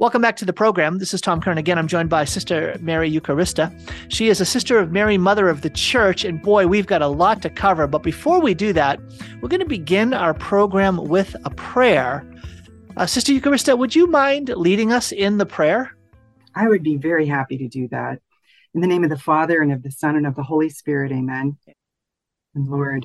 Welcome 0.00 0.22
back 0.22 0.36
to 0.36 0.44
the 0.44 0.52
program. 0.52 0.98
This 0.98 1.12
is 1.12 1.20
Tom 1.20 1.40
Curran 1.40 1.58
again. 1.58 1.76
I'm 1.76 1.88
joined 1.88 2.08
by 2.08 2.24
Sister 2.24 2.76
Mary 2.78 3.10
Eucharista. 3.10 3.76
She 4.06 4.28
is 4.28 4.40
a 4.40 4.44
sister 4.44 4.78
of 4.78 4.92
Mary, 4.92 5.18
Mother 5.18 5.48
of 5.48 5.62
the 5.62 5.70
Church, 5.70 6.24
and 6.24 6.40
boy, 6.40 6.68
we've 6.68 6.86
got 6.86 7.02
a 7.02 7.08
lot 7.08 7.42
to 7.42 7.50
cover. 7.50 7.88
But 7.88 8.04
before 8.04 8.40
we 8.40 8.54
do 8.54 8.72
that, 8.74 9.00
we're 9.42 9.48
going 9.48 9.58
to 9.58 9.66
begin 9.66 10.14
our 10.14 10.34
program 10.34 10.98
with 11.08 11.34
a 11.44 11.50
prayer. 11.50 12.24
Uh, 12.96 13.06
Sister 13.06 13.32
Eucharista, 13.32 13.76
would 13.76 13.96
you 13.96 14.06
mind 14.06 14.50
leading 14.50 14.92
us 14.92 15.10
in 15.10 15.36
the 15.36 15.46
prayer? 15.46 15.96
I 16.54 16.68
would 16.68 16.84
be 16.84 16.96
very 16.96 17.26
happy 17.26 17.58
to 17.58 17.66
do 17.66 17.88
that. 17.88 18.20
In 18.74 18.80
the 18.80 18.86
name 18.86 19.02
of 19.02 19.10
the 19.10 19.18
Father, 19.18 19.60
and 19.60 19.72
of 19.72 19.82
the 19.82 19.90
Son, 19.90 20.14
and 20.14 20.28
of 20.28 20.36
the 20.36 20.44
Holy 20.44 20.68
Spirit, 20.68 21.10
amen. 21.10 21.58
And 22.54 22.68
Lord, 22.68 23.04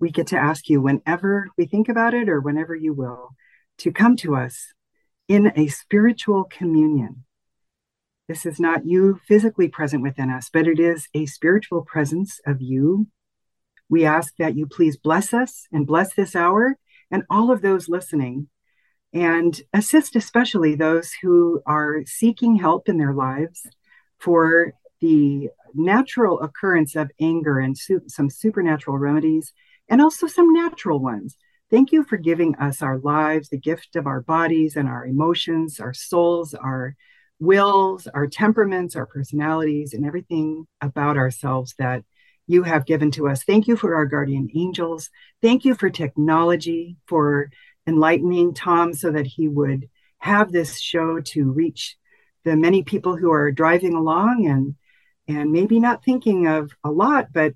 we 0.00 0.10
get 0.10 0.28
to 0.28 0.38
ask 0.38 0.70
you 0.70 0.80
whenever 0.80 1.50
we 1.58 1.66
think 1.66 1.90
about 1.90 2.14
it 2.14 2.30
or 2.30 2.40
whenever 2.40 2.74
you 2.74 2.94
will 2.94 3.34
to 3.76 3.92
come 3.92 4.16
to 4.16 4.34
us 4.34 4.73
in 5.28 5.52
a 5.56 5.68
spiritual 5.68 6.44
communion. 6.44 7.24
This 8.28 8.46
is 8.46 8.58
not 8.58 8.86
you 8.86 9.20
physically 9.26 9.68
present 9.68 10.02
within 10.02 10.30
us, 10.30 10.48
but 10.52 10.66
it 10.66 10.80
is 10.80 11.08
a 11.14 11.26
spiritual 11.26 11.82
presence 11.82 12.40
of 12.46 12.60
you. 12.60 13.06
We 13.88 14.04
ask 14.04 14.34
that 14.38 14.56
you 14.56 14.66
please 14.66 14.96
bless 14.96 15.34
us 15.34 15.66
and 15.70 15.86
bless 15.86 16.14
this 16.14 16.34
hour 16.34 16.78
and 17.10 17.24
all 17.28 17.50
of 17.50 17.60
those 17.60 17.88
listening, 17.88 18.48
and 19.12 19.60
assist 19.72 20.16
especially 20.16 20.74
those 20.74 21.12
who 21.22 21.62
are 21.66 22.02
seeking 22.06 22.56
help 22.56 22.88
in 22.88 22.96
their 22.96 23.12
lives 23.12 23.66
for 24.18 24.72
the 25.00 25.50
natural 25.74 26.40
occurrence 26.40 26.96
of 26.96 27.10
anger 27.20 27.58
and 27.58 27.76
su- 27.76 28.02
some 28.06 28.30
supernatural 28.30 28.96
remedies, 28.96 29.52
and 29.88 30.00
also 30.00 30.26
some 30.26 30.52
natural 30.52 30.98
ones 30.98 31.36
Thank 31.74 31.90
you 31.90 32.04
for 32.04 32.18
giving 32.18 32.54
us 32.54 32.82
our 32.82 32.98
lives, 32.98 33.48
the 33.48 33.58
gift 33.58 33.96
of 33.96 34.06
our 34.06 34.20
bodies 34.20 34.76
and 34.76 34.88
our 34.88 35.04
emotions, 35.04 35.80
our 35.80 35.92
souls, 35.92 36.54
our 36.54 36.94
wills, 37.40 38.06
our 38.06 38.28
temperaments, 38.28 38.94
our 38.94 39.06
personalities, 39.06 39.92
and 39.92 40.06
everything 40.06 40.68
about 40.80 41.16
ourselves 41.16 41.74
that 41.80 42.04
you 42.46 42.62
have 42.62 42.86
given 42.86 43.10
to 43.10 43.26
us. 43.28 43.42
Thank 43.42 43.66
you 43.66 43.74
for 43.74 43.96
our 43.96 44.06
guardian 44.06 44.50
angels. 44.54 45.10
Thank 45.42 45.64
you 45.64 45.74
for 45.74 45.90
technology, 45.90 46.96
for 47.08 47.50
enlightening 47.88 48.54
Tom 48.54 48.94
so 48.94 49.10
that 49.10 49.26
he 49.26 49.48
would 49.48 49.88
have 50.18 50.52
this 50.52 50.80
show 50.80 51.18
to 51.22 51.50
reach 51.50 51.96
the 52.44 52.54
many 52.56 52.84
people 52.84 53.16
who 53.16 53.32
are 53.32 53.50
driving 53.50 53.94
along 53.94 54.46
and 54.46 54.76
and 55.26 55.50
maybe 55.50 55.80
not 55.80 56.04
thinking 56.04 56.46
of 56.46 56.70
a 56.84 56.90
lot, 56.92 57.32
but 57.32 57.54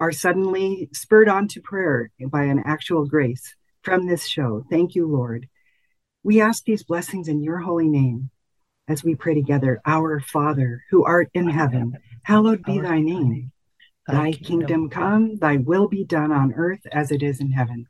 are 0.00 0.12
suddenly 0.12 0.88
spurred 0.94 1.28
on 1.28 1.48
to 1.48 1.60
prayer 1.60 2.10
by 2.30 2.44
an 2.44 2.62
actual 2.64 3.04
grace 3.04 3.56
from 3.82 4.06
this 4.06 4.26
show. 4.26 4.64
Thank 4.70 4.94
you, 4.94 5.06
Lord. 5.06 5.48
We 6.22 6.40
ask 6.40 6.64
these 6.64 6.82
blessings 6.82 7.28
in 7.28 7.42
your 7.42 7.58
holy 7.58 7.88
name 7.88 8.30
as 8.88 9.04
we 9.04 9.14
pray 9.14 9.34
together. 9.34 9.80
Our 9.86 10.20
Father, 10.20 10.82
who 10.90 11.04
art 11.04 11.30
in 11.34 11.48
heaven, 11.48 11.98
hallowed 12.22 12.64
be 12.64 12.80
thy 12.80 13.00
name. 13.00 13.52
Thy 14.06 14.32
kingdom 14.32 14.88
come, 14.88 15.36
thy 15.36 15.58
will 15.58 15.86
be 15.86 16.02
done 16.02 16.32
on 16.32 16.54
earth 16.54 16.80
as 16.90 17.10
it 17.10 17.22
is 17.22 17.40
in 17.40 17.52
heaven. 17.52 17.86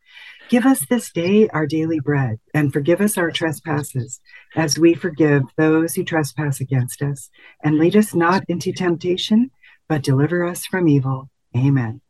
Give 0.48 0.66
us 0.66 0.84
this 0.84 1.12
day 1.12 1.48
our 1.50 1.66
daily 1.66 2.00
bread, 2.00 2.40
and 2.52 2.72
forgive 2.72 3.00
us 3.00 3.16
our 3.16 3.30
trespasses, 3.30 4.20
as 4.56 4.78
we 4.78 4.94
forgive 4.94 5.44
those 5.56 5.94
who 5.94 6.02
trespass 6.02 6.60
against 6.60 7.02
us. 7.02 7.30
And 7.62 7.78
lead 7.78 7.94
us 7.94 8.14
not 8.14 8.44
into 8.48 8.72
temptation, 8.72 9.52
but 9.88 10.02
deliver 10.02 10.44
us 10.44 10.66
from 10.66 10.88
evil. 10.88 11.30
Amen. 11.56 12.00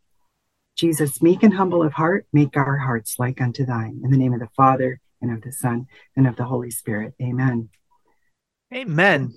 Jesus, 0.78 1.20
meek 1.20 1.42
and 1.42 1.52
humble 1.52 1.82
of 1.82 1.92
heart, 1.92 2.26
make 2.32 2.56
our 2.56 2.78
hearts 2.78 3.16
like 3.18 3.40
unto 3.40 3.66
thine. 3.66 4.00
In 4.04 4.10
the 4.12 4.16
name 4.16 4.32
of 4.32 4.38
the 4.38 4.48
Father, 4.56 5.00
and 5.20 5.32
of 5.32 5.42
the 5.42 5.50
Son, 5.50 5.86
and 6.16 6.26
of 6.26 6.36
the 6.36 6.44
Holy 6.44 6.70
Spirit. 6.70 7.14
Amen. 7.20 7.68
Amen. 8.72 9.34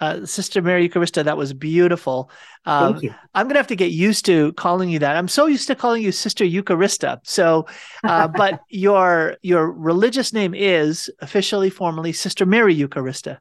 Uh, 0.00 0.24
Sister 0.24 0.62
Mary 0.62 0.88
Eucharista, 0.88 1.22
that 1.22 1.36
was 1.36 1.52
beautiful. 1.52 2.30
Um, 2.64 2.94
Thank 2.94 3.04
you. 3.04 3.14
I'm 3.34 3.44
going 3.44 3.54
to 3.54 3.58
have 3.58 3.66
to 3.68 3.76
get 3.76 3.92
used 3.92 4.24
to 4.24 4.54
calling 4.54 4.88
you 4.88 4.98
that. 5.00 5.16
I'm 5.16 5.28
so 5.28 5.46
used 5.46 5.66
to 5.68 5.74
calling 5.74 6.02
you 6.02 6.12
Sister 6.12 6.44
Eucharista. 6.44 7.20
So, 7.24 7.66
uh, 8.02 8.28
but 8.36 8.60
your 8.70 9.36
your 9.42 9.70
religious 9.70 10.32
name 10.32 10.54
is 10.54 11.10
officially, 11.20 11.68
formally 11.68 12.12
Sister 12.12 12.46
Mary 12.46 12.74
Eucharista. 12.74 13.38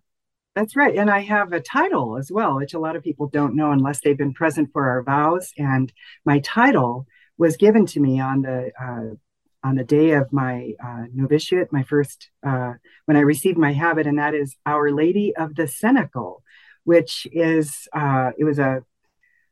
That's 0.56 0.76
right. 0.76 0.96
And 0.96 1.10
I 1.10 1.22
have 1.22 1.52
a 1.54 1.60
title 1.62 2.18
as 2.18 2.32
well, 2.32 2.58
which 2.58 2.74
a 2.74 2.80
lot 2.80 2.96
of 2.96 3.04
people 3.04 3.28
don't 3.28 3.56
know 3.56 3.72
unless 3.72 4.02
they've 4.02 4.18
been 4.18 4.34
present 4.34 4.70
for 4.72 4.88
our 4.88 5.02
vows. 5.02 5.52
And 5.58 5.92
my 6.26 6.40
title 6.40 7.08
was 7.38 7.58
given 7.58 7.86
to 7.88 8.00
me 8.00 8.20
on 8.20 8.42
the 8.42 8.72
uh, 8.80 9.16
on 9.64 9.76
the 9.76 9.84
day 9.84 10.12
of 10.12 10.32
my 10.34 10.74
uh, 10.84 11.06
novitiate, 11.14 11.72
my 11.72 11.84
first 11.84 12.30
uh, 12.46 12.74
when 13.06 13.18
I 13.18 13.22
received 13.22 13.58
my 13.58 13.74
habit, 13.74 14.08
and 14.08 14.20
that 14.20 14.34
is 14.34 14.56
Our 14.66 14.92
Lady 14.92 15.36
of 15.36 15.56
the 15.56 15.68
Cenacle, 15.68 16.44
which 16.84 17.28
is 17.32 17.88
uh, 17.94 18.32
it 18.38 18.44
was 18.44 18.60
a 18.60 18.84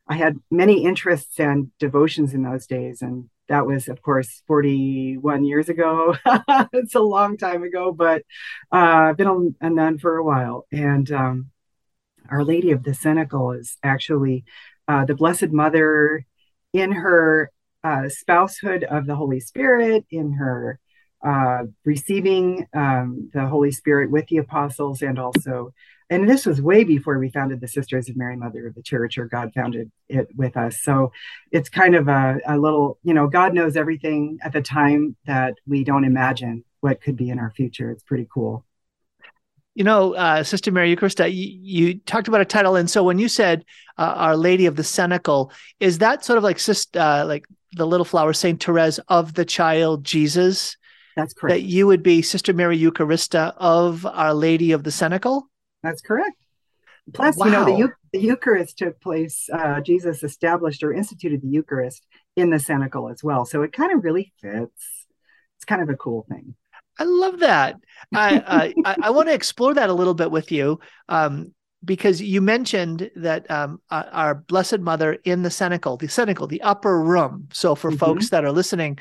I 0.08 0.16
had 0.16 0.38
many 0.50 0.84
interests 0.84 1.40
and 1.40 1.72
devotions 1.80 2.34
in 2.34 2.44
those 2.44 2.68
days, 2.68 3.02
and 3.02 3.30
that 3.48 3.66
was 3.66 3.88
of 3.88 4.02
course 4.02 4.44
41 4.48 5.46
years 5.46 5.70
ago. 5.70 6.16
It's 6.74 6.96
a 6.96 7.02
long 7.02 7.38
time 7.38 7.64
ago 7.64 7.92
but 7.92 8.22
uh, 8.72 9.10
i've 9.10 9.18
been 9.18 9.56
a, 9.62 9.70
nun 9.70 9.98
for 10.00 10.18
a 10.18 10.24
while 10.24 10.66
and 10.72 11.12
um, 11.12 11.52
our 12.30 12.44
lady 12.44 12.72
of 12.72 12.84
the 12.84 12.94
cenacle 12.94 13.52
is 13.52 13.78
actually 13.84 14.46
uh, 14.88 15.06
the 15.06 15.16
blessed 15.16 15.52
mother 15.52 16.26
in 16.74 16.92
her 16.92 17.52
uh, 17.84 18.10
spousehood 18.10 18.84
of 18.84 19.06
the 19.06 19.16
holy 19.16 19.40
spirit 19.40 20.06
in 20.10 20.34
her 20.34 20.80
uh, 21.26 21.64
receiving 21.86 22.68
um, 22.74 23.30
the 23.34 23.46
holy 23.46 23.72
spirit 23.72 24.10
with 24.10 24.28
the 24.28 24.38
apostles 24.38 25.02
and 25.02 25.20
also 25.20 25.72
and 26.12 26.30
this 26.30 26.46
was 26.46 26.62
way 26.62 26.84
before 26.84 27.18
we 27.18 27.30
founded 27.30 27.62
the 27.62 27.70
Sisters 27.70 28.10
of 28.10 28.18
Mary, 28.18 28.36
Mother 28.36 28.68
of 28.68 28.76
the 28.76 28.84
Church, 28.84 29.18
or 29.18 29.28
God 29.28 29.54
founded 29.56 29.90
it 30.10 30.28
with 30.36 30.58
us. 30.58 30.82
So 30.84 31.14
it's 31.54 31.70
kind 31.70 31.96
of 31.96 32.10
a, 32.10 32.38
a 32.46 32.58
little, 32.58 33.00
you 33.02 33.14
know, 33.14 33.28
God 33.28 33.54
knows 33.54 33.78
everything 33.78 34.38
at 34.44 34.52
the 34.52 34.62
time 34.62 35.16
that 35.26 35.54
we 35.66 35.86
don't 35.86 36.04
imagine 36.04 36.66
what 36.82 37.02
could 37.02 37.16
be 37.16 37.30
in 37.30 37.40
our 37.40 37.50
future. 37.50 37.90
It's 37.92 38.04
pretty 38.04 38.28
cool. 38.32 38.66
You 39.74 39.86
know, 39.86 40.14
uh, 40.16 40.44
Sister 40.44 40.70
Mary 40.70 40.94
Eucharista, 40.94 41.34
you, 41.34 41.48
you, 41.62 42.00
talked 42.00 42.28
about 42.28 42.42
a 42.42 42.46
title, 42.46 42.76
and 42.76 42.90
so 42.90 43.06
when 43.06 43.18
you 43.18 43.30
said 43.30 43.64
uh, 43.98 44.14
"Our 44.18 44.36
Lady 44.36 44.66
of 44.66 44.76
the 44.76 44.84
Cenacle," 44.84 45.54
is 45.80 46.00
that 46.00 46.26
sort 46.26 46.38
of 46.38 46.44
like 46.44 46.60
uh, 46.94 47.24
like 47.26 47.46
the 47.74 47.88
little 47.88 48.06
flower 48.06 48.34
Saint 48.34 48.64
Therese 48.64 49.00
of 49.08 49.34
the 49.34 49.46
Child 49.46 50.04
Jesus? 50.04 50.78
That's 51.16 51.34
correct. 51.34 51.54
That 51.54 51.64
you 51.64 51.88
would 51.88 52.04
be 52.04 52.22
Sister 52.22 52.54
Mary 52.54 52.80
Eucharista 52.80 53.54
of 53.58 54.06
Our 54.06 54.34
Lady 54.34 54.72
of 54.72 54.84
the 54.84 54.92
Cenacle. 54.92 55.44
That's 55.84 56.02
correct. 56.02 56.38
Plus, 57.14 57.36
wow. 57.36 57.46
you 57.46 57.52
know, 57.52 57.66
the, 57.66 57.94
the 58.14 58.20
Eucharist 58.20 58.78
took 58.78 59.00
place, 59.02 59.50
uh, 59.52 59.82
Jesus 59.82 60.24
established 60.24 60.84
or 60.84 60.94
instituted 60.94 61.42
the 61.42 61.48
Eucharist 61.48 62.06
in 62.36 62.50
the 62.50 62.60
cenacle 62.60 63.10
as 63.10 63.24
well. 63.24 63.46
So 63.46 63.64
it 63.64 63.74
kind 63.74 63.92
of 63.92 64.04
really 64.04 64.32
fits. 64.40 65.06
It's 65.58 65.66
kind 65.66 65.82
of 65.82 65.90
a 65.90 65.96
cool 65.96 66.26
thing. 66.30 66.56
I 67.00 67.04
love 67.04 67.40
that. 67.40 67.76
I, 68.14 68.74
I, 68.86 68.96
I 69.02 69.10
want 69.10 69.28
to 69.30 69.34
explore 69.34 69.74
that 69.74 69.90
a 69.90 69.94
little 69.94 70.14
bit 70.14 70.30
with 70.30 70.52
you 70.52 70.80
um, 71.10 71.54
because 71.84 72.22
you 72.22 72.42
mentioned 72.42 73.10
that 73.16 73.50
um, 73.50 73.82
our 73.90 74.36
Blessed 74.36 74.80
Mother 74.80 75.14
in 75.24 75.42
the 75.42 75.50
cenacle, 75.50 75.98
the 75.98 76.08
cenacle, 76.08 76.48
the 76.48 76.62
upper 76.62 77.02
room. 77.02 77.48
So 77.54 77.76
for 77.76 77.90
mm-hmm. 77.90 77.98
folks 77.98 78.30
that 78.30 78.46
are 78.46 78.52
listening, 78.52 79.00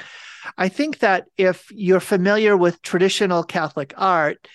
I 0.56 0.68
think 0.68 0.98
that 1.00 1.26
if 1.36 1.70
you're 1.70 2.00
familiar 2.00 2.56
with 2.56 2.80
traditional 2.82 3.42
Catholic 3.42 3.92
art, 3.96 4.48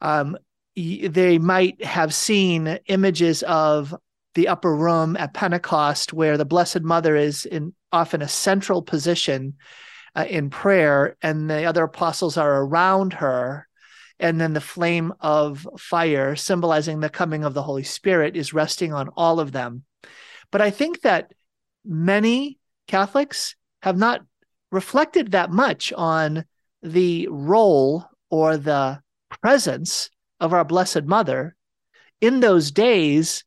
um, 0.00 0.36
they 0.74 1.38
might 1.38 1.84
have 1.84 2.14
seen 2.14 2.78
images 2.86 3.42
of 3.44 3.94
the 4.34 4.48
upper 4.48 4.74
room 4.74 5.16
at 5.16 5.34
Pentecost, 5.34 6.12
where 6.12 6.36
the 6.36 6.44
Blessed 6.44 6.82
Mother 6.82 7.16
is 7.16 7.44
in 7.44 7.74
often 7.92 8.22
a 8.22 8.28
central 8.28 8.82
position 8.82 9.54
uh, 10.14 10.24
in 10.28 10.50
prayer, 10.50 11.16
and 11.22 11.48
the 11.48 11.64
other 11.64 11.84
apostles 11.84 12.36
are 12.36 12.62
around 12.62 13.14
her. 13.14 13.67
And 14.20 14.40
then 14.40 14.52
the 14.52 14.60
flame 14.60 15.12
of 15.20 15.66
fire, 15.78 16.34
symbolizing 16.34 17.00
the 17.00 17.08
coming 17.08 17.44
of 17.44 17.54
the 17.54 17.62
Holy 17.62 17.84
Spirit, 17.84 18.36
is 18.36 18.52
resting 18.52 18.92
on 18.92 19.10
all 19.16 19.38
of 19.38 19.52
them. 19.52 19.84
But 20.50 20.60
I 20.60 20.70
think 20.70 21.02
that 21.02 21.32
many 21.84 22.58
Catholics 22.86 23.54
have 23.82 23.96
not 23.96 24.22
reflected 24.72 25.32
that 25.32 25.50
much 25.50 25.92
on 25.92 26.44
the 26.82 27.28
role 27.30 28.04
or 28.30 28.56
the 28.56 29.00
presence 29.42 30.10
of 30.40 30.52
our 30.52 30.64
Blessed 30.64 31.04
Mother 31.04 31.56
in 32.20 32.40
those 32.40 32.70
days 32.70 33.44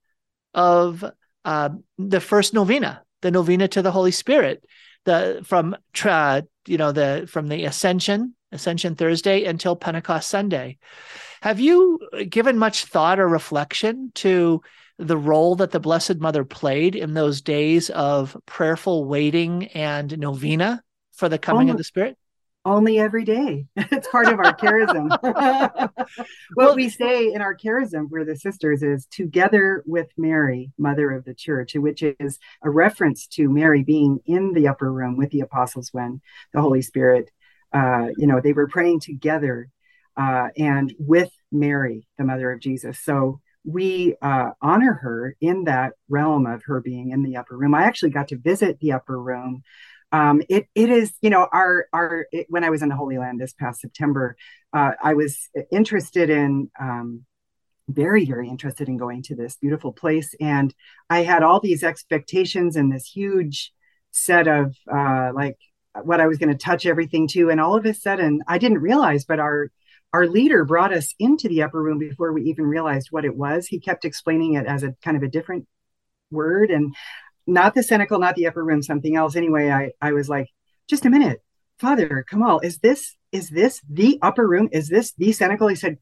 of 0.54 1.04
uh, 1.46 1.70
the 1.98 2.20
first 2.20 2.54
novena, 2.54 3.04
the 3.22 3.32
novena 3.32 3.68
to 3.70 3.82
the 3.82 3.92
Holy 3.92 4.12
Spirit, 4.12 4.64
the 5.06 5.42
from 5.44 5.76
you 6.68 6.78
know 6.78 6.92
the 6.92 7.28
from 7.30 7.48
the 7.48 7.66
Ascension, 7.66 8.36
Ascension 8.52 8.96
Thursday 8.96 9.46
until 9.46 9.76
Pentecost 9.76 10.30
Sunday. 10.30 10.78
Have 11.42 11.60
you 11.60 12.00
given 12.30 12.58
much 12.58 12.86
thought 12.86 13.20
or 13.20 13.28
reflection 13.28 14.12
to 14.16 14.62
the 14.98 15.18
role 15.18 15.56
that 15.56 15.72
the 15.72 15.80
Blessed 15.80 16.18
Mother 16.18 16.44
played 16.44 16.96
in 16.96 17.14
those 17.14 17.42
days 17.42 17.90
of 17.90 18.38
prayerful 18.46 19.06
waiting 19.06 19.66
and 19.68 20.18
novena 20.20 20.84
for 21.14 21.30
the 21.30 21.40
coming 21.40 21.70
of 21.70 21.78
the 21.78 21.84
Spirit? 21.84 22.18
only 22.66 23.00
every 23.00 23.26
day. 23.26 23.66
it's 23.76 24.08
part 24.08 24.28
of 24.28 24.40
our 24.40 24.56
charism. 24.56 25.10
what 25.90 26.08
well, 26.56 26.76
we 26.76 26.90
say 26.90 27.34
in 27.34 27.42
our 27.42 27.56
charism, 27.56 28.10
we're 28.10 28.26
the 28.26 28.36
sisters, 28.36 28.84
is 28.84 29.06
together 29.08 29.84
with 29.86 30.10
Mary, 30.18 30.72
Mother 30.78 31.12
of 31.12 31.26
the 31.26 31.34
Church, 31.34 31.74
which 31.76 32.04
is 32.04 32.40
a 32.64 32.70
reference 32.70 33.28
to 33.28 33.50
Mary 33.50 33.84
being 33.84 34.20
in 34.26 34.54
the 34.54 34.68
upper 34.68 34.92
room 34.92 35.18
with 35.18 35.32
the 35.32 35.42
apostles 35.42 35.90
when 35.92 36.22
the 36.54 36.62
Holy 36.62 36.82
Spirit, 36.82 37.32
uh, 37.74 38.08
you 38.18 38.28
know, 38.28 38.42
they 38.42 38.54
were 38.54 38.68
praying 38.68 39.00
together 39.00 39.70
uh, 40.18 40.50
and 40.58 40.94
with 41.00 41.32
Mary, 41.52 42.08
the 42.18 42.24
Mother 42.24 42.52
of 42.52 42.60
Jesus. 42.60 43.00
So 43.00 43.40
we 43.64 44.16
uh, 44.22 44.52
honor 44.62 44.94
her 44.94 45.36
in 45.40 45.66
that 45.66 45.94
realm 46.10 46.48
of 46.48 46.64
her 46.64 46.82
being 46.82 47.12
in 47.12 47.24
the 47.24 47.38
upper 47.38 47.56
room. 47.56 47.76
I 47.76 47.84
actually 47.84 48.10
got 48.10 48.30
to 48.30 48.38
visit 48.38 48.80
the 48.80 48.94
upper 48.94 49.22
room 49.22 49.64
um, 50.12 50.42
it 50.50 50.68
it 50.76 50.90
is 50.90 51.14
you 51.22 51.30
know 51.30 51.48
our 51.52 51.88
our 51.94 52.28
it, 52.32 52.48
when 52.50 52.64
I 52.64 52.70
was 52.70 52.82
in 52.82 52.90
the 52.90 52.96
Holy 52.96 53.18
Land 53.18 53.40
this 53.40 53.54
past 53.54 53.82
September, 53.82 54.36
uh, 54.74 54.92
I 55.02 55.14
was 55.14 55.50
interested 55.72 56.30
in 56.30 56.70
um, 56.80 57.26
very 57.88 58.26
very 58.26 58.50
interested 58.50 58.90
in 58.90 58.98
going 58.98 59.24
to 59.24 59.36
this 59.36 59.56
beautiful 59.58 59.94
place, 59.94 60.36
and 60.40 60.74
I 61.10 61.24
had 61.24 61.44
all 61.44 61.60
these 61.60 61.84
expectations 61.84 62.76
and 62.76 62.92
this 62.92 63.06
huge 63.06 63.72
set 64.12 64.48
of 64.48 64.76
uh, 64.94 65.32
like 65.34 65.58
what 66.04 66.22
I 66.22 66.28
was 66.28 66.38
going 66.38 66.52
to 66.52 66.58
touch 66.58 66.86
everything 66.86 67.28
to, 67.30 67.50
and 67.50 67.60
all 67.60 67.76
of 67.76 67.86
a 67.86 67.94
sudden 67.94 68.42
I 68.48 68.58
didn't 68.58 68.80
realize, 68.80 69.26
but 69.26 69.40
our 69.40 69.72
our 70.14 70.28
leader 70.28 70.66
brought 70.66 70.94
us 70.94 71.14
into 71.20 71.48
the 71.48 71.64
upper 71.64 71.82
room 71.82 71.98
before 71.98 72.34
we 72.34 72.44
even 72.44 72.66
realized 72.66 73.08
what 73.12 73.24
it 73.24 73.36
was. 73.36 73.68
He 73.68 73.80
kept 73.80 74.04
explaining 74.04 74.56
it 74.56 74.66
as 74.66 74.84
a 74.84 74.94
kind 75.04 75.16
of 75.16 75.24
a 75.24 75.30
different 75.30 75.68
word 76.32 76.70
and 76.70 76.94
not 77.48 77.76
the 77.76 77.84
cenacle, 77.84 78.20
not 78.20 78.36
the 78.36 78.48
upper 78.48 78.64
room, 78.64 78.82
something 78.82 79.16
else. 79.16 79.36
Anyway, 79.36 79.70
I, 79.70 79.92
I 80.02 80.12
was 80.12 80.28
like, 80.28 80.48
just 80.90 81.06
a 81.06 81.10
minute, 81.10 81.42
Father 81.80 82.26
Kamal, 82.30 82.60
is 82.60 82.80
this 82.80 83.16
is 83.32 83.50
this 83.50 83.82
the 83.90 84.20
upper 84.22 84.48
room? 84.48 84.70
Is 84.72 84.90
this 84.90 85.14
the 85.14 85.32
cenacle? 85.32 85.70
He 85.70 85.76
said, 85.76 85.98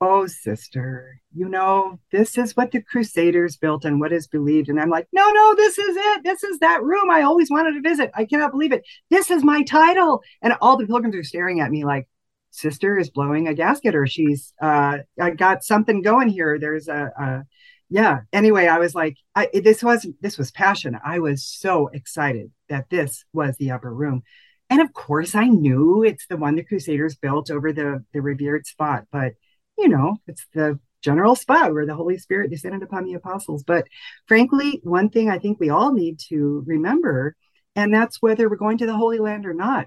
Oh, 0.00 0.26
sister, 0.26 1.20
you 1.34 1.48
know, 1.48 1.98
this 2.12 2.36
is 2.36 2.54
what 2.56 2.72
the 2.72 2.82
Crusaders 2.82 3.56
built 3.56 3.84
and 3.84 4.00
what 4.00 4.12
is 4.12 4.26
believed. 4.26 4.68
And 4.68 4.78
I'm 4.78 4.90
like, 4.90 5.06
no, 5.12 5.30
no, 5.30 5.54
this 5.54 5.78
is 5.78 5.96
it. 5.96 6.24
This 6.24 6.42
is 6.42 6.58
that 6.58 6.82
room 6.82 7.10
I 7.10 7.22
always 7.22 7.50
wanted 7.50 7.72
to 7.72 7.88
visit. 7.88 8.10
I 8.14 8.26
cannot 8.26 8.50
believe 8.50 8.72
it. 8.72 8.84
This 9.08 9.30
is 9.30 9.42
my 9.42 9.62
title. 9.62 10.22
And 10.42 10.54
all 10.60 10.76
the 10.76 10.86
pilgrims 10.86 11.16
are 11.16 11.22
staring 11.22 11.60
at 11.60 11.70
me 11.70 11.84
like, 11.84 12.08
sister 12.50 12.98
is 12.98 13.10
blowing 13.10 13.48
a 13.48 13.54
gasket 13.54 13.94
or 13.94 14.06
she's 14.06 14.52
uh, 14.60 14.98
I 15.20 15.30
got 15.30 15.64
something 15.64 16.02
going 16.02 16.28
here. 16.28 16.58
There's 16.58 16.86
a, 16.86 17.10
a 17.18 17.44
yeah 17.90 18.20
anyway 18.32 18.66
i 18.66 18.78
was 18.78 18.94
like 18.94 19.16
I, 19.34 19.48
this 19.52 19.82
was 19.82 20.06
this 20.20 20.38
was 20.38 20.50
passion 20.50 20.98
i 21.04 21.18
was 21.18 21.44
so 21.44 21.88
excited 21.88 22.50
that 22.68 22.88
this 22.90 23.24
was 23.32 23.56
the 23.56 23.70
upper 23.70 23.92
room 23.92 24.22
and 24.70 24.80
of 24.80 24.92
course 24.92 25.34
i 25.34 25.46
knew 25.46 26.02
it's 26.02 26.26
the 26.26 26.36
one 26.36 26.56
the 26.56 26.64
crusaders 26.64 27.14
built 27.14 27.50
over 27.50 27.72
the 27.72 28.04
the 28.12 28.22
revered 28.22 28.66
spot 28.66 29.04
but 29.12 29.34
you 29.78 29.88
know 29.88 30.16
it's 30.26 30.46
the 30.54 30.78
general 31.02 31.36
spot 31.36 31.72
where 31.72 31.86
the 31.86 31.94
holy 31.94 32.16
spirit 32.16 32.50
descended 32.50 32.82
upon 32.82 33.04
the 33.04 33.14
apostles 33.14 33.62
but 33.62 33.86
frankly 34.26 34.80
one 34.84 35.10
thing 35.10 35.28
i 35.28 35.38
think 35.38 35.60
we 35.60 35.70
all 35.70 35.92
need 35.92 36.18
to 36.18 36.62
remember 36.66 37.36
and 37.76 37.92
that's 37.92 38.22
whether 38.22 38.48
we're 38.48 38.56
going 38.56 38.78
to 38.78 38.86
the 38.86 38.96
holy 38.96 39.18
land 39.18 39.44
or 39.44 39.54
not 39.54 39.86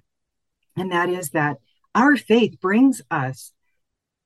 and 0.75 0.91
that 0.91 1.09
is 1.09 1.31
that 1.31 1.57
our 1.95 2.15
faith 2.15 2.59
brings 2.61 3.01
us 3.09 3.51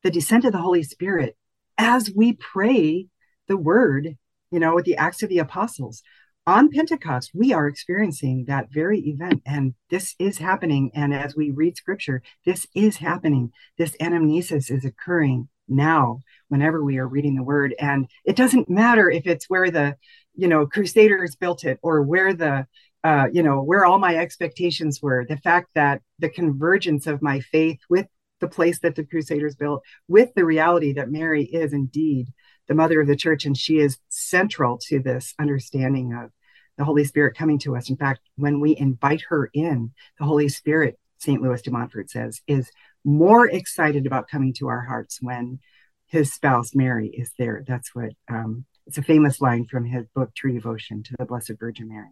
the 0.04 0.12
descent 0.12 0.46
of 0.46 0.52
the 0.52 0.58
holy 0.58 0.84
spirit 0.84 1.38
as 1.78 2.12
we 2.16 2.34
pray 2.34 3.08
the 3.48 3.58
word, 3.58 4.18
you 4.52 4.60
know, 4.60 4.76
with 4.76 4.86
the 4.86 4.98
Acts 4.98 5.24
of 5.24 5.30
the 5.30 5.40
Apostles. 5.40 6.04
On 6.48 6.72
Pentecost, 6.72 7.32
we 7.36 7.54
are 7.54 7.68
experiencing 7.68 8.46
that 8.48 8.72
very 8.72 9.00
event, 9.02 9.44
and 9.46 9.76
this 9.92 10.16
is 10.18 10.40
happening. 10.40 10.90
And 10.96 11.14
as 11.14 11.36
we 11.36 11.52
read 11.52 11.78
scripture, 11.78 12.24
this 12.46 12.66
is 12.74 12.98
happening. 12.98 13.52
This 13.78 13.96
anamnesis 13.98 14.72
is 14.72 14.84
occurring 14.84 15.50
now 15.68 16.22
whenever 16.48 16.84
we 16.84 16.98
are 16.98 17.08
reading 17.08 17.36
the 17.36 17.44
word. 17.44 17.76
And 17.80 18.08
it 18.26 18.36
doesn't 18.36 18.72
matter 18.72 19.10
if 19.10 19.28
it's 19.28 19.52
where 19.52 19.70
the, 19.70 19.98
you 20.34 20.48
know, 20.48 20.66
Crusaders 20.66 21.36
built 21.36 21.64
it 21.64 21.78
or 21.84 22.02
where 22.02 22.34
the, 22.34 22.66
uh, 23.04 23.28
you 23.32 23.44
know, 23.44 23.62
where 23.62 23.86
all 23.86 24.00
my 24.00 24.16
expectations 24.16 25.00
were. 25.00 25.28
The 25.30 25.38
fact 25.38 25.70
that 25.76 26.02
the 26.18 26.30
convergence 26.30 27.06
of 27.06 27.22
my 27.22 27.40
faith 27.40 27.80
with 27.88 28.08
the 28.40 28.48
place 28.48 28.80
that 28.80 28.96
the 28.96 29.06
Crusaders 29.06 29.56
built, 29.56 29.84
with 30.08 30.34
the 30.34 30.44
reality 30.44 30.94
that 30.94 31.12
Mary 31.12 31.44
is 31.44 31.72
indeed 31.72 32.34
the 32.68 32.76
mother 32.76 33.02
of 33.02 33.08
the 33.08 33.16
church, 33.16 33.46
and 33.46 33.58
she 33.58 33.80
is 33.80 33.98
central 34.10 34.80
to 34.90 35.00
this 35.00 35.34
understanding 35.40 36.14
of 36.14 36.32
the 36.78 36.86
Holy 36.86 37.04
Spirit 37.04 37.38
coming 37.38 37.60
to 37.60 37.76
us. 37.76 37.90
In 37.90 37.98
fact, 37.98 38.22
when 38.36 38.60
we 38.60 38.76
invite 38.78 39.24
her 39.30 39.50
in, 39.54 39.92
the 40.18 40.26
Holy 40.26 40.50
Spirit, 40.50 40.98
St. 41.20 41.42
Louis 41.42 41.62
de 41.62 41.72
Montfort 41.72 42.10
says, 42.10 42.42
is 42.48 42.72
more 43.04 43.48
excited 43.48 44.06
about 44.06 44.28
coming 44.28 44.54
to 44.54 44.68
our 44.68 44.82
hearts 44.82 45.20
when 45.22 45.60
his 46.08 46.34
spouse 46.34 46.76
Mary 46.76 47.08
is 47.08 47.32
there. 47.38 47.64
That's 47.68 47.94
what 47.96 48.12
um, 48.30 48.66
it's 48.88 48.98
a 48.98 49.04
famous 49.04 49.42
line 49.42 49.66
from 49.66 49.86
his 49.86 50.06
book 50.14 50.34
True 50.36 50.54
Devotion 50.54 51.04
to 51.04 51.16
the 51.18 51.26
Blessed 51.26 51.54
Virgin 51.60 51.90
Mary. 51.90 52.10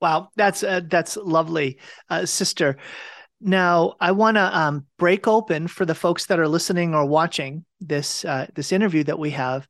Wow, 0.00 0.28
that's 0.36 0.62
uh, 0.62 0.80
that's 0.86 1.16
lovely, 1.16 1.78
uh, 2.10 2.26
sister. 2.26 2.76
Now, 3.40 3.94
I 4.00 4.12
want 4.12 4.36
to 4.36 4.58
um, 4.58 4.86
break 4.98 5.26
open 5.26 5.68
for 5.68 5.84
the 5.84 5.94
folks 5.94 6.26
that 6.26 6.38
are 6.38 6.48
listening 6.48 6.94
or 6.94 7.04
watching 7.04 7.64
this 7.80 8.24
uh, 8.24 8.46
this 8.54 8.72
interview 8.72 9.04
that 9.04 9.18
we 9.18 9.30
have. 9.30 9.68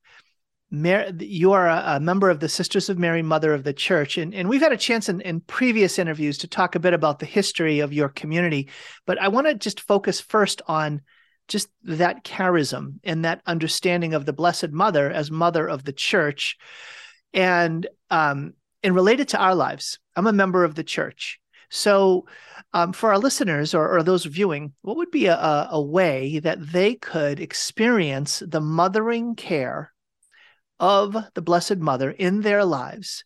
Mary, 0.70 1.12
you 1.20 1.52
are 1.52 1.68
a, 1.68 1.96
a, 1.96 2.00
member 2.00 2.30
of 2.30 2.40
the 2.40 2.48
Sisters 2.48 2.88
of 2.88 2.98
Mary, 2.98 3.22
Mother 3.22 3.54
of 3.54 3.62
the 3.62 3.72
Church, 3.72 4.18
and, 4.18 4.34
and 4.34 4.48
we've 4.48 4.60
had 4.60 4.72
a 4.72 4.76
chance 4.76 5.08
in, 5.08 5.20
in 5.20 5.40
previous 5.40 5.98
interviews 5.98 6.38
to 6.38 6.48
talk 6.48 6.74
a 6.74 6.80
bit 6.80 6.94
about 6.94 7.20
the 7.20 7.26
history 7.26 7.80
of 7.80 7.92
your 7.92 8.08
community. 8.08 8.68
But 9.06 9.20
I 9.20 9.28
want 9.28 9.46
to 9.46 9.54
just 9.54 9.80
focus 9.80 10.20
first 10.20 10.62
on 10.66 11.02
just 11.46 11.68
that 11.84 12.24
charism 12.24 12.98
and 13.04 13.24
that 13.24 13.42
understanding 13.46 14.14
of 14.14 14.26
the 14.26 14.32
Blessed 14.32 14.70
Mother 14.70 15.10
as 15.10 15.30
Mother 15.30 15.68
of 15.68 15.84
the 15.84 15.92
Church, 15.92 16.56
and 17.32 17.86
um, 18.10 18.54
and 18.82 18.94
related 18.94 19.28
to 19.28 19.38
our 19.38 19.54
lives. 19.54 19.98
I'm 20.16 20.26
a 20.26 20.32
member 20.32 20.64
of 20.64 20.74
the 20.74 20.84
Church, 20.84 21.40
so 21.70 22.26
um, 22.72 22.92
for 22.92 23.10
our 23.10 23.18
listeners 23.18 23.74
or, 23.74 23.96
or, 23.96 24.02
those 24.02 24.24
viewing, 24.24 24.72
what 24.82 24.96
would 24.96 25.10
be 25.10 25.26
a, 25.26 25.68
a 25.70 25.80
way 25.80 26.40
that 26.40 26.58
they 26.72 26.94
could 26.94 27.38
experience 27.38 28.42
the 28.46 28.60
mothering 28.60 29.36
care 29.36 29.92
of 30.80 31.16
the 31.34 31.42
Blessed 31.42 31.76
Mother 31.76 32.10
in 32.10 32.40
their 32.40 32.64
lives? 32.64 33.24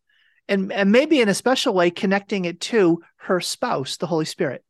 And, 0.49 0.73
and 0.73 0.93
maybe 0.93 1.21
in 1.21 1.29
a 1.29 1.35
special 1.35 1.75
way, 1.75 1.91
connecting 1.91 2.45
it 2.45 2.61
to 2.63 3.03
her 3.17 3.41
spouse, 3.41 3.97
the 3.97 4.07
Holy 4.07 4.25
Spirit. 4.25 4.65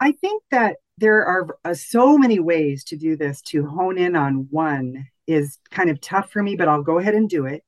I 0.00 0.12
think 0.12 0.42
that 0.50 0.76
there 0.98 1.24
are 1.24 1.56
uh, 1.64 1.74
so 1.74 2.18
many 2.18 2.38
ways 2.38 2.84
to 2.84 2.96
do 2.96 3.16
this. 3.16 3.42
To 3.42 3.66
hone 3.66 3.98
in 3.98 4.16
on 4.16 4.48
one 4.50 5.06
is 5.26 5.58
kind 5.70 5.90
of 5.90 6.00
tough 6.00 6.30
for 6.30 6.42
me, 6.42 6.56
but 6.56 6.68
I'll 6.68 6.82
go 6.82 6.98
ahead 6.98 7.14
and 7.14 7.28
do 7.28 7.46
it. 7.46 7.64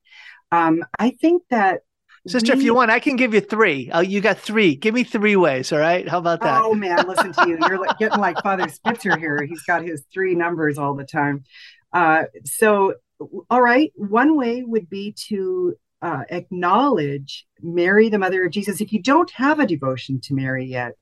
Um, 0.50 0.84
I 0.98 1.10
think 1.10 1.42
that 1.50 1.80
Sister, 2.26 2.52
we... 2.52 2.58
if 2.58 2.64
you 2.64 2.74
want, 2.74 2.90
I 2.90 3.00
can 3.00 3.16
give 3.16 3.34
you 3.34 3.40
three. 3.40 3.90
Oh, 3.92 4.00
you 4.00 4.20
got 4.20 4.38
three. 4.38 4.74
Give 4.76 4.94
me 4.94 5.04
three 5.04 5.36
ways. 5.36 5.72
All 5.72 5.78
right. 5.78 6.08
How 6.08 6.18
about 6.18 6.40
that? 6.40 6.62
Oh 6.64 6.74
man, 6.74 7.06
listen 7.06 7.32
to 7.32 7.48
you. 7.48 7.58
You're 7.68 7.78
like, 7.78 7.98
getting 7.98 8.18
like 8.18 8.42
Father 8.42 8.68
Spitzer 8.68 9.18
here. 9.18 9.42
He's 9.42 9.62
got 9.62 9.82
his 9.82 10.04
three 10.12 10.34
numbers 10.34 10.78
all 10.78 10.94
the 10.94 11.04
time. 11.04 11.44
Uh, 11.92 12.24
so, 12.44 12.94
all 13.50 13.60
right. 13.60 13.92
One 13.94 14.36
way 14.36 14.62
would 14.62 14.88
be 14.88 15.14
to 15.28 15.74
uh, 16.00 16.24
acknowledge 16.30 17.46
Mary, 17.62 18.08
the 18.08 18.18
mother 18.18 18.44
of 18.44 18.52
Jesus. 18.52 18.80
If 18.80 18.92
you 18.92 19.02
don't 19.02 19.30
have 19.32 19.60
a 19.60 19.66
devotion 19.66 20.20
to 20.22 20.34
Mary 20.34 20.64
yet, 20.64 20.92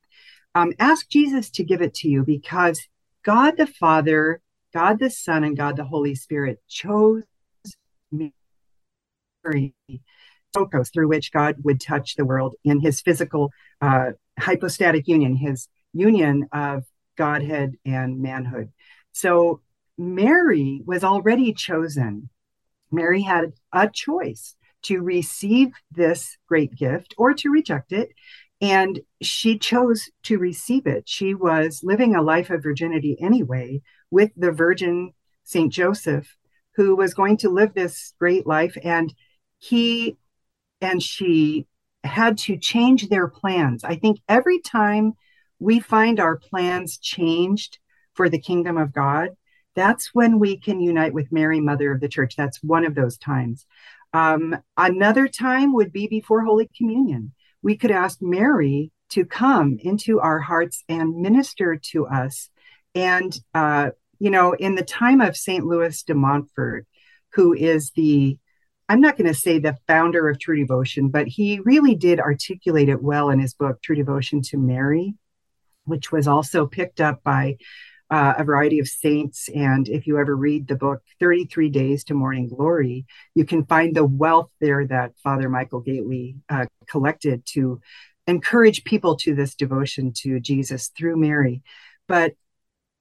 um, 0.55 0.73
ask 0.77 1.09
Jesus 1.09 1.49
to 1.51 1.63
give 1.63 1.81
it 1.81 1.93
to 1.95 2.09
you 2.09 2.23
because 2.23 2.87
God 3.23 3.57
the 3.57 3.67
Father, 3.67 4.41
God 4.73 4.99
the 4.99 5.09
Son, 5.09 5.43
and 5.43 5.57
God 5.57 5.77
the 5.77 5.85
Holy 5.85 6.15
Spirit 6.15 6.61
chose 6.67 7.23
Mary 8.11 9.73
Sokos, 10.55 10.91
through 10.91 11.07
which 11.07 11.31
God 11.31 11.55
would 11.63 11.81
touch 11.81 12.15
the 12.15 12.25
world 12.25 12.55
in 12.63 12.79
his 12.79 13.01
physical 13.01 13.51
uh, 13.81 14.11
hypostatic 14.39 15.07
union, 15.07 15.35
his 15.35 15.67
union 15.93 16.47
of 16.51 16.83
Godhead 17.17 17.73
and 17.85 18.21
manhood. 18.21 18.71
So 19.11 19.61
Mary 19.97 20.81
was 20.85 21.03
already 21.03 21.53
chosen. 21.53 22.29
Mary 22.91 23.21
had 23.21 23.53
a 23.71 23.89
choice 23.89 24.55
to 24.83 25.01
receive 25.01 25.71
this 25.91 26.37
great 26.47 26.75
gift 26.75 27.13
or 27.17 27.33
to 27.33 27.49
reject 27.49 27.91
it. 27.91 28.09
And 28.61 29.01
she 29.21 29.57
chose 29.57 30.09
to 30.23 30.37
receive 30.37 30.87
it. 30.87 31.07
She 31.07 31.33
was 31.33 31.81
living 31.83 32.15
a 32.15 32.21
life 32.21 32.49
of 32.49 32.63
virginity 32.63 33.17
anyway 33.19 33.81
with 34.09 34.31
the 34.35 34.51
Virgin 34.51 35.13
St. 35.43 35.71
Joseph, 35.71 36.37
who 36.75 36.95
was 36.95 37.13
going 37.13 37.37
to 37.37 37.49
live 37.49 37.73
this 37.73 38.13
great 38.19 38.47
life. 38.47 38.77
And 38.83 39.13
he 39.59 40.17
and 40.83 41.01
she 41.01 41.65
had 42.03 42.37
to 42.37 42.57
change 42.57 43.07
their 43.07 43.27
plans. 43.27 43.83
I 43.85 43.95
think 43.95 44.19
every 44.27 44.59
time 44.59 45.13
we 45.57 45.79
find 45.79 46.19
our 46.19 46.35
plans 46.35 46.97
changed 46.97 47.79
for 48.13 48.27
the 48.27 48.39
kingdom 48.39 48.77
of 48.77 48.93
God, 48.93 49.29
that's 49.75 50.13
when 50.13 50.39
we 50.39 50.57
can 50.57 50.81
unite 50.81 51.13
with 51.13 51.31
Mary, 51.31 51.61
Mother 51.61 51.93
of 51.93 52.01
the 52.01 52.09
Church. 52.09 52.35
That's 52.35 52.61
one 52.61 52.85
of 52.85 52.95
those 52.95 53.17
times. 53.17 53.65
Um, 54.11 54.57
another 54.77 55.27
time 55.27 55.73
would 55.73 55.93
be 55.93 56.07
before 56.07 56.43
Holy 56.43 56.69
Communion. 56.77 57.31
We 57.63 57.77
could 57.77 57.89
ask 57.89 58.21
Mary 58.21 58.91
to 59.11 59.25
come 59.25 59.77
into 59.81 60.19
our 60.19 60.39
hearts 60.39 60.83
and 60.89 61.21
minister 61.21 61.79
to 61.91 62.07
us. 62.07 62.49
And, 62.93 63.35
uh, 63.55 63.91
you 64.19 64.29
know, 64.29 64.51
in 64.51 64.75
the 64.75 64.83
time 64.83 65.21
of 65.21 65.37
St. 65.37 65.65
Louis 65.65 66.03
de 66.03 66.13
Montfort, 66.13 66.85
who 67.31 67.53
is 67.53 67.91
the 67.95 68.37
I'm 68.89 69.01
not 69.01 69.17
going 69.17 69.27
to 69.27 69.33
say 69.33 69.59
the 69.59 69.77
founder 69.87 70.27
of 70.27 70.39
True 70.39 70.57
Devotion, 70.57 71.09
but 71.09 71.27
he 71.27 71.59
really 71.59 71.95
did 71.95 72.19
articulate 72.19 72.89
it 72.89 73.01
well 73.01 73.29
in 73.29 73.39
his 73.39 73.53
book, 73.53 73.81
True 73.81 73.95
Devotion 73.95 74.41
to 74.43 74.57
Mary, 74.57 75.15
which 75.85 76.11
was 76.11 76.27
also 76.27 76.67
picked 76.67 76.99
up 76.99 77.23
by 77.23 77.57
uh, 78.09 78.33
a 78.37 78.43
variety 78.43 78.79
of 78.79 78.87
saints. 78.87 79.49
And 79.49 79.87
if 79.87 80.05
you 80.05 80.19
ever 80.19 80.35
read 80.35 80.67
the 80.67 80.75
book, 80.75 81.01
33 81.19 81.69
Days 81.69 82.03
to 82.05 82.13
Morning 82.13 82.49
Glory, 82.49 83.05
you 83.33 83.45
can 83.45 83.65
find 83.65 83.95
the 83.95 84.05
wealth 84.05 84.51
there 84.59 84.85
that 84.85 85.13
Father 85.23 85.49
Michael 85.49 85.81
Gaitley 85.81 86.35
uh, 86.49 86.65
collected 86.87 87.45
to 87.53 87.79
encourage 88.27 88.83
people 88.83 89.15
to 89.17 89.33
this 89.33 89.55
devotion 89.55 90.11
to 90.17 90.39
Jesus 90.39 90.89
through 90.89 91.17
Mary. 91.17 91.63
But 92.07 92.33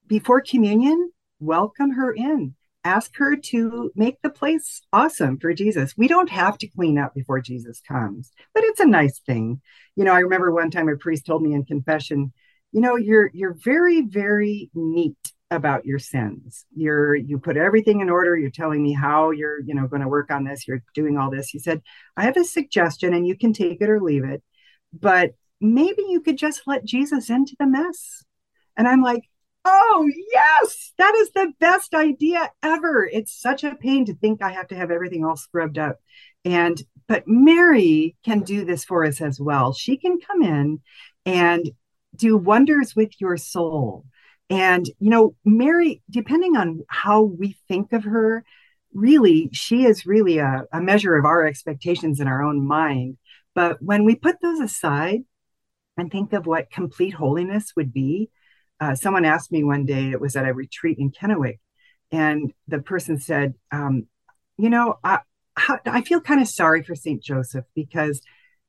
before 0.06 0.40
communion, 0.40 1.10
welcome 1.40 1.90
her 1.90 2.12
in 2.12 2.54
ask 2.84 3.16
her 3.16 3.36
to 3.36 3.92
make 3.94 4.20
the 4.22 4.30
place 4.30 4.82
awesome 4.92 5.38
for 5.38 5.54
Jesus. 5.54 5.94
We 5.96 6.08
don't 6.08 6.30
have 6.30 6.58
to 6.58 6.66
clean 6.68 6.98
up 6.98 7.14
before 7.14 7.40
Jesus 7.40 7.80
comes, 7.86 8.32
but 8.54 8.64
it's 8.64 8.80
a 8.80 8.86
nice 8.86 9.20
thing. 9.20 9.60
You 9.96 10.04
know, 10.04 10.12
I 10.12 10.20
remember 10.20 10.52
one 10.52 10.70
time 10.70 10.88
a 10.88 10.96
priest 10.96 11.26
told 11.26 11.42
me 11.42 11.54
in 11.54 11.64
confession, 11.64 12.32
you 12.72 12.80
know, 12.80 12.96
you're 12.96 13.30
you're 13.32 13.54
very 13.54 14.02
very 14.02 14.70
neat 14.74 15.16
about 15.50 15.84
your 15.84 15.98
sins. 15.98 16.64
You're 16.74 17.14
you 17.14 17.38
put 17.38 17.56
everything 17.56 18.00
in 18.00 18.10
order. 18.10 18.36
You're 18.36 18.50
telling 18.50 18.82
me 18.82 18.92
how 18.92 19.30
you're, 19.30 19.60
you 19.60 19.74
know, 19.74 19.86
going 19.86 20.02
to 20.02 20.08
work 20.08 20.30
on 20.30 20.44
this. 20.44 20.66
You're 20.66 20.82
doing 20.94 21.18
all 21.18 21.30
this. 21.30 21.48
He 21.48 21.58
said, 21.58 21.82
"I 22.16 22.24
have 22.24 22.36
a 22.36 22.44
suggestion 22.44 23.14
and 23.14 23.26
you 23.26 23.36
can 23.36 23.52
take 23.52 23.80
it 23.80 23.90
or 23.90 24.00
leave 24.00 24.24
it, 24.24 24.42
but 24.92 25.34
maybe 25.60 26.02
you 26.08 26.20
could 26.20 26.38
just 26.38 26.62
let 26.66 26.84
Jesus 26.84 27.30
into 27.30 27.54
the 27.58 27.66
mess." 27.66 28.24
And 28.76 28.88
I'm 28.88 29.02
like, 29.02 29.24
Oh, 29.64 30.08
yes, 30.32 30.92
that 30.98 31.14
is 31.14 31.30
the 31.30 31.52
best 31.60 31.94
idea 31.94 32.50
ever. 32.62 33.06
It's 33.06 33.32
such 33.32 33.62
a 33.62 33.76
pain 33.76 34.04
to 34.06 34.14
think 34.14 34.42
I 34.42 34.50
have 34.50 34.68
to 34.68 34.74
have 34.74 34.90
everything 34.90 35.24
all 35.24 35.36
scrubbed 35.36 35.78
up. 35.78 36.00
And, 36.44 36.82
but 37.06 37.24
Mary 37.26 38.16
can 38.24 38.40
do 38.40 38.64
this 38.64 38.84
for 38.84 39.04
us 39.04 39.20
as 39.20 39.40
well. 39.40 39.72
She 39.72 39.96
can 39.96 40.18
come 40.18 40.42
in 40.42 40.80
and 41.24 41.70
do 42.16 42.36
wonders 42.36 42.96
with 42.96 43.20
your 43.20 43.36
soul. 43.36 44.04
And, 44.50 44.86
you 44.98 45.10
know, 45.10 45.36
Mary, 45.44 46.02
depending 46.10 46.56
on 46.56 46.82
how 46.88 47.22
we 47.22 47.56
think 47.68 47.92
of 47.92 48.04
her, 48.04 48.44
really, 48.92 49.48
she 49.52 49.84
is 49.84 50.04
really 50.06 50.38
a, 50.38 50.64
a 50.72 50.80
measure 50.80 51.16
of 51.16 51.24
our 51.24 51.46
expectations 51.46 52.20
in 52.20 52.26
our 52.26 52.42
own 52.42 52.66
mind. 52.66 53.16
But 53.54 53.80
when 53.80 54.04
we 54.04 54.16
put 54.16 54.40
those 54.42 54.60
aside 54.60 55.20
and 55.96 56.10
think 56.10 56.32
of 56.32 56.46
what 56.46 56.70
complete 56.70 57.14
holiness 57.14 57.72
would 57.76 57.92
be, 57.92 58.30
uh, 58.82 58.96
someone 58.96 59.24
asked 59.24 59.52
me 59.52 59.62
one 59.62 59.86
day, 59.86 60.10
it 60.10 60.20
was 60.20 60.34
at 60.34 60.48
a 60.48 60.52
retreat 60.52 60.98
in 60.98 61.12
Kennewick, 61.12 61.60
and 62.10 62.52
the 62.66 62.80
person 62.80 63.16
said, 63.16 63.54
um, 63.70 64.08
You 64.58 64.70
know, 64.70 64.98
I, 65.04 65.20
I 65.86 66.02
feel 66.02 66.20
kind 66.20 66.40
of 66.40 66.48
sorry 66.48 66.82
for 66.82 66.96
St. 66.96 67.22
Joseph 67.22 67.64
because, 67.76 68.20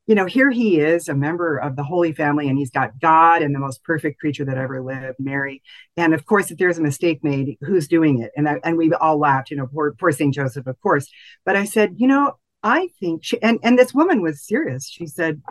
you 0.06 0.14
know, 0.14 0.28
here 0.28 0.52
he 0.52 0.80
is, 0.80 1.10
a 1.10 1.16
member 1.16 1.58
of 1.58 1.76
the 1.76 1.84
Holy 1.84 2.12
Family, 2.12 2.48
and 2.48 2.60
he's 2.60 2.70
got 2.70 3.00
God 3.00 3.42
and 3.42 3.56
the 3.56 3.60
most 3.60 3.84
perfect 3.84 4.20
creature 4.20 4.46
that 4.46 4.58
ever 4.58 4.84
lived, 4.84 5.18
Mary. 5.20 5.64
And 5.98 6.14
of 6.14 6.28
course, 6.28 6.52
if 6.52 6.60
there's 6.60 6.78
a 6.78 6.84
mistake 6.84 7.24
made, 7.24 7.58
who's 7.62 7.88
doing 7.88 8.22
it? 8.22 8.32
And, 8.38 8.48
I, 8.48 8.60
and 8.64 8.78
we 8.78 8.94
all 8.94 9.18
laughed, 9.18 9.50
you 9.50 9.58
know, 9.58 9.66
poor, 9.66 9.94
poor 9.94 10.12
St. 10.12 10.32
Joseph, 10.32 10.68
of 10.68 10.80
course. 10.80 11.08
But 11.44 11.56
I 11.56 11.66
said, 11.66 11.96
You 11.98 12.06
know, 12.06 12.34
I 12.62 12.90
think 13.00 13.24
she, 13.24 13.42
and, 13.42 13.58
and 13.64 13.80
this 13.80 13.96
woman 13.96 14.22
was 14.22 14.46
serious. 14.46 14.88
She 14.88 15.08
said, 15.08 15.42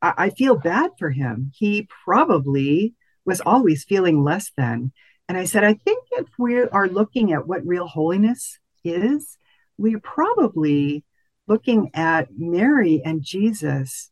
I, 0.00 0.14
I 0.16 0.30
feel 0.30 0.54
bad 0.54 0.92
for 1.00 1.10
him. 1.10 1.50
He 1.52 1.88
probably 2.04 2.94
was 3.24 3.40
always 3.40 3.84
feeling 3.84 4.22
less 4.22 4.50
than. 4.56 4.92
And 5.28 5.38
I 5.38 5.44
said, 5.44 5.64
I 5.64 5.74
think 5.74 6.04
if 6.12 6.28
we 6.38 6.60
are 6.60 6.88
looking 6.88 7.32
at 7.32 7.46
what 7.46 7.66
real 7.66 7.86
holiness 7.86 8.58
is, 8.84 9.38
we're 9.78 10.00
probably 10.00 11.04
looking 11.46 11.90
at 11.94 12.28
Mary 12.36 13.02
and 13.04 13.22
Jesus 13.22 14.10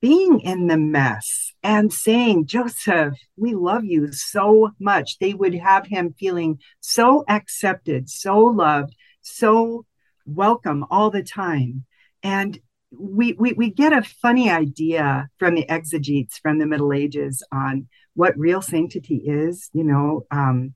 being 0.00 0.40
in 0.40 0.66
the 0.66 0.76
mess 0.76 1.52
and 1.62 1.90
saying, 1.92 2.46
Joseph, 2.46 3.14
we 3.38 3.54
love 3.54 3.84
you 3.84 4.12
so 4.12 4.72
much. 4.78 5.18
They 5.18 5.32
would 5.32 5.54
have 5.54 5.86
him 5.86 6.14
feeling 6.18 6.58
so 6.80 7.24
accepted, 7.26 8.10
so 8.10 8.38
loved, 8.38 8.94
so 9.22 9.86
welcome 10.26 10.84
all 10.90 11.10
the 11.10 11.22
time. 11.22 11.86
And 12.22 12.58
we, 12.98 13.32
we, 13.34 13.52
we 13.52 13.70
get 13.70 13.92
a 13.92 14.02
funny 14.02 14.50
idea 14.50 15.28
from 15.38 15.54
the 15.54 15.68
exegetes 15.68 16.38
from 16.38 16.58
the 16.58 16.66
Middle 16.66 16.92
Ages 16.92 17.42
on 17.52 17.88
what 18.14 18.38
real 18.38 18.62
sanctity 18.62 19.22
is. 19.26 19.70
You 19.72 19.84
know, 19.84 20.26
um, 20.30 20.74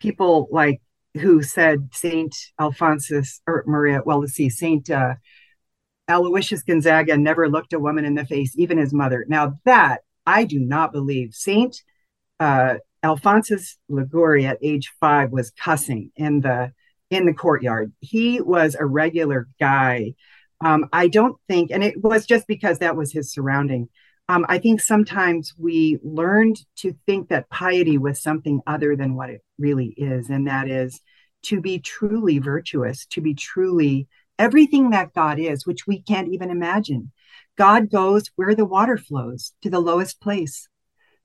people 0.00 0.48
like 0.50 0.80
who 1.14 1.42
said 1.42 1.90
Saint 1.92 2.34
Alphonsus 2.58 3.40
or 3.46 3.64
Maria, 3.66 4.02
well, 4.04 4.20
let's 4.20 4.32
see, 4.32 4.48
Saint 4.48 4.90
uh, 4.90 5.14
Aloysius 6.08 6.62
Gonzaga 6.62 7.16
never 7.16 7.48
looked 7.48 7.72
a 7.72 7.78
woman 7.78 8.04
in 8.04 8.14
the 8.14 8.24
face, 8.24 8.52
even 8.56 8.78
his 8.78 8.92
mother. 8.92 9.24
Now 9.28 9.58
that 9.64 10.00
I 10.26 10.44
do 10.44 10.58
not 10.58 10.92
believe. 10.92 11.34
Saint 11.34 11.76
uh, 12.40 12.76
Alphonsus 13.02 13.78
at 13.90 14.58
age 14.62 14.92
five 15.00 15.30
was 15.30 15.50
cussing 15.50 16.10
in 16.16 16.40
the 16.40 16.72
in 17.10 17.26
the 17.26 17.34
courtyard. 17.34 17.92
He 18.00 18.40
was 18.40 18.74
a 18.74 18.86
regular 18.86 19.48
guy. 19.60 20.14
Um, 20.62 20.88
I 20.92 21.08
don't 21.08 21.36
think, 21.48 21.70
and 21.70 21.82
it 21.82 22.02
was 22.02 22.24
just 22.24 22.46
because 22.46 22.78
that 22.78 22.96
was 22.96 23.12
his 23.12 23.32
surrounding 23.32 23.88
um, 24.28 24.46
I 24.48 24.58
think 24.58 24.80
sometimes 24.80 25.52
we 25.58 25.98
learned 26.02 26.58
to 26.76 26.94
think 27.06 27.28
that 27.28 27.50
piety 27.50 27.98
was 27.98 28.22
something 28.22 28.60
other 28.66 28.96
than 28.96 29.14
what 29.14 29.30
it 29.30 29.42
really 29.58 29.94
is, 29.96 30.30
and 30.30 30.46
that 30.46 30.68
is 30.68 31.00
to 31.44 31.60
be 31.60 31.80
truly 31.80 32.38
virtuous, 32.38 33.04
to 33.06 33.20
be 33.20 33.34
truly 33.34 34.08
everything 34.38 34.90
that 34.90 35.12
God 35.12 35.38
is, 35.38 35.66
which 35.66 35.86
we 35.86 36.00
can't 36.00 36.32
even 36.32 36.50
imagine. 36.50 37.10
God 37.58 37.90
goes 37.90 38.30
where 38.36 38.54
the 38.54 38.64
water 38.64 38.96
flows 38.96 39.52
to 39.62 39.70
the 39.70 39.80
lowest 39.80 40.20
place. 40.20 40.68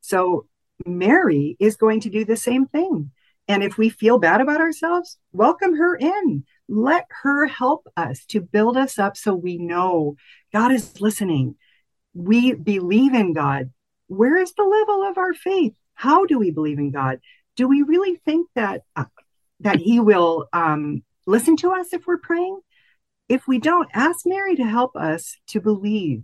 So 0.02 0.48
Mary 0.86 1.56
is 1.60 1.78
going 1.78 2.02
to 2.02 2.10
do 2.10 2.26
the 2.26 2.36
same 2.36 2.66
thing. 2.66 3.12
And 3.48 3.64
if 3.64 3.78
we 3.78 3.90
feel 3.90 4.20
bad 4.20 4.42
about 4.42 4.60
ourselves, 4.60 5.18
welcome 5.32 5.78
her 5.78 5.96
in. 5.96 6.44
Let 6.70 7.06
her 7.24 7.46
help 7.46 7.88
us 7.96 8.26
to 8.28 8.42
build 8.42 8.78
us 8.78 9.00
up 9.00 9.16
so 9.16 9.34
we 9.34 9.58
know 9.58 10.16
God 10.52 10.72
is 10.72 11.00
listening 11.00 11.56
we 12.18 12.54
believe 12.54 13.14
in 13.14 13.34
God, 13.34 13.72
where 14.08 14.38
is 14.38 14.54
the 14.54 14.64
level 14.64 15.04
of 15.04 15.18
our 15.18 15.34
faith? 15.34 15.76
How 15.94 16.26
do 16.26 16.40
we 16.40 16.52
believe 16.52 16.80
in 16.80 16.92
God? 16.92 17.20
Do 17.56 17.68
we 17.68 17.84
really 17.84 18.16
think 18.26 18.50
that 18.56 18.82
uh, 18.96 19.06
that 19.60 19.78
He 19.78 20.00
will 20.00 20.48
um, 20.52 21.04
listen 21.26 21.56
to 21.58 21.72
us 21.72 21.94
if 21.94 22.08
we're 22.08 22.18
praying? 22.18 22.60
If 23.30 23.48
we 23.48 23.60
don't, 23.60 23.90
ask 23.94 24.26
Mary 24.26 24.56
to 24.56 24.64
help 24.64 24.96
us 24.96 25.38
to 25.48 25.62
believe. 25.62 26.24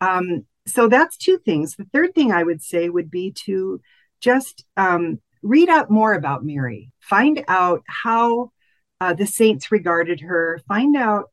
Um, 0.00 0.46
so 0.66 0.88
that's 0.88 1.16
two 1.16 1.38
things. 1.38 1.76
The 1.76 1.86
third 1.92 2.14
thing 2.14 2.32
I 2.32 2.42
would 2.42 2.62
say 2.62 2.88
would 2.88 3.10
be 3.10 3.32
to 3.44 3.80
just 4.20 4.64
um, 4.76 5.20
read 5.42 5.68
up 5.68 5.90
more 5.90 6.14
about 6.14 6.44
Mary, 6.44 6.92
find 7.00 7.44
out 7.48 7.82
how 7.86 8.52
uh, 9.00 9.14
the 9.14 9.26
saints 9.26 9.70
regarded 9.70 10.20
her, 10.20 10.60
find 10.68 10.96
out 10.96 11.30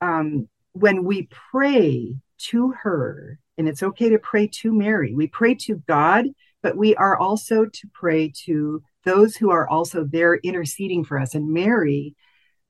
um, 0.00 0.48
when 0.72 1.04
we 1.04 1.28
pray 1.50 2.16
to 2.38 2.72
her. 2.82 3.38
And 3.56 3.68
it's 3.68 3.82
okay 3.82 4.08
to 4.08 4.18
pray 4.18 4.48
to 4.48 4.72
Mary. 4.72 5.14
We 5.14 5.28
pray 5.28 5.54
to 5.56 5.76
God, 5.86 6.26
but 6.62 6.76
we 6.76 6.96
are 6.96 7.16
also 7.16 7.66
to 7.66 7.88
pray 7.92 8.32
to 8.46 8.82
those 9.04 9.36
who 9.36 9.50
are 9.50 9.68
also 9.68 10.04
there 10.04 10.36
interceding 10.36 11.04
for 11.04 11.18
us. 11.18 11.34
And 11.34 11.52
Mary 11.52 12.16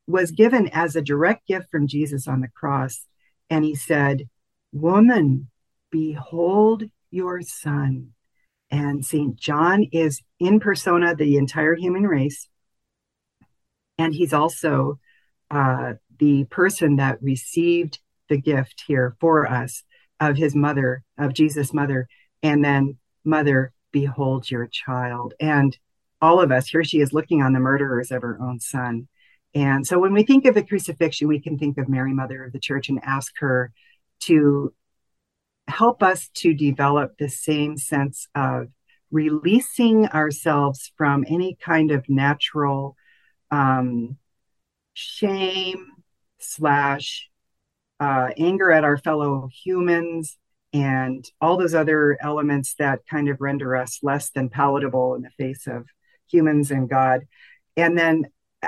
was 0.06 0.30
given 0.30 0.68
as 0.68 0.94
a 0.94 1.02
direct 1.02 1.46
gift 1.46 1.70
from 1.70 1.86
Jesus 1.86 2.28
on 2.28 2.40
the 2.40 2.48
cross. 2.48 3.06
And 3.48 3.64
he 3.64 3.74
said, 3.74 4.28
Woman, 4.72 5.48
behold 5.90 6.84
your 7.10 7.40
son. 7.42 8.10
And 8.70 9.04
St. 9.04 9.36
John 9.36 9.84
is 9.92 10.20
in 10.40 10.58
persona 10.60 11.14
the 11.14 11.36
entire 11.36 11.76
human 11.76 12.02
race. 12.02 12.48
And 13.98 14.14
he's 14.14 14.32
also 14.32 14.98
uh, 15.50 15.94
the 16.18 16.44
person 16.44 16.96
that 16.96 17.22
received 17.22 18.00
the 18.28 18.36
gift 18.38 18.84
here 18.86 19.16
for 19.20 19.46
us 19.46 19.82
of 20.20 20.36
his 20.36 20.54
mother, 20.54 21.02
of 21.18 21.34
Jesus' 21.34 21.72
mother, 21.72 22.08
and 22.42 22.64
then, 22.64 22.98
Mother, 23.24 23.72
behold 23.92 24.50
your 24.50 24.66
child. 24.66 25.34
And 25.40 25.76
all 26.20 26.40
of 26.40 26.50
us, 26.50 26.68
here 26.68 26.84
she 26.84 27.00
is 27.00 27.12
looking 27.12 27.42
on 27.42 27.52
the 27.52 27.60
murderers 27.60 28.10
of 28.10 28.22
her 28.22 28.38
own 28.40 28.60
son. 28.60 29.08
And 29.54 29.86
so 29.86 29.98
when 29.98 30.12
we 30.12 30.24
think 30.24 30.46
of 30.46 30.54
the 30.54 30.64
crucifixion, 30.64 31.28
we 31.28 31.40
can 31.40 31.58
think 31.58 31.78
of 31.78 31.88
Mary, 31.88 32.12
Mother 32.12 32.44
of 32.44 32.52
the 32.52 32.58
Church, 32.58 32.88
and 32.88 33.00
ask 33.04 33.32
her 33.38 33.72
to 34.20 34.74
help 35.68 36.02
us 36.02 36.28
to 36.34 36.54
develop 36.54 37.16
the 37.18 37.28
same 37.28 37.76
sense 37.76 38.28
of 38.34 38.68
releasing 39.10 40.06
ourselves 40.08 40.92
from 40.96 41.24
any 41.28 41.56
kind 41.62 41.90
of 41.90 42.08
natural 42.08 42.96
um, 43.50 44.16
shame 44.94 45.86
slash 46.38 47.28
uh, 48.00 48.30
anger 48.36 48.70
at 48.72 48.84
our 48.84 48.96
fellow 48.96 49.48
humans, 49.64 50.38
and 50.72 51.24
all 51.40 51.56
those 51.56 51.74
other 51.74 52.18
elements 52.20 52.74
that 52.78 53.00
kind 53.08 53.28
of 53.28 53.40
render 53.40 53.76
us 53.76 54.00
less 54.02 54.30
than 54.30 54.48
palatable 54.48 55.14
in 55.14 55.22
the 55.22 55.30
face 55.30 55.66
of 55.66 55.86
humans 56.28 56.70
and 56.70 56.88
God. 56.88 57.20
And 57.76 57.96
then 57.96 58.26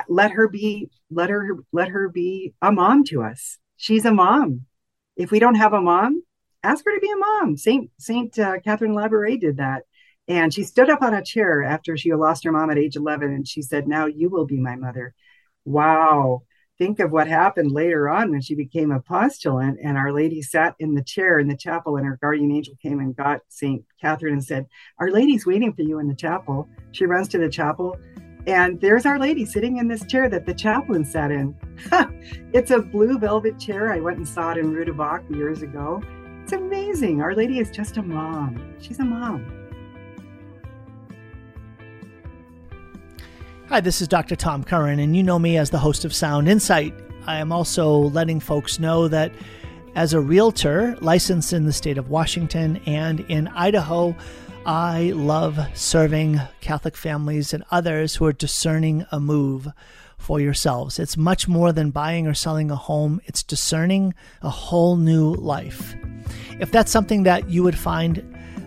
let 0.08 0.30
her 0.32 0.48
be 0.48 0.90
let 1.10 1.30
her 1.30 1.56
let 1.72 1.88
her 1.88 2.08
be 2.08 2.54
a 2.62 2.70
mom 2.70 3.04
to 3.04 3.22
us. 3.22 3.58
She's 3.76 4.04
a 4.04 4.12
mom. 4.12 4.66
If 5.16 5.30
we 5.30 5.38
don't 5.38 5.54
have 5.56 5.72
a 5.72 5.80
mom, 5.80 6.22
ask 6.62 6.84
her 6.84 6.94
to 6.94 7.00
be 7.00 7.10
a 7.10 7.16
mom. 7.16 7.56
Saint 7.56 7.90
Saint 7.98 8.38
uh, 8.38 8.60
Catherine 8.60 8.94
Labouré 8.94 9.40
did 9.40 9.56
that. 9.56 9.82
And 10.28 10.52
she 10.52 10.64
stood 10.64 10.90
up 10.90 11.02
on 11.02 11.14
a 11.14 11.22
chair 11.22 11.62
after 11.62 11.96
she 11.96 12.12
lost 12.12 12.44
her 12.44 12.52
mom 12.52 12.70
at 12.70 12.78
age 12.78 12.96
11 12.96 13.32
and 13.32 13.46
she 13.46 13.62
said, 13.62 13.86
Now 13.86 14.06
you 14.06 14.28
will 14.28 14.46
be 14.46 14.58
my 14.58 14.76
mother. 14.76 15.14
Wow. 15.64 16.42
Think 16.78 17.00
of 17.00 17.10
what 17.10 17.26
happened 17.26 17.72
later 17.72 18.08
on 18.08 18.30
when 18.30 18.42
she 18.42 18.54
became 18.54 18.90
a 18.90 19.00
postulant 19.00 19.78
and 19.82 19.96
Our 19.96 20.12
Lady 20.12 20.42
sat 20.42 20.74
in 20.78 20.94
the 20.94 21.02
chair 21.02 21.38
in 21.38 21.48
the 21.48 21.56
chapel 21.56 21.96
and 21.96 22.04
her 22.04 22.18
guardian 22.20 22.52
angel 22.52 22.74
came 22.82 23.00
and 23.00 23.16
got 23.16 23.40
St. 23.48 23.82
Catherine 24.00 24.34
and 24.34 24.44
said, 24.44 24.66
Our 24.98 25.10
Lady's 25.10 25.46
waiting 25.46 25.72
for 25.72 25.82
you 25.82 26.00
in 26.00 26.08
the 26.08 26.14
chapel. 26.14 26.68
She 26.92 27.06
runs 27.06 27.28
to 27.28 27.38
the 27.38 27.48
chapel 27.48 27.96
and 28.46 28.80
there's 28.80 29.06
Our 29.06 29.18
Lady 29.18 29.44
sitting 29.44 29.78
in 29.78 29.88
this 29.88 30.04
chair 30.06 30.28
that 30.28 30.44
the 30.44 30.54
chaplain 30.54 31.04
sat 31.04 31.30
in. 31.30 31.56
it's 32.52 32.70
a 32.70 32.80
blue 32.80 33.18
velvet 33.18 33.58
chair. 33.58 33.92
I 33.92 34.00
went 34.00 34.18
and 34.18 34.28
saw 34.28 34.52
it 34.52 34.58
in 34.58 34.72
du 34.72 35.36
years 35.36 35.62
ago. 35.62 36.02
It's 36.42 36.52
amazing. 36.52 37.22
Our 37.22 37.34
Lady 37.34 37.58
is 37.58 37.70
just 37.70 37.96
a 37.96 38.02
mom. 38.02 38.76
She's 38.80 39.00
a 39.00 39.04
mom. 39.04 39.55
Hi, 43.68 43.80
this 43.80 44.00
is 44.00 44.06
Dr. 44.06 44.36
Tom 44.36 44.62
Curran, 44.62 45.00
and 45.00 45.16
you 45.16 45.24
know 45.24 45.40
me 45.40 45.56
as 45.56 45.70
the 45.70 45.78
host 45.78 46.04
of 46.04 46.14
Sound 46.14 46.48
Insight. 46.48 46.94
I 47.26 47.38
am 47.38 47.50
also 47.50 47.96
letting 47.98 48.38
folks 48.38 48.78
know 48.78 49.08
that 49.08 49.32
as 49.96 50.12
a 50.12 50.20
realtor 50.20 50.96
licensed 51.00 51.52
in 51.52 51.64
the 51.66 51.72
state 51.72 51.98
of 51.98 52.08
Washington 52.08 52.76
and 52.86 53.20
in 53.28 53.48
Idaho, 53.48 54.14
I 54.66 55.10
love 55.16 55.58
serving 55.74 56.40
Catholic 56.60 56.96
families 56.96 57.52
and 57.52 57.64
others 57.72 58.14
who 58.14 58.24
are 58.26 58.32
discerning 58.32 59.04
a 59.10 59.18
move 59.18 59.66
for 60.16 60.38
yourselves. 60.38 61.00
It's 61.00 61.16
much 61.16 61.48
more 61.48 61.72
than 61.72 61.90
buying 61.90 62.28
or 62.28 62.34
selling 62.34 62.70
a 62.70 62.76
home, 62.76 63.20
it's 63.24 63.42
discerning 63.42 64.14
a 64.42 64.48
whole 64.48 64.96
new 64.96 65.34
life. 65.34 65.96
If 66.60 66.70
that's 66.70 66.92
something 66.92 67.24
that 67.24 67.50
you 67.50 67.64
would 67.64 67.76
find 67.76 68.18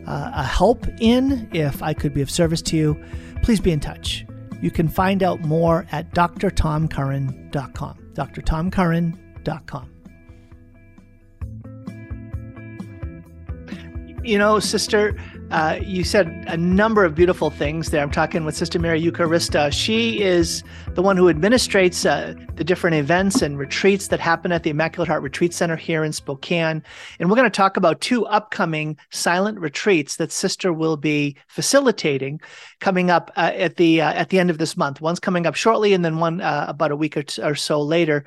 uh, 0.06 0.32
a 0.36 0.44
help 0.44 0.86
in, 1.00 1.50
if 1.54 1.82
I 1.82 1.94
could 1.94 2.14
be 2.14 2.22
of 2.22 2.30
service 2.30 2.62
to 2.64 2.76
you, 2.76 3.02
please 3.44 3.62
be 3.62 3.72
in 3.72 3.80
touch. 3.80 4.26
You 4.62 4.72
can 4.72 4.88
find 4.88 5.24
out 5.24 5.42
more 5.42 5.86
at 5.92 6.12
drtomcurran.com. 6.12 7.98
drtomcurran.com. 8.14 9.90
You 14.24 14.38
know, 14.38 14.60
sister, 14.60 15.16
uh, 15.52 15.80
you 15.82 16.04
said 16.04 16.28
a 16.48 16.56
number 16.56 17.04
of 17.04 17.16
beautiful 17.16 17.50
things 17.50 17.90
there. 17.90 18.04
I'm 18.04 18.12
talking 18.12 18.46
with 18.46 18.56
Sister 18.56 18.78
Mary 18.78 19.02
Eucharista. 19.02 19.72
She 19.72 20.22
is 20.22 20.64
the 20.94 21.02
one 21.02 21.18
who 21.18 21.34
administrates 21.34 22.08
uh, 22.08 22.36
the 22.56 22.64
different 22.64 22.98
events 22.98 23.42
and 23.42 23.58
retreats 23.58 24.10
that 24.10 24.20
happen 24.20 24.52
at 24.52 24.62
the 24.62 24.70
Immaculate 24.70 25.08
Heart 25.08 25.24
Retreat 25.24 25.54
Center 25.54 25.76
here 25.76 26.04
in 26.04 26.14
Spokane. 26.14 26.84
And 27.20 27.30
we're 27.30 27.36
going 27.36 27.50
to 27.50 27.58
talk 27.58 27.78
about 27.78 28.00
two 28.00 28.28
upcoming 28.28 28.98
silent 29.10 29.60
retreats 29.60 30.18
that 30.18 30.32
Sister 30.32 30.72
will 30.72 30.98
be 30.98 31.36
facilitating 31.48 32.40
coming 32.80 33.10
up 33.10 33.32
uh, 33.36 33.52
at 33.56 33.78
the 33.78 34.02
uh, 34.02 34.14
at 34.14 34.30
the 34.30 34.40
end 34.40 34.52
of 34.52 34.60
this 34.60 34.78
month. 34.78 35.02
One's 35.02 35.20
coming 35.20 35.48
up 35.48 35.56
shortly, 35.56 35.94
and 35.94 36.06
then 36.06 36.20
one 36.20 36.42
uh, 36.42 36.66
about 36.68 36.92
a 36.92 36.96
week 36.96 37.18
or, 37.18 37.24
t- 37.24 37.42
or 37.42 37.56
so 37.56 37.82
later. 37.82 38.24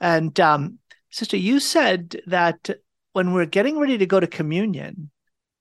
And 0.00 0.38
um, 0.38 0.78
Sister, 1.10 1.38
you 1.38 1.60
said 1.60 2.20
that 2.26 2.68
when 3.14 3.32
we're 3.32 3.46
getting 3.46 3.78
ready 3.78 3.96
to 3.98 4.06
go 4.06 4.20
to 4.20 4.26
communion 4.26 5.10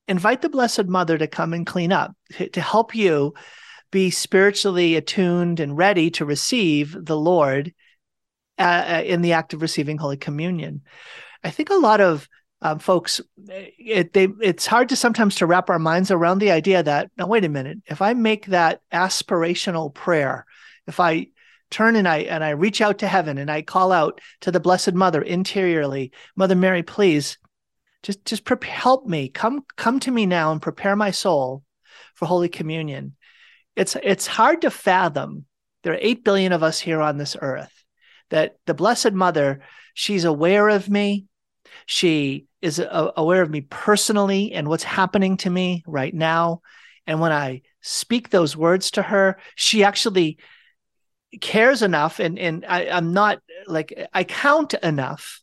invite 0.08 0.42
the 0.42 0.50
Blessed 0.50 0.86
Mother 0.86 1.18
to 1.18 1.28
come 1.28 1.54
and 1.54 1.66
clean 1.66 1.92
up, 1.92 2.16
to 2.54 2.62
help 2.62 2.96
you 2.96 3.34
be 3.92 4.10
spiritually 4.10 4.96
attuned 4.96 5.60
and 5.60 5.78
ready 5.78 6.10
to 6.12 6.26
receive 6.26 6.96
the 7.00 7.18
Lord 7.18 7.74
uh, 8.58 8.86
uh, 8.88 9.04
in 9.06 9.22
the 9.22 9.34
act 9.34 9.54
of 9.54 9.62
receiving 9.62 9.98
Holy 9.98 10.18
Communion. 10.18 10.82
I 11.44 11.52
think 11.52 11.70
a 11.70 11.76
lot 11.76 12.02
of 12.02 12.28
um, 12.62 12.80
folks, 12.80 13.22
it, 13.48 14.14
they, 14.14 14.28
it's 14.42 14.66
hard 14.66 14.90
to 14.90 14.96
sometimes 14.96 15.36
to 15.36 15.46
wrap 15.46 15.70
our 15.70 15.80
minds 15.80 16.10
around 16.10 16.40
the 16.40 16.52
idea 16.52 16.82
that 16.82 17.12
now 17.18 17.28
wait 17.28 17.46
a 17.46 17.50
minute, 17.50 17.80
if 17.86 18.02
I 18.02 18.14
make 18.14 18.48
that 18.48 18.82
aspirational 18.92 19.94
prayer, 19.94 20.46
if 20.88 21.00
I 21.00 21.28
turn 21.70 21.96
and 21.96 22.08
I 22.08 22.20
and 22.20 22.44
I 22.44 22.52
reach 22.52 22.82
out 22.82 23.00
to 23.00 23.08
heaven 23.08 23.38
and 23.38 23.52
I 23.52 23.62
call 23.62 23.92
out 23.92 24.22
to 24.42 24.52
the 24.52 24.60
Blessed 24.60 24.94
Mother 24.94 25.22
interiorly, 25.22 26.12
Mother 26.36 26.56
Mary, 26.56 26.82
please 26.82 27.38
just 28.04 28.26
just 28.26 28.46
prepare, 28.46 28.74
help 28.74 29.06
me. 29.06 29.30
Come 29.30 29.64
come 29.76 30.00
to 30.02 30.12
me 30.12 30.26
now 30.26 30.52
and 30.52 30.62
prepare 30.62 30.96
my 30.96 31.12
soul 31.12 31.64
for 32.16 32.26
holy 32.26 32.50
communion. 32.50 33.16
It's 33.76 33.96
it's 34.02 34.28
hard 34.28 34.62
to 34.62 34.72
fathom. 34.72 35.46
There 35.84 35.94
are 35.94 36.00
8 36.02 36.24
billion 36.24 36.52
of 36.52 36.64
us 36.64 36.80
here 36.80 37.02
on 37.02 37.18
this 37.18 37.38
earth 37.40 37.72
that 38.30 38.58
the 38.66 38.74
blessed 38.74 39.14
mother 39.14 39.62
she's 39.94 40.26
aware 40.26 40.70
of 40.70 40.90
me. 40.90 41.26
She 41.86 42.48
is 42.62 42.80
a, 42.80 43.14
aware 43.16 43.42
of 43.42 43.50
me 43.50 43.62
personally 43.62 44.54
and 44.54 44.68
what's 44.68 44.84
happening 44.84 45.38
to 45.38 45.50
me 45.50 45.84
right 45.88 46.14
now. 46.14 46.62
And 47.06 47.20
when 47.20 47.32
i 47.32 47.62
speak 47.82 48.30
those 48.30 48.58
words 48.58 48.92
to 48.92 49.02
her 49.02 49.38
she 49.56 49.84
actually 49.84 50.38
cares 51.40 51.82
enough. 51.82 52.20
And 52.20 52.38
and 52.40 52.66
I, 52.68 52.90
i'm 52.90 53.14
not 53.14 53.42
like 53.68 53.94
i 54.14 54.24
count 54.24 54.74
enough 54.76 55.42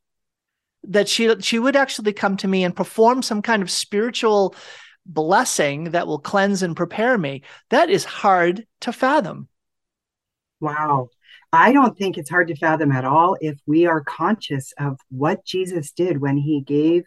that 0.88 1.08
she 1.08 1.34
she 1.40 1.58
would 1.58 1.76
actually 1.76 2.12
come 2.12 2.36
to 2.38 2.48
me 2.48 2.64
and 2.64 2.76
perform 2.76 3.22
some 3.22 3.42
kind 3.42 3.62
of 3.62 3.70
spiritual 3.70 4.54
blessing 5.06 5.90
that 5.90 6.06
will 6.06 6.18
cleanse 6.18 6.62
and 6.62 6.76
prepare 6.76 7.18
me. 7.18 7.42
That 7.70 7.90
is 7.90 8.04
hard 8.04 8.66
to 8.80 8.92
fathom. 8.92 9.48
Wow. 10.60 11.10
I 11.52 11.72
don't 11.72 11.96
think 11.96 12.16
it's 12.16 12.30
hard 12.30 12.48
to 12.48 12.56
fathom 12.56 12.90
at 12.90 13.04
all 13.04 13.36
if 13.40 13.58
we 13.66 13.86
are 13.86 14.02
conscious 14.02 14.72
of 14.78 14.98
what 15.10 15.44
jesus 15.44 15.92
did 15.92 16.20
when 16.20 16.36
he 16.36 16.60
gave 16.60 17.04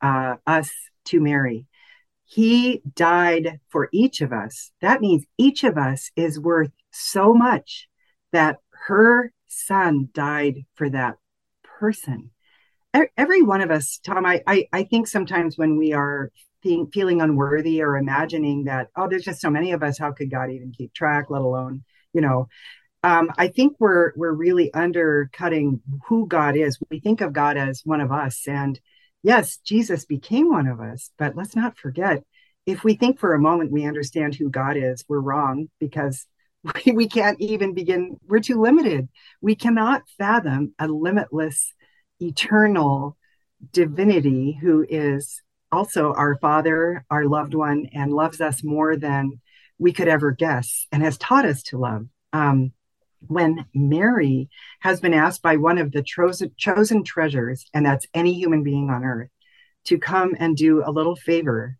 uh, 0.00 0.36
us 0.46 0.70
to 1.06 1.20
mary. 1.20 1.66
He 2.24 2.80
died 2.94 3.60
for 3.68 3.90
each 3.92 4.22
of 4.22 4.32
us. 4.32 4.70
That 4.80 5.02
means 5.02 5.26
each 5.36 5.64
of 5.64 5.76
us 5.76 6.10
is 6.16 6.40
worth 6.40 6.70
so 6.90 7.34
much 7.34 7.88
that 8.32 8.58
her 8.86 9.32
son 9.48 10.08
died 10.14 10.64
for 10.74 10.88
that 10.88 11.16
person 11.62 12.30
every 13.16 13.42
one 13.42 13.60
of 13.60 13.70
us, 13.70 13.98
Tom, 14.04 14.26
I, 14.26 14.42
I, 14.46 14.66
I 14.72 14.84
think 14.84 15.06
sometimes 15.06 15.56
when 15.56 15.76
we 15.76 15.92
are 15.92 16.30
feeling 16.62 17.20
unworthy 17.20 17.82
or 17.82 17.96
imagining 17.96 18.64
that, 18.64 18.88
oh, 18.96 19.08
there's 19.08 19.24
just 19.24 19.40
so 19.40 19.50
many 19.50 19.72
of 19.72 19.82
us, 19.82 19.98
how 19.98 20.12
could 20.12 20.30
God 20.30 20.50
even 20.50 20.72
keep 20.72 20.94
track, 20.94 21.26
let 21.28 21.42
alone, 21.42 21.82
you 22.12 22.20
know, 22.20 22.48
um, 23.04 23.30
I 23.36 23.48
think 23.48 23.76
we're 23.78 24.12
we're 24.14 24.32
really 24.32 24.72
undercutting 24.72 25.80
who 26.06 26.26
God 26.26 26.56
is. 26.56 26.78
We 26.90 27.00
think 27.00 27.20
of 27.20 27.32
God 27.32 27.56
as 27.56 27.82
one 27.84 28.00
of 28.00 28.12
us, 28.12 28.46
and 28.46 28.78
yes, 29.22 29.56
Jesus 29.58 30.04
became 30.04 30.50
one 30.50 30.68
of 30.68 30.80
us. 30.80 31.10
But 31.18 31.34
let's 31.36 31.56
not 31.56 31.76
forget, 31.76 32.22
if 32.64 32.84
we 32.84 32.94
think 32.94 33.18
for 33.18 33.34
a 33.34 33.40
moment 33.40 33.72
we 33.72 33.86
understand 33.86 34.34
who 34.36 34.50
God 34.50 34.76
is, 34.76 35.04
we're 35.08 35.18
wrong 35.20 35.68
because 35.80 36.26
we, 36.86 36.92
we 36.92 37.08
can't 37.08 37.40
even 37.40 37.74
begin. 37.74 38.18
We're 38.28 38.40
too 38.40 38.60
limited. 38.60 39.08
We 39.40 39.56
cannot 39.56 40.02
fathom 40.16 40.74
a 40.78 40.86
limitless 40.86 41.74
eternal 42.22 43.16
divinity 43.72 44.58
who 44.60 44.84
is 44.88 45.42
also 45.70 46.12
our 46.12 46.36
father, 46.36 47.04
our 47.10 47.24
loved 47.24 47.54
one, 47.54 47.86
and 47.92 48.12
loves 48.12 48.40
us 48.40 48.62
more 48.62 48.96
than 48.96 49.40
we 49.78 49.92
could 49.92 50.08
ever 50.08 50.30
guess 50.30 50.86
and 50.92 51.02
has 51.02 51.18
taught 51.18 51.44
us 51.44 51.62
to 51.64 51.78
love. 51.78 52.06
Um, 52.32 52.72
when 53.28 53.66
Mary 53.74 54.48
has 54.80 55.00
been 55.00 55.14
asked 55.14 55.42
by 55.42 55.56
one 55.56 55.78
of 55.78 55.92
the 55.92 56.02
chosen, 56.02 56.52
chosen 56.56 57.04
treasures, 57.04 57.66
and 57.72 57.86
that's 57.86 58.06
any 58.14 58.34
human 58.34 58.62
being 58.62 58.90
on 58.90 59.04
earth, 59.04 59.30
to 59.84 59.98
come 59.98 60.34
and 60.38 60.56
do 60.56 60.82
a 60.84 60.90
little 60.90 61.16
favor 61.16 61.76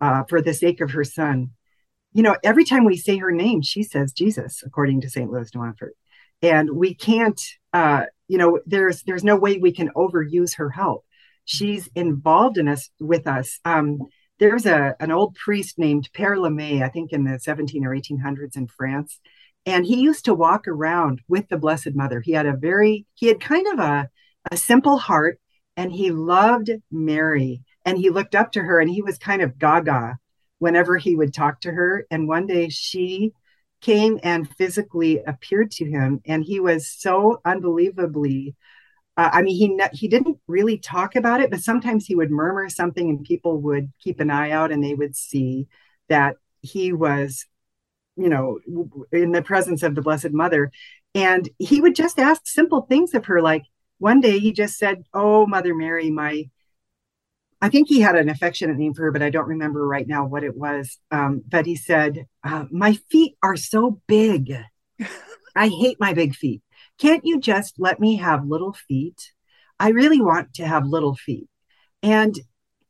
uh, 0.00 0.24
for 0.28 0.40
the 0.40 0.54
sake 0.54 0.80
of 0.80 0.92
her 0.92 1.04
son. 1.04 1.50
You 2.12 2.22
know, 2.22 2.36
every 2.42 2.64
time 2.64 2.84
we 2.84 2.96
say 2.96 3.18
her 3.18 3.32
name, 3.32 3.62
she 3.62 3.82
says 3.82 4.12
Jesus, 4.12 4.62
according 4.64 5.02
to 5.02 5.10
St. 5.10 5.30
Louis 5.30 5.50
de 5.50 5.58
Montfort. 5.58 5.94
And 6.42 6.70
we 6.70 6.94
can't 6.94 7.40
uh, 7.72 8.04
you 8.28 8.38
know 8.38 8.60
there's 8.66 9.02
there's 9.02 9.24
no 9.24 9.36
way 9.36 9.58
we 9.58 9.72
can 9.72 9.90
overuse 9.90 10.56
her 10.56 10.70
help 10.70 11.04
she's 11.44 11.88
involved 11.94 12.58
in 12.58 12.68
us 12.68 12.90
with 13.00 13.26
us 13.26 13.60
um, 13.64 13.98
there's 14.38 14.66
a 14.66 14.94
an 15.00 15.10
old 15.10 15.34
priest 15.34 15.78
named 15.78 16.10
Père 16.12 16.36
Lemay, 16.36 16.82
I 16.82 16.88
think 16.88 17.12
in 17.12 17.24
the 17.24 17.38
17 17.38 17.84
or 17.84 17.90
1800s 17.90 18.56
in 18.56 18.66
France, 18.66 19.18
and 19.64 19.86
he 19.86 20.00
used 20.00 20.26
to 20.26 20.34
walk 20.34 20.68
around 20.68 21.20
with 21.28 21.48
the 21.48 21.56
Blessed 21.56 21.94
Mother. 21.94 22.20
He 22.20 22.32
had 22.32 22.46
a 22.46 22.56
very 22.56 23.06
he 23.14 23.28
had 23.28 23.40
kind 23.40 23.66
of 23.72 23.78
a 23.78 24.08
a 24.50 24.56
simple 24.56 24.98
heart, 24.98 25.40
and 25.76 25.92
he 25.92 26.10
loved 26.10 26.70
Mary, 26.90 27.62
and 27.84 27.98
he 27.98 28.10
looked 28.10 28.34
up 28.34 28.52
to 28.52 28.62
her, 28.62 28.80
and 28.80 28.90
he 28.90 29.02
was 29.02 29.18
kind 29.18 29.42
of 29.42 29.58
gaga 29.58 30.18
whenever 30.58 30.96
he 30.96 31.16
would 31.16 31.34
talk 31.34 31.60
to 31.60 31.72
her. 31.72 32.06
And 32.10 32.28
one 32.28 32.46
day 32.46 32.68
she 32.68 33.32
came 33.86 34.18
and 34.22 34.48
physically 34.56 35.22
appeared 35.26 35.70
to 35.70 35.84
him 35.84 36.20
and 36.26 36.44
he 36.44 36.58
was 36.60 36.88
so 36.88 37.40
unbelievably 37.44 38.54
uh, 39.16 39.30
I 39.32 39.42
mean, 39.42 39.56
he 39.56 39.98
he 39.98 40.08
didn't 40.08 40.38
really 40.46 40.78
talk 40.78 41.16
about 41.16 41.40
it, 41.40 41.50
but 41.50 41.60
sometimes 41.60 42.06
he 42.06 42.14
would 42.14 42.30
murmur 42.30 42.68
something, 42.68 43.08
and 43.08 43.24
people 43.24 43.60
would 43.62 43.90
keep 43.98 44.20
an 44.20 44.30
eye 44.30 44.50
out, 44.50 44.72
and 44.72 44.84
they 44.84 44.94
would 44.94 45.16
see 45.16 45.68
that 46.08 46.36
he 46.60 46.92
was, 46.92 47.46
you 48.16 48.28
know, 48.28 48.58
in 49.12 49.32
the 49.32 49.42
presence 49.42 49.82
of 49.82 49.94
the 49.94 50.02
Blessed 50.02 50.32
Mother, 50.32 50.70
and 51.14 51.48
he 51.58 51.80
would 51.80 51.94
just 51.94 52.18
ask 52.18 52.42
simple 52.46 52.82
things 52.82 53.14
of 53.14 53.26
her, 53.26 53.42
like 53.42 53.64
one 53.98 54.20
day 54.20 54.38
he 54.38 54.52
just 54.52 54.76
said, 54.78 55.04
"Oh, 55.14 55.46
Mother 55.46 55.74
Mary, 55.74 56.10
my." 56.10 56.50
I 57.60 57.68
think 57.68 57.88
he 57.88 58.00
had 58.00 58.16
an 58.16 58.28
affectionate 58.28 58.76
name 58.76 58.94
for 58.94 59.02
her, 59.02 59.12
but 59.12 59.22
I 59.22 59.30
don't 59.30 59.48
remember 59.48 59.86
right 59.86 60.06
now 60.06 60.26
what 60.26 60.44
it 60.44 60.56
was. 60.56 60.98
Um, 61.10 61.42
but 61.48 61.66
he 61.66 61.76
said, 61.76 62.26
uh, 62.44 62.66
"My 62.70 62.94
feet 63.10 63.36
are 63.42 63.56
so 63.56 64.00
big. 64.06 64.54
I 65.56 65.68
hate 65.68 65.98
my 66.00 66.12
big 66.12 66.34
feet." 66.34 66.62
Can't 66.98 67.24
you 67.24 67.40
just 67.40 67.74
let 67.78 68.00
me 68.00 68.16
have 68.16 68.46
little 68.46 68.72
feet? 68.72 69.32
I 69.78 69.90
really 69.90 70.20
want 70.20 70.54
to 70.54 70.66
have 70.66 70.86
little 70.86 71.14
feet. 71.14 71.48
And 72.02 72.38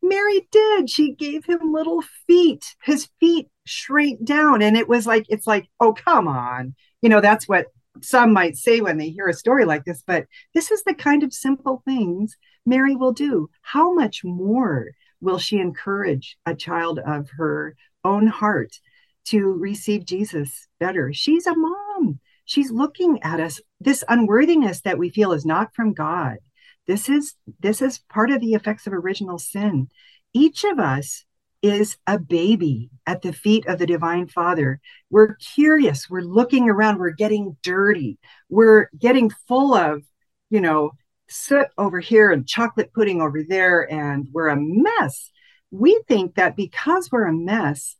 Mary 0.02 0.46
did. 0.52 0.88
She 0.88 1.14
gave 1.14 1.44
him 1.44 1.72
little 1.72 2.02
feet. 2.26 2.64
His 2.82 3.08
feet 3.18 3.48
shrank 3.64 4.24
down. 4.24 4.62
And 4.62 4.76
it 4.76 4.88
was 4.88 5.06
like, 5.06 5.26
it's 5.28 5.46
like, 5.46 5.68
oh, 5.80 5.92
come 5.92 6.28
on. 6.28 6.74
You 7.02 7.08
know, 7.08 7.20
that's 7.20 7.48
what 7.48 7.66
some 8.02 8.32
might 8.32 8.56
say 8.56 8.80
when 8.80 8.98
they 8.98 9.10
hear 9.10 9.26
a 9.26 9.34
story 9.34 9.64
like 9.64 9.84
this. 9.84 10.02
But 10.06 10.26
this 10.54 10.70
is 10.70 10.84
the 10.84 10.94
kind 10.94 11.22
of 11.22 11.32
simple 11.32 11.82
things 11.84 12.36
Mary 12.66 12.96
will 12.96 13.12
do. 13.12 13.48
How 13.62 13.94
much 13.94 14.24
more 14.24 14.90
will 15.20 15.38
she 15.38 15.58
encourage 15.58 16.36
a 16.44 16.54
child 16.54 16.98
of 16.98 17.30
her 17.36 17.76
own 18.04 18.26
heart 18.26 18.80
to 19.26 19.52
receive 19.52 20.04
Jesus 20.04 20.68
better? 20.78 21.12
She's 21.12 21.46
a 21.46 21.56
mom. 21.56 22.20
She's 22.44 22.70
looking 22.70 23.22
at 23.22 23.40
us. 23.40 23.60
This 23.80 24.04
unworthiness 24.08 24.80
that 24.82 24.98
we 24.98 25.10
feel 25.10 25.32
is 25.32 25.46
not 25.46 25.74
from 25.74 25.94
god. 25.94 26.38
This 26.86 27.08
is 27.08 27.34
this 27.60 27.82
is 27.82 27.98
part 28.08 28.30
of 28.30 28.40
the 28.40 28.54
effects 28.54 28.86
of 28.86 28.92
original 28.92 29.38
sin. 29.38 29.88
Each 30.32 30.64
of 30.64 30.78
us 30.78 31.24
is 31.62 31.96
a 32.06 32.18
baby 32.18 32.90
at 33.06 33.22
the 33.22 33.32
feet 33.32 33.66
of 33.66 33.78
the 33.78 33.86
divine 33.86 34.28
father. 34.28 34.80
We're 35.10 35.34
curious. 35.34 36.08
We're 36.08 36.20
looking 36.20 36.68
around. 36.68 36.98
We're 36.98 37.10
getting 37.10 37.56
dirty. 37.62 38.18
We're 38.48 38.88
getting 38.96 39.30
full 39.48 39.74
of 39.74 40.02
you 40.50 40.60
know 40.60 40.92
soot 41.28 41.66
over 41.76 42.00
here 42.00 42.30
and 42.30 42.46
chocolate 42.46 42.92
pudding 42.92 43.20
over 43.20 43.42
there 43.42 43.90
and 43.92 44.28
we're 44.32 44.48
a 44.48 44.56
mess 44.56 45.30
we 45.70 46.00
think 46.06 46.36
that 46.36 46.56
because 46.56 47.10
we're 47.10 47.26
a 47.26 47.32
mess 47.32 47.96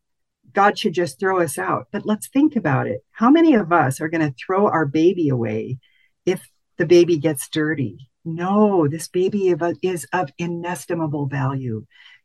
God 0.53 0.79
should 0.79 0.95
just 0.95 1.21
throw 1.21 1.41
us 1.41 1.59
out. 1.59 1.89
But 1.93 2.07
let's 2.07 2.29
think 2.29 2.57
about 2.57 2.87
it. 2.87 3.05
How 3.11 3.31
many 3.31 3.55
of 3.55 3.73
us 3.73 4.01
are 4.01 4.09
going 4.09 4.27
to 4.27 4.35
throw 4.35 4.69
our 4.69 4.87
baby 4.87 5.29
away 5.29 5.79
if 6.25 6.43
the 6.79 6.87
baby 6.87 7.19
gets 7.19 7.49
dirty? 7.51 8.09
No, 8.25 8.89
this 8.89 9.07
baby 9.07 9.55
is 9.83 10.07
of 10.15 10.31
inestimable 10.39 11.27
value. 11.27 11.85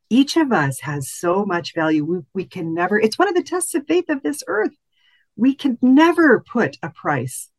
Each 0.10 0.38
of 0.38 0.54
us 0.54 0.80
has 0.80 1.12
so 1.12 1.46
much 1.46 1.76
value. 1.76 2.06
We, 2.06 2.20
we 2.34 2.46
can 2.46 2.74
never, 2.74 3.00
it's 3.00 3.20
one 3.20 3.28
of 3.28 3.36
the 3.36 3.44
tests 3.44 3.76
of 3.76 3.86
faith 3.86 4.10
of 4.10 4.24
this 4.24 4.44
earth. 4.48 4.72
We 5.36 5.54
can 5.54 5.78
never 5.82 6.40
put 6.40 6.78
a 6.82 6.90
price. 6.90 7.50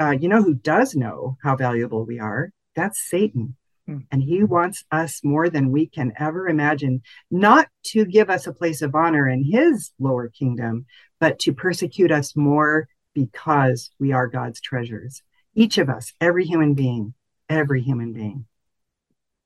Uh, 0.00 0.10
you 0.10 0.28
know 0.28 0.42
who 0.42 0.54
does 0.54 0.94
know 0.94 1.36
how 1.42 1.56
valuable 1.56 2.04
we 2.06 2.20
are? 2.20 2.52
That's 2.76 3.00
Satan. 3.00 3.56
Hmm. 3.86 3.98
And 4.12 4.22
he 4.22 4.44
wants 4.44 4.84
us 4.92 5.20
more 5.24 5.48
than 5.48 5.72
we 5.72 5.86
can 5.86 6.12
ever 6.18 6.48
imagine, 6.48 7.02
not 7.30 7.68
to 7.86 8.04
give 8.04 8.30
us 8.30 8.46
a 8.46 8.52
place 8.52 8.82
of 8.82 8.94
honor 8.94 9.28
in 9.28 9.44
his 9.44 9.92
lower 9.98 10.28
kingdom, 10.28 10.86
but 11.18 11.38
to 11.40 11.52
persecute 11.52 12.12
us 12.12 12.36
more 12.36 12.88
because 13.14 13.90
we 13.98 14.12
are 14.12 14.26
God's 14.26 14.60
treasures. 14.60 15.22
Each 15.54 15.78
of 15.78 15.88
us, 15.88 16.12
every 16.20 16.44
human 16.44 16.74
being, 16.74 17.14
every 17.48 17.80
human 17.80 18.12
being. 18.12 18.46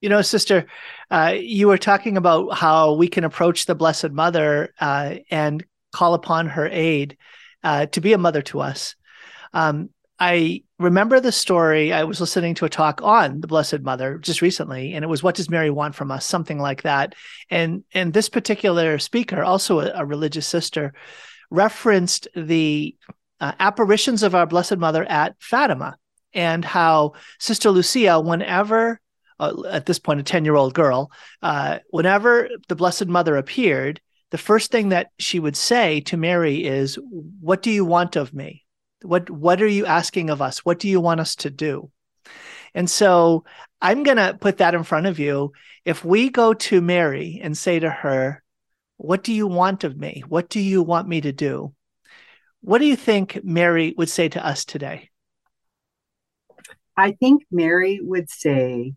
You 0.01 0.09
know, 0.09 0.23
sister, 0.23 0.67
uh, 1.11 1.35
you 1.39 1.69
were 1.69 1.79
talking 1.79 2.17
about 2.17 2.55
how 2.55 2.95
we 2.95 3.07
can 3.07 3.23
approach 3.23 3.67
the 3.67 3.75
Blessed 3.75 4.11
Mother 4.11 4.73
uh, 4.81 5.17
and 5.31 5.65
call 5.93 6.15
upon 6.15 6.49
her 6.49 6.67
aid 6.67 7.19
uh, 7.63 7.87
to 7.87 8.01
be 8.01 8.15
a 8.15 8.19
mother 8.19 8.43
to 8.43 8.61
us. 8.61 8.97
Um, 9.53 9.91
I 10.23 10.65
remember 10.79 11.19
the 11.19 11.33
story. 11.33 11.95
I 11.95 12.05
was 12.05 12.21
listening 12.21 12.55
to 12.57 12.67
a 12.67 12.71
talk 12.71 13.01
on 13.03 13.41
the 13.41 13.47
Blessed 13.47 13.81
Mother 13.81 14.19
just 14.19 14.43
recently, 14.43 14.93
and 14.93 15.03
it 15.03 15.09
was 15.09 15.23
"What 15.23 15.35
does 15.35 15.49
Mary 15.49 15.71
want 15.71 15.95
from 15.95 16.11
us?" 16.11 16.27
Something 16.27 16.59
like 16.59 16.83
that. 16.83 17.15
And 17.49 17.85
and 17.95 18.13
this 18.13 18.29
particular 18.29 18.99
speaker, 18.99 19.43
also 19.43 19.81
a, 19.81 19.91
a 19.95 20.05
religious 20.05 20.47
sister, 20.47 20.93
referenced 21.51 22.29
the 22.37 22.95
uh, 23.41 23.53
apparitions 23.59 24.23
of 24.23 24.35
our 24.35 24.47
Blessed 24.47 24.77
Mother 24.77 25.05
at 25.05 25.37
Fatima, 25.41 25.97
and 26.35 26.67
how 26.67 27.15
Sister 27.39 27.71
Lucia, 27.71 28.21
whenever 28.21 29.01
uh, 29.39 29.63
at 29.71 29.87
this 29.87 29.99
point 29.99 30.21
a 30.21 30.23
ten 30.23 30.45
year 30.45 30.55
old 30.55 30.75
girl, 30.75 31.11
uh, 31.43 31.79
whenever 31.89 32.51
the 32.69 32.77
Blessed 32.77 33.07
Mother 33.07 33.37
appeared, 33.37 34.03
the 34.33 34.39
first 34.39 34.71
thing 34.71 34.91
that 34.91 35.13
she 35.19 35.41
would 35.41 35.57
say 35.57 36.01
to 36.03 36.19
Mary 36.19 36.67
is, 36.67 36.99
"What 37.41 37.63
do 37.63 37.71
you 37.71 37.87
want 37.87 38.17
of 38.17 38.35
me?" 38.35 38.60
What 39.03 39.31
what 39.31 39.63
are 39.63 39.69
you 39.69 39.87
asking 39.87 40.31
of 40.31 40.43
us? 40.43 40.59
What 40.65 40.79
do 40.79 40.89
you 40.89 41.01
want 41.01 41.21
us 41.21 41.37
to 41.37 41.51
do? 41.51 41.91
And 42.75 42.89
so 42.89 43.45
I'm 43.81 44.03
going 44.03 44.19
to 44.19 44.37
put 44.41 44.59
that 44.59 44.75
in 44.75 44.85
front 44.85 45.07
of 45.07 45.19
you. 45.19 45.53
If 45.85 46.05
we 46.05 46.31
go 46.31 46.55
to 46.55 46.81
Mary 46.81 47.41
and 47.43 47.57
say 47.57 47.79
to 47.79 47.91
her, 47.91 48.43
What 48.97 49.25
do 49.25 49.33
you 49.33 49.47
want 49.47 49.85
of 49.85 49.97
me? 49.97 50.23
What 50.29 50.49
do 50.49 50.61
you 50.61 50.83
want 50.83 51.09
me 51.09 51.21
to 51.23 51.33
do? 51.33 51.75
What 52.61 52.79
do 52.79 52.87
you 52.87 52.97
think 52.97 53.43
Mary 53.43 53.95
would 53.97 54.11
say 54.11 54.29
to 54.29 54.47
us 54.47 54.65
today? 54.65 55.11
I 56.97 57.13
think 57.13 57.45
Mary 57.51 57.99
would 58.03 58.29
say, 58.29 58.95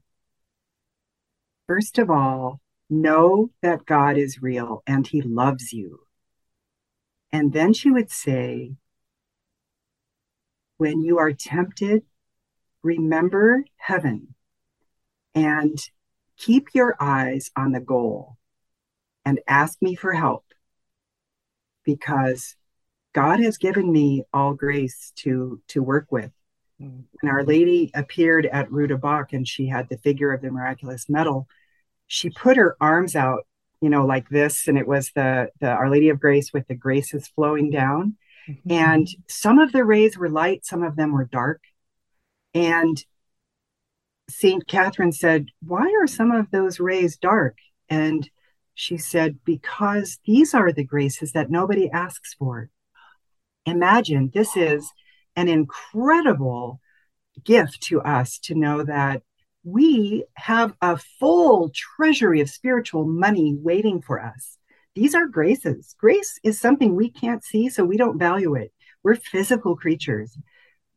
first 1.68 1.98
of 1.98 2.10
all, 2.10 2.60
know 2.89 3.52
that 3.62 3.86
God 3.86 4.18
is 4.18 4.42
real 4.42 4.84
and 4.86 5.08
he 5.08 5.22
loves 5.22 5.72
you. 5.72 6.02
And 7.32 7.54
then 7.54 7.74
she 7.74 7.89
would 7.89 8.12
say, 8.12 8.74
when 10.84 11.02
you 11.02 11.17
are 11.17 11.32
tempted, 11.32 12.04
remember 12.82 13.63
heaven 13.78 14.36
and 15.34 15.78
keep 16.36 16.67
your 16.74 16.93
eyes 17.00 17.50
on 17.56 17.72
the 17.72 17.80
goal 17.80 18.36
and 19.24 19.39
ask 19.48 19.82
me 19.82 19.96
for 19.96 20.12
help 20.12 20.43
because 21.86 22.58
God 23.13 23.39
has 23.39 23.58
given 23.58 23.93
me 23.93 24.24
all 24.34 24.56
grace 24.56 25.13
to 25.19 25.62
to 25.69 25.82
work 25.82 26.08
with. 26.12 26.32
Mm. 26.82 27.06
When 27.22 27.32
Our 27.32 27.46
Lady 27.46 27.89
appeared 27.93 28.46
at 28.46 28.69
Rue 28.69 28.98
Bach 28.98 29.32
and 29.32 29.48
she 29.48 29.67
had 29.67 29.88
the 29.88 29.98
figure 29.98 30.34
of 30.34 30.41
the 30.41 30.52
miraculous 30.52 31.08
medal, 31.08 31.48
she 32.08 32.30
put 32.30 32.58
her 32.58 32.76
arms 32.82 33.15
out, 33.15 33.48
you 33.80 33.89
know, 33.89 34.06
like 34.06 34.28
this, 34.28 34.67
and 34.67 34.78
it 34.78 34.86
was 34.86 35.12
the 35.15 35.48
the 35.62 35.69
Our 35.69 35.89
Lady 35.89 36.10
of 36.10 36.19
Grace 36.19 36.52
with 36.52 36.67
the 36.67 36.76
graces 36.76 37.30
flowing 37.30 37.69
down. 37.69 38.17
Mm-hmm. 38.49 38.71
And 38.71 39.08
some 39.27 39.60
of 39.60 39.71
the 39.71 39.84
rays 39.84 40.17
were 40.17 40.29
light, 40.29 40.65
some 40.65 40.84
of 40.84 40.95
them 40.95 41.12
were 41.12 41.25
dark. 41.25 41.62
And 42.53 43.03
St. 44.29 44.67
Catherine 44.67 45.12
said, 45.12 45.47
Why 45.62 45.91
are 46.01 46.08
some 46.08 46.32
of 46.32 46.51
those 46.51 46.79
rays 46.79 47.17
dark? 47.17 47.58
And 47.89 48.29
she 48.73 48.97
said, 48.97 49.39
Because 49.45 50.19
these 50.25 50.53
are 50.53 50.71
the 50.71 50.84
graces 50.84 51.34
that 51.34 51.49
nobody 51.49 51.89
asks 51.89 52.34
for. 52.34 52.69
Imagine 53.65 54.32
this 54.34 54.58
is 54.58 54.91
an 55.36 55.47
incredible 55.47 56.79
gift 57.43 57.82
to 57.84 58.01
us 58.01 58.38
to 58.39 58.56
know 58.56 58.84
that 58.84 59.23
we 59.63 60.25
have 60.36 60.73
a 60.82 60.97
full 61.19 61.71
treasury 61.73 62.41
of 62.41 62.49
spiritual 62.49 63.06
money 63.06 63.56
waiting 63.58 64.01
for 64.01 64.19
us 64.19 64.58
these 64.95 65.15
are 65.15 65.27
graces. 65.27 65.95
Grace 65.99 66.39
is 66.43 66.60
something 66.60 66.95
we 66.95 67.10
can't 67.10 67.43
see, 67.43 67.69
so 67.69 67.84
we 67.84 67.97
don't 67.97 68.19
value 68.19 68.56
it. 68.56 68.71
We're 69.03 69.15
physical 69.15 69.75
creatures. 69.75 70.38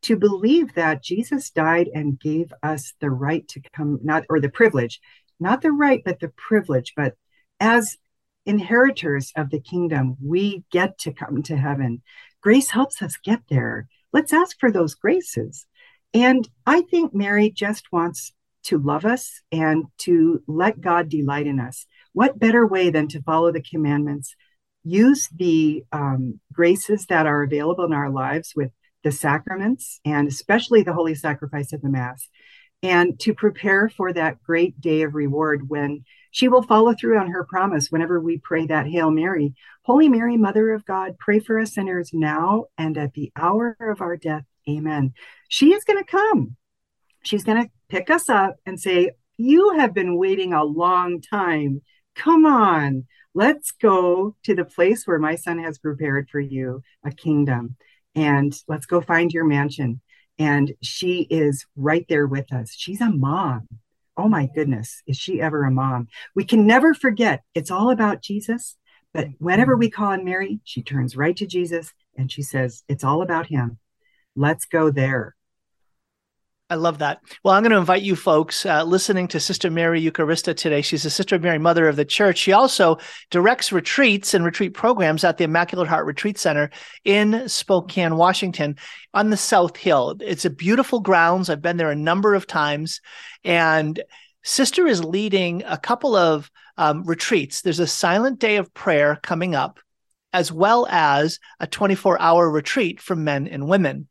To 0.03 0.15
believe 0.15 0.75
that 0.75 1.03
Jesus 1.03 1.49
died 1.49 1.89
and 1.93 2.19
gave 2.19 2.53
us 2.61 2.93
the 3.01 3.09
right 3.09 3.47
to 3.49 3.61
come, 3.73 3.99
not 4.03 4.25
or 4.29 4.39
the 4.39 4.49
privilege, 4.49 4.99
not 5.39 5.61
the 5.61 5.71
right, 5.71 6.01
but 6.05 6.19
the 6.19 6.29
privilege, 6.29 6.93
but 6.95 7.15
as 7.59 7.97
inheritors 8.45 9.31
of 9.35 9.49
the 9.49 9.59
kingdom, 9.59 10.15
we 10.23 10.63
get 10.71 10.99
to 10.99 11.11
come 11.11 11.41
to 11.43 11.57
heaven. 11.57 12.01
Grace 12.41 12.69
helps 12.69 13.01
us 13.01 13.17
get 13.17 13.41
there. 13.49 13.87
Let's 14.13 14.31
ask 14.31 14.59
for 14.59 14.71
those 14.71 14.95
graces. 14.95 15.65
And 16.13 16.47
I 16.65 16.81
think 16.81 17.13
Mary 17.13 17.49
just 17.49 17.91
wants 17.91 18.31
to 18.63 18.77
love 18.77 19.05
us 19.05 19.41
and 19.51 19.85
to 19.99 20.41
let 20.47 20.79
God 20.79 21.09
delight 21.09 21.47
in 21.47 21.59
us 21.59 21.85
what 22.17 22.39
better 22.39 22.65
way 22.65 22.89
than 22.89 23.07
to 23.07 23.21
follow 23.21 23.51
the 23.51 23.61
commandments, 23.61 24.35
use 24.83 25.29
the 25.35 25.83
um, 25.91 26.39
graces 26.51 27.05
that 27.05 27.27
are 27.27 27.43
available 27.43 27.85
in 27.85 27.93
our 27.93 28.09
lives 28.09 28.53
with 28.55 28.71
the 29.03 29.11
sacraments 29.11 29.99
and 30.03 30.27
especially 30.27 30.81
the 30.81 30.93
holy 30.93 31.13
sacrifice 31.13 31.73
of 31.73 31.81
the 31.83 31.89
Mass, 31.89 32.27
and 32.81 33.19
to 33.19 33.35
prepare 33.35 33.87
for 33.87 34.11
that 34.11 34.41
great 34.41 34.81
day 34.81 35.03
of 35.03 35.13
reward 35.13 35.69
when 35.69 36.03
she 36.31 36.47
will 36.47 36.63
follow 36.63 36.95
through 36.95 37.19
on 37.19 37.29
her 37.29 37.43
promise 37.43 37.91
whenever 37.91 38.19
we 38.19 38.39
pray 38.39 38.65
that 38.65 38.87
Hail 38.87 39.11
Mary. 39.11 39.53
Holy 39.83 40.09
Mary, 40.09 40.37
Mother 40.37 40.73
of 40.73 40.85
God, 40.85 41.19
pray 41.19 41.37
for 41.37 41.59
us 41.59 41.75
sinners 41.75 42.09
now 42.13 42.65
and 42.79 42.97
at 42.97 43.13
the 43.13 43.31
hour 43.35 43.77
of 43.79 44.01
our 44.01 44.17
death. 44.17 44.43
Amen. 44.67 45.13
She 45.49 45.71
is 45.71 45.83
going 45.83 46.03
to 46.03 46.11
come. 46.11 46.55
She's 47.23 47.43
going 47.43 47.63
to 47.63 47.69
pick 47.89 48.09
us 48.09 48.27
up 48.27 48.55
and 48.65 48.79
say, 48.79 49.11
You 49.37 49.75
have 49.77 49.93
been 49.93 50.17
waiting 50.17 50.53
a 50.53 50.63
long 50.63 51.21
time. 51.21 51.83
Come 52.17 52.47
on, 52.47 53.05
let's 53.35 53.71
go 53.71 54.35
to 54.43 54.55
the 54.55 54.65
place 54.65 55.05
where 55.05 55.19
my 55.19 55.35
son 55.35 55.59
has 55.59 55.77
prepared 55.77 56.29
for 56.29 56.39
you 56.39 56.81
a 57.05 57.11
kingdom. 57.11 57.75
And 58.15 58.59
let's 58.67 58.87
go 58.87 59.01
find 59.01 59.31
your 59.31 59.45
mansion. 59.45 60.01
And 60.39 60.73
she 60.81 61.27
is 61.29 61.65
right 61.75 62.05
there 62.09 62.25
with 62.25 62.51
us. 62.51 62.73
She's 62.75 63.01
a 63.01 63.09
mom. 63.09 63.67
Oh 64.17 64.27
my 64.27 64.49
goodness, 64.53 65.03
is 65.05 65.15
she 65.15 65.39
ever 65.39 65.63
a 65.63 65.71
mom? 65.71 66.07
We 66.35 66.43
can 66.43 66.65
never 66.65 66.95
forget 66.95 67.43
it's 67.53 67.69
all 67.69 67.91
about 67.91 68.23
Jesus. 68.23 68.75
But 69.13 69.27
whenever 69.37 69.77
we 69.77 69.91
call 69.91 70.07
on 70.07 70.25
Mary, 70.25 70.59
she 70.63 70.81
turns 70.81 71.15
right 71.15 71.37
to 71.37 71.45
Jesus 71.45 71.93
and 72.17 72.31
she 72.31 72.41
says, 72.41 72.83
It's 72.87 73.03
all 73.03 73.21
about 73.21 73.47
him. 73.47 73.77
Let's 74.35 74.65
go 74.65 74.89
there. 74.89 75.36
I 76.69 76.75
love 76.75 76.97
that. 76.97 77.21
Well, 77.43 77.53
I'm 77.53 77.63
going 77.63 77.71
to 77.71 77.77
invite 77.77 78.01
you 78.01 78.17
folks 78.17 78.65
uh, 78.65 78.83
listening 78.83 79.29
to 79.29 79.39
Sister 79.39 79.71
Mary 79.71 80.01
Eucharista 80.01 80.53
today. 80.53 80.81
She's 80.81 81.05
a 81.05 81.09
Sister 81.09 81.39
Mary 81.39 81.59
Mother 81.59 81.87
of 81.87 81.95
the 81.95 82.03
Church. 82.03 82.37
She 82.37 82.51
also 82.51 82.97
directs 83.29 83.71
retreats 83.71 84.33
and 84.33 84.43
retreat 84.43 84.73
programs 84.73 85.23
at 85.23 85.37
the 85.37 85.45
Immaculate 85.45 85.87
Heart 85.87 86.05
Retreat 86.05 86.37
Center 86.37 86.69
in 87.05 87.47
Spokane, 87.47 88.17
Washington, 88.17 88.75
on 89.13 89.29
the 89.29 89.37
South 89.37 89.77
Hill. 89.77 90.17
It's 90.19 90.43
a 90.43 90.49
beautiful 90.49 90.99
grounds. 90.99 91.49
I've 91.49 91.61
been 91.61 91.77
there 91.77 91.89
a 91.89 91.95
number 91.95 92.35
of 92.35 92.47
times, 92.47 92.99
and 93.45 94.03
Sister 94.43 94.87
is 94.87 95.01
leading 95.01 95.63
a 95.65 95.77
couple 95.77 96.17
of 96.17 96.51
um, 96.77 97.05
retreats. 97.05 97.61
There's 97.61 97.79
a 97.79 97.87
silent 97.87 98.39
day 98.39 98.57
of 98.57 98.73
prayer 98.73 99.19
coming 99.23 99.55
up, 99.55 99.79
as 100.33 100.51
well 100.51 100.85
as 100.89 101.39
a 101.61 101.67
24 101.67 102.19
hour 102.19 102.51
retreat 102.51 102.99
for 102.99 103.15
men 103.15 103.47
and 103.47 103.69
women. 103.69 104.09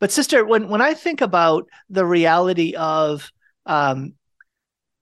But 0.00 0.12
sister, 0.12 0.44
when 0.44 0.68
when 0.68 0.80
I 0.80 0.94
think 0.94 1.20
about 1.20 1.68
the 1.90 2.06
reality 2.06 2.74
of 2.74 3.30
um, 3.66 4.14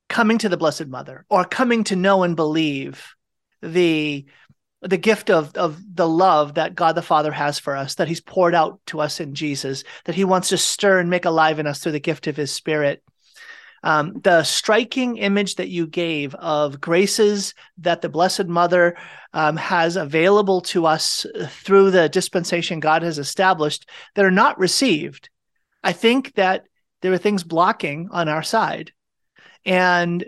coming 0.09 0.39
to 0.39 0.49
the 0.49 0.57
Blessed 0.57 0.87
Mother 0.87 1.25
or 1.29 1.45
coming 1.45 1.85
to 1.85 1.97
know 1.97 2.23
and 2.23 2.37
believe 2.37 3.15
the 3.63 4.27
the 4.83 4.97
gift 4.97 5.31
of 5.31 5.55
of 5.57 5.81
the 5.95 6.09
love 6.09 6.55
that 6.55 6.75
God 6.75 6.95
the 6.95 7.03
Father 7.03 7.33
has 7.33 7.59
for 7.59 7.77
us, 7.77 7.97
that 7.97 8.09
He's 8.09 8.21
poured 8.21 8.55
out 8.55 8.81
to 8.87 9.01
us 9.01 9.21
in 9.21 9.35
Jesus, 9.35 9.85
that 10.05 10.15
He 10.15 10.25
wants 10.25 10.51
to 10.51 10.59
stir 10.59 11.01
and 11.01 11.11
make 11.11 11.25
alive 11.25 11.59
in 11.59 11.67
us 11.67 11.81
through 11.81 11.93
the 11.93 12.01
gift 12.01 12.27
of 12.27 12.37
His 12.37 12.53
Spirit. 12.53 13.03
Um, 13.87 14.19
the 14.21 14.43
striking 14.43 15.17
image 15.19 15.55
that 15.55 15.69
you 15.69 15.87
gave 15.87 16.35
of 16.35 16.81
graces 16.81 17.55
that 17.79 18.03
the 18.03 18.09
Blessed 18.09 18.47
Mother 18.47 18.97
um, 19.33 19.57
has 19.57 19.95
available 19.95 20.61
to 20.63 20.87
us 20.87 21.25
through 21.47 21.93
the 21.93 22.09
dispensation 22.09 22.81
God 22.81 23.03
has 23.03 23.21
established 23.21 23.89
that 24.17 24.25
are 24.25 24.31
not 24.33 24.59
received. 24.59 25.31
I 25.85 25.93
think 25.93 26.35
that 26.35 26.65
there 27.01 27.13
are 27.13 27.19
things 27.19 27.45
blocking 27.45 28.09
on 28.11 28.29
our 28.29 28.43
side. 28.43 28.91
And 29.65 30.25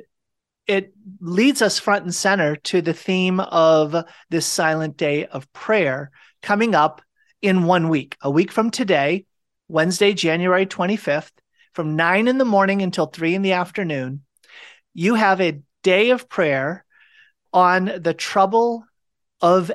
it 0.68 0.92
leads 1.21 1.61
us 1.61 1.81
front 1.81 2.05
and 2.05 2.14
center 2.14 2.55
to 2.55 2.81
the 2.81 2.94
theme 2.94 3.40
of 3.40 4.05
this 4.31 4.47
silent 4.47 4.97
day 4.97 5.27
of 5.27 5.53
prayer 5.53 6.12
coming 6.42 6.77
up 6.77 7.03
in 7.42 7.64
one 7.64 7.88
week, 7.88 8.16
a 8.23 8.31
week 8.31 8.53
from 8.53 8.71
today, 8.71 9.27
Wednesday, 9.66 10.12
January 10.12 10.64
25th 10.64 11.33
from 11.79 11.95
nine 11.95 12.27
in 12.27 12.38
the 12.38 12.45
morning 12.45 12.83
until 12.83 13.07
three 13.07 13.37
in 13.37 13.43
the 13.43 13.53
afternoon. 13.53 14.23
You 14.95 15.14
have 15.14 15.41
a 15.41 15.62
day 15.85 16.11
of 16.11 16.29
prayer 16.29 16.85
on 17.53 18.01
the 18.01 18.14
trouble 18.14 18.85
of 19.41 19.71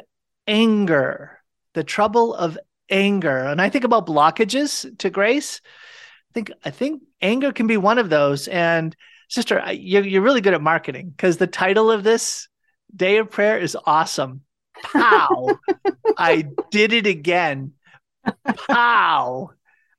anger, 0.45 1.39
the 1.73 1.85
trouble 1.85 2.33
of 2.35 2.59
anger. 2.89 3.37
And 3.37 3.61
I 3.61 3.69
think 3.69 3.85
about 3.85 4.05
blockages 4.05 4.97
to 4.97 5.09
grace. 5.09 5.61
I 5.63 6.33
think 6.33 6.51
I 6.65 6.71
think 6.71 7.03
anger 7.21 7.53
can 7.53 7.67
be 7.67 7.77
one 7.77 7.99
of 7.99 8.09
those. 8.09 8.49
And 8.49 8.93
sister, 9.29 9.63
you're, 9.71 10.03
you're 10.03 10.21
really 10.21 10.41
good 10.41 10.53
at 10.53 10.61
marketing 10.61 11.11
because 11.11 11.37
the 11.37 11.47
title 11.47 11.89
of 11.89 12.03
this 12.03 12.49
day 12.93 13.15
of 13.15 13.31
prayer 13.31 13.57
is 13.57 13.77
awesome. 13.85 14.41
Pow! 14.91 15.57
I 16.17 16.49
did 16.69 16.91
it 16.91 17.07
again. 17.07 17.71
Pow! 18.67 19.51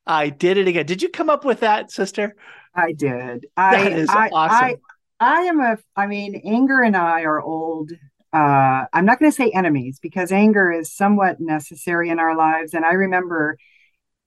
I 0.06 0.28
did 0.28 0.58
it 0.58 0.68
again. 0.68 0.86
Did 0.86 1.02
you 1.02 1.08
come 1.08 1.30
up 1.30 1.44
with 1.44 1.60
that, 1.60 1.90
sister? 1.90 2.36
I 2.74 2.92
did. 2.92 3.46
I, 3.56 3.76
that 3.76 3.92
is 3.92 4.08
I, 4.10 4.28
awesome. 4.28 4.80
I, 5.20 5.36
I 5.38 5.40
am 5.42 5.60
a, 5.60 5.78
I 5.96 6.06
mean, 6.06 6.40
anger 6.44 6.82
and 6.82 6.96
I 6.96 7.22
are 7.22 7.40
old. 7.40 7.92
Uh, 8.32 8.84
I'm 8.92 9.04
not 9.04 9.18
going 9.18 9.30
to 9.30 9.36
say 9.36 9.50
enemies 9.50 9.98
because 10.02 10.32
anger 10.32 10.72
is 10.72 10.92
somewhat 10.92 11.40
necessary 11.40 12.10
in 12.10 12.18
our 12.18 12.36
lives. 12.36 12.74
And 12.74 12.84
I 12.84 12.92
remember 12.92 13.56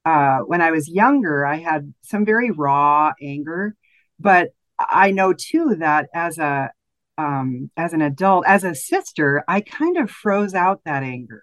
uh, 0.04 0.38
when 0.38 0.62
I 0.62 0.70
was 0.70 0.88
younger, 0.88 1.46
I 1.46 1.56
had 1.56 1.92
some 2.02 2.24
very 2.24 2.50
raw 2.50 3.12
anger, 3.22 3.76
but 4.18 4.50
I 4.78 5.10
know 5.10 5.34
too 5.34 5.76
that 5.78 6.08
as 6.14 6.38
a, 6.38 6.70
um, 7.18 7.70
as 7.76 7.92
an 7.92 8.00
adult, 8.00 8.46
as 8.46 8.64
a 8.64 8.74
sister, 8.74 9.44
I 9.46 9.60
kind 9.60 9.98
of 9.98 10.10
froze 10.10 10.54
out 10.54 10.80
that 10.84 11.02
anger 11.02 11.42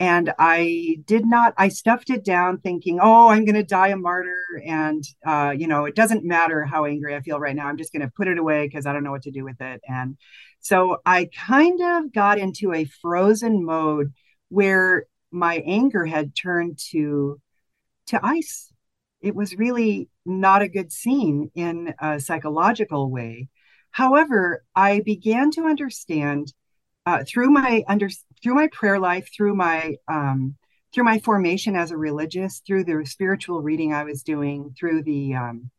and 0.00 0.32
I 0.38 0.96
did 1.04 1.26
not. 1.26 1.52
I 1.58 1.68
stuffed 1.68 2.08
it 2.08 2.24
down, 2.24 2.58
thinking, 2.58 2.98
"Oh, 3.00 3.28
I'm 3.28 3.44
going 3.44 3.54
to 3.54 3.62
die 3.62 3.88
a 3.88 3.96
martyr," 3.96 4.62
and 4.64 5.04
uh, 5.26 5.54
you 5.56 5.68
know, 5.68 5.84
it 5.84 5.94
doesn't 5.94 6.24
matter 6.24 6.64
how 6.64 6.86
angry 6.86 7.14
I 7.14 7.20
feel 7.20 7.38
right 7.38 7.54
now. 7.54 7.66
I'm 7.66 7.76
just 7.76 7.92
going 7.92 8.02
to 8.02 8.12
put 8.16 8.26
it 8.26 8.38
away 8.38 8.66
because 8.66 8.86
I 8.86 8.94
don't 8.94 9.04
know 9.04 9.10
what 9.10 9.22
to 9.24 9.30
do 9.30 9.44
with 9.44 9.60
it. 9.60 9.82
And 9.86 10.16
so 10.60 10.98
I 11.04 11.28
kind 11.36 11.80
of 11.82 12.12
got 12.14 12.38
into 12.38 12.72
a 12.72 12.86
frozen 12.86 13.62
mode 13.64 14.14
where 14.48 15.04
my 15.30 15.62
anger 15.66 16.06
had 16.06 16.34
turned 16.34 16.78
to 16.92 17.38
to 18.06 18.20
ice. 18.22 18.72
It 19.20 19.34
was 19.34 19.56
really 19.56 20.08
not 20.24 20.62
a 20.62 20.68
good 20.68 20.92
scene 20.92 21.50
in 21.54 21.94
a 22.00 22.18
psychological 22.20 23.10
way. 23.10 23.48
However, 23.90 24.64
I 24.74 25.00
began 25.00 25.50
to 25.52 25.66
understand 25.66 26.54
uh, 27.06 27.24
through 27.26 27.50
my 27.50 27.84
under 27.88 28.08
through 28.42 28.54
my 28.54 28.68
prayer 28.72 28.98
life, 28.98 29.28
through 29.34 29.54
my 29.54 29.96
um, 30.08 30.56
through 30.92 31.04
my 31.04 31.18
formation 31.20 31.76
as 31.76 31.90
a 31.90 31.96
religious, 31.96 32.62
through 32.66 32.84
the 32.84 33.04
spiritual 33.06 33.62
reading 33.62 33.92
I 33.92 34.04
was 34.04 34.22
doing, 34.22 34.74
through 34.78 35.04
the 35.04 35.34
um, 35.34 35.70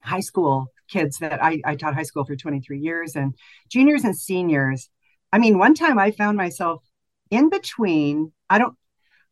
high 0.00 0.20
school 0.20 0.68
kids 0.88 1.18
that 1.18 1.42
I, 1.42 1.60
I 1.64 1.76
taught 1.76 1.94
high 1.94 2.04
school 2.04 2.24
for 2.24 2.36
23 2.36 2.78
years 2.78 3.16
and 3.16 3.34
juniors 3.68 4.04
and 4.04 4.16
seniors. 4.16 4.88
I 5.32 5.38
mean, 5.38 5.58
one 5.58 5.74
time 5.74 5.98
I 5.98 6.12
found 6.12 6.36
myself 6.36 6.82
in 7.30 7.50
between. 7.50 8.32
I 8.48 8.58
don't 8.58 8.76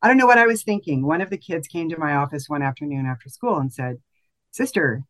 I 0.03 0.09
don't 0.09 0.19
know 0.19 0.27
what 0.27 0.39
I 0.39 0.47
was 0.47 0.63
thinking. 0.63 1.07
One 1.07 1.21
of 1.21 1.31
the 1.31 1.39
kids 1.39 1.67
came 1.67 1.89
to 1.89 1.99
my 1.99 2.15
office 2.17 2.49
one 2.49 2.63
afternoon 2.63 3.07
after 3.07 3.29
school 3.29 3.59
and 3.59 3.73
said, 3.73 3.97
"Sister, 4.51 5.03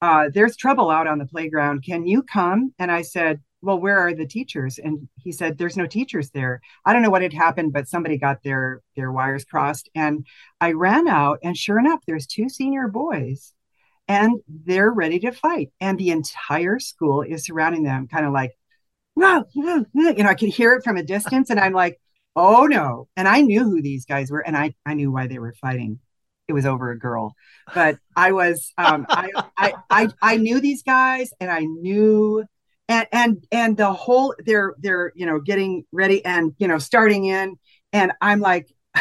uh, 0.00 0.30
there's 0.32 0.56
trouble 0.56 0.90
out 0.90 1.06
on 1.06 1.18
the 1.18 1.26
playground. 1.26 1.84
Can 1.84 2.06
you 2.06 2.22
come?" 2.22 2.72
And 2.78 2.90
I 2.90 3.02
said, 3.02 3.40
well, 3.62 3.78
where 3.78 3.98
are 3.98 4.14
the 4.14 4.26
teachers? 4.26 4.78
And 4.78 5.08
he 5.16 5.32
said, 5.32 5.58
there's 5.58 5.76
no 5.76 5.86
teachers 5.86 6.30
there. 6.30 6.60
I 6.84 6.92
don't 6.92 7.02
know 7.02 7.10
what 7.10 7.22
had 7.22 7.32
happened, 7.32 7.72
but 7.72 7.88
somebody 7.88 8.16
got 8.16 8.42
their 8.42 8.80
their 8.96 9.12
wires 9.12 9.44
crossed. 9.44 9.88
And 9.94 10.26
I 10.60 10.72
ran 10.72 11.08
out, 11.08 11.40
and 11.42 11.56
sure 11.56 11.78
enough, 11.78 12.00
there's 12.06 12.26
two 12.26 12.48
senior 12.48 12.88
boys, 12.88 13.52
and 14.08 14.40
they're 14.48 14.90
ready 14.90 15.18
to 15.20 15.32
fight. 15.32 15.70
And 15.80 15.98
the 15.98 16.10
entire 16.10 16.78
school 16.78 17.22
is 17.22 17.44
surrounding 17.44 17.82
them, 17.82 18.08
kind 18.08 18.26
of 18.26 18.32
like, 18.32 18.52
no, 19.16 19.44
you 19.54 19.84
know, 19.94 20.28
I 20.28 20.34
could 20.34 20.48
hear 20.48 20.72
it 20.74 20.84
from 20.84 20.96
a 20.96 21.02
distance, 21.02 21.50
and 21.50 21.60
I'm 21.60 21.74
like, 21.74 22.00
oh 22.36 22.66
no. 22.66 23.08
And 23.16 23.28
I 23.28 23.42
knew 23.42 23.64
who 23.64 23.82
these 23.82 24.06
guys 24.06 24.30
were, 24.30 24.40
and 24.40 24.56
I 24.56 24.74
I 24.86 24.94
knew 24.94 25.12
why 25.12 25.26
they 25.26 25.38
were 25.38 25.54
fighting. 25.60 26.00
It 26.48 26.52
was 26.54 26.66
over 26.66 26.90
a 26.90 26.98
girl, 26.98 27.34
but 27.74 27.98
I 28.16 28.32
was 28.32 28.72
um, 28.78 29.06
I, 29.08 29.30
I 29.56 29.74
I 29.90 30.08
I 30.20 30.36
knew 30.38 30.60
these 30.60 30.82
guys, 30.82 31.30
and 31.38 31.50
I 31.50 31.60
knew 31.60 32.44
and 32.90 33.06
and 33.12 33.46
and 33.52 33.76
the 33.76 33.92
whole 33.92 34.34
they're 34.44 34.74
they're 34.78 35.12
you 35.14 35.24
know 35.24 35.40
getting 35.40 35.84
ready 35.92 36.22
and 36.24 36.54
you 36.58 36.68
know 36.68 36.78
starting 36.78 37.24
in. 37.24 37.58
And 37.92 38.12
i'm 38.20 38.40
like 38.40 38.68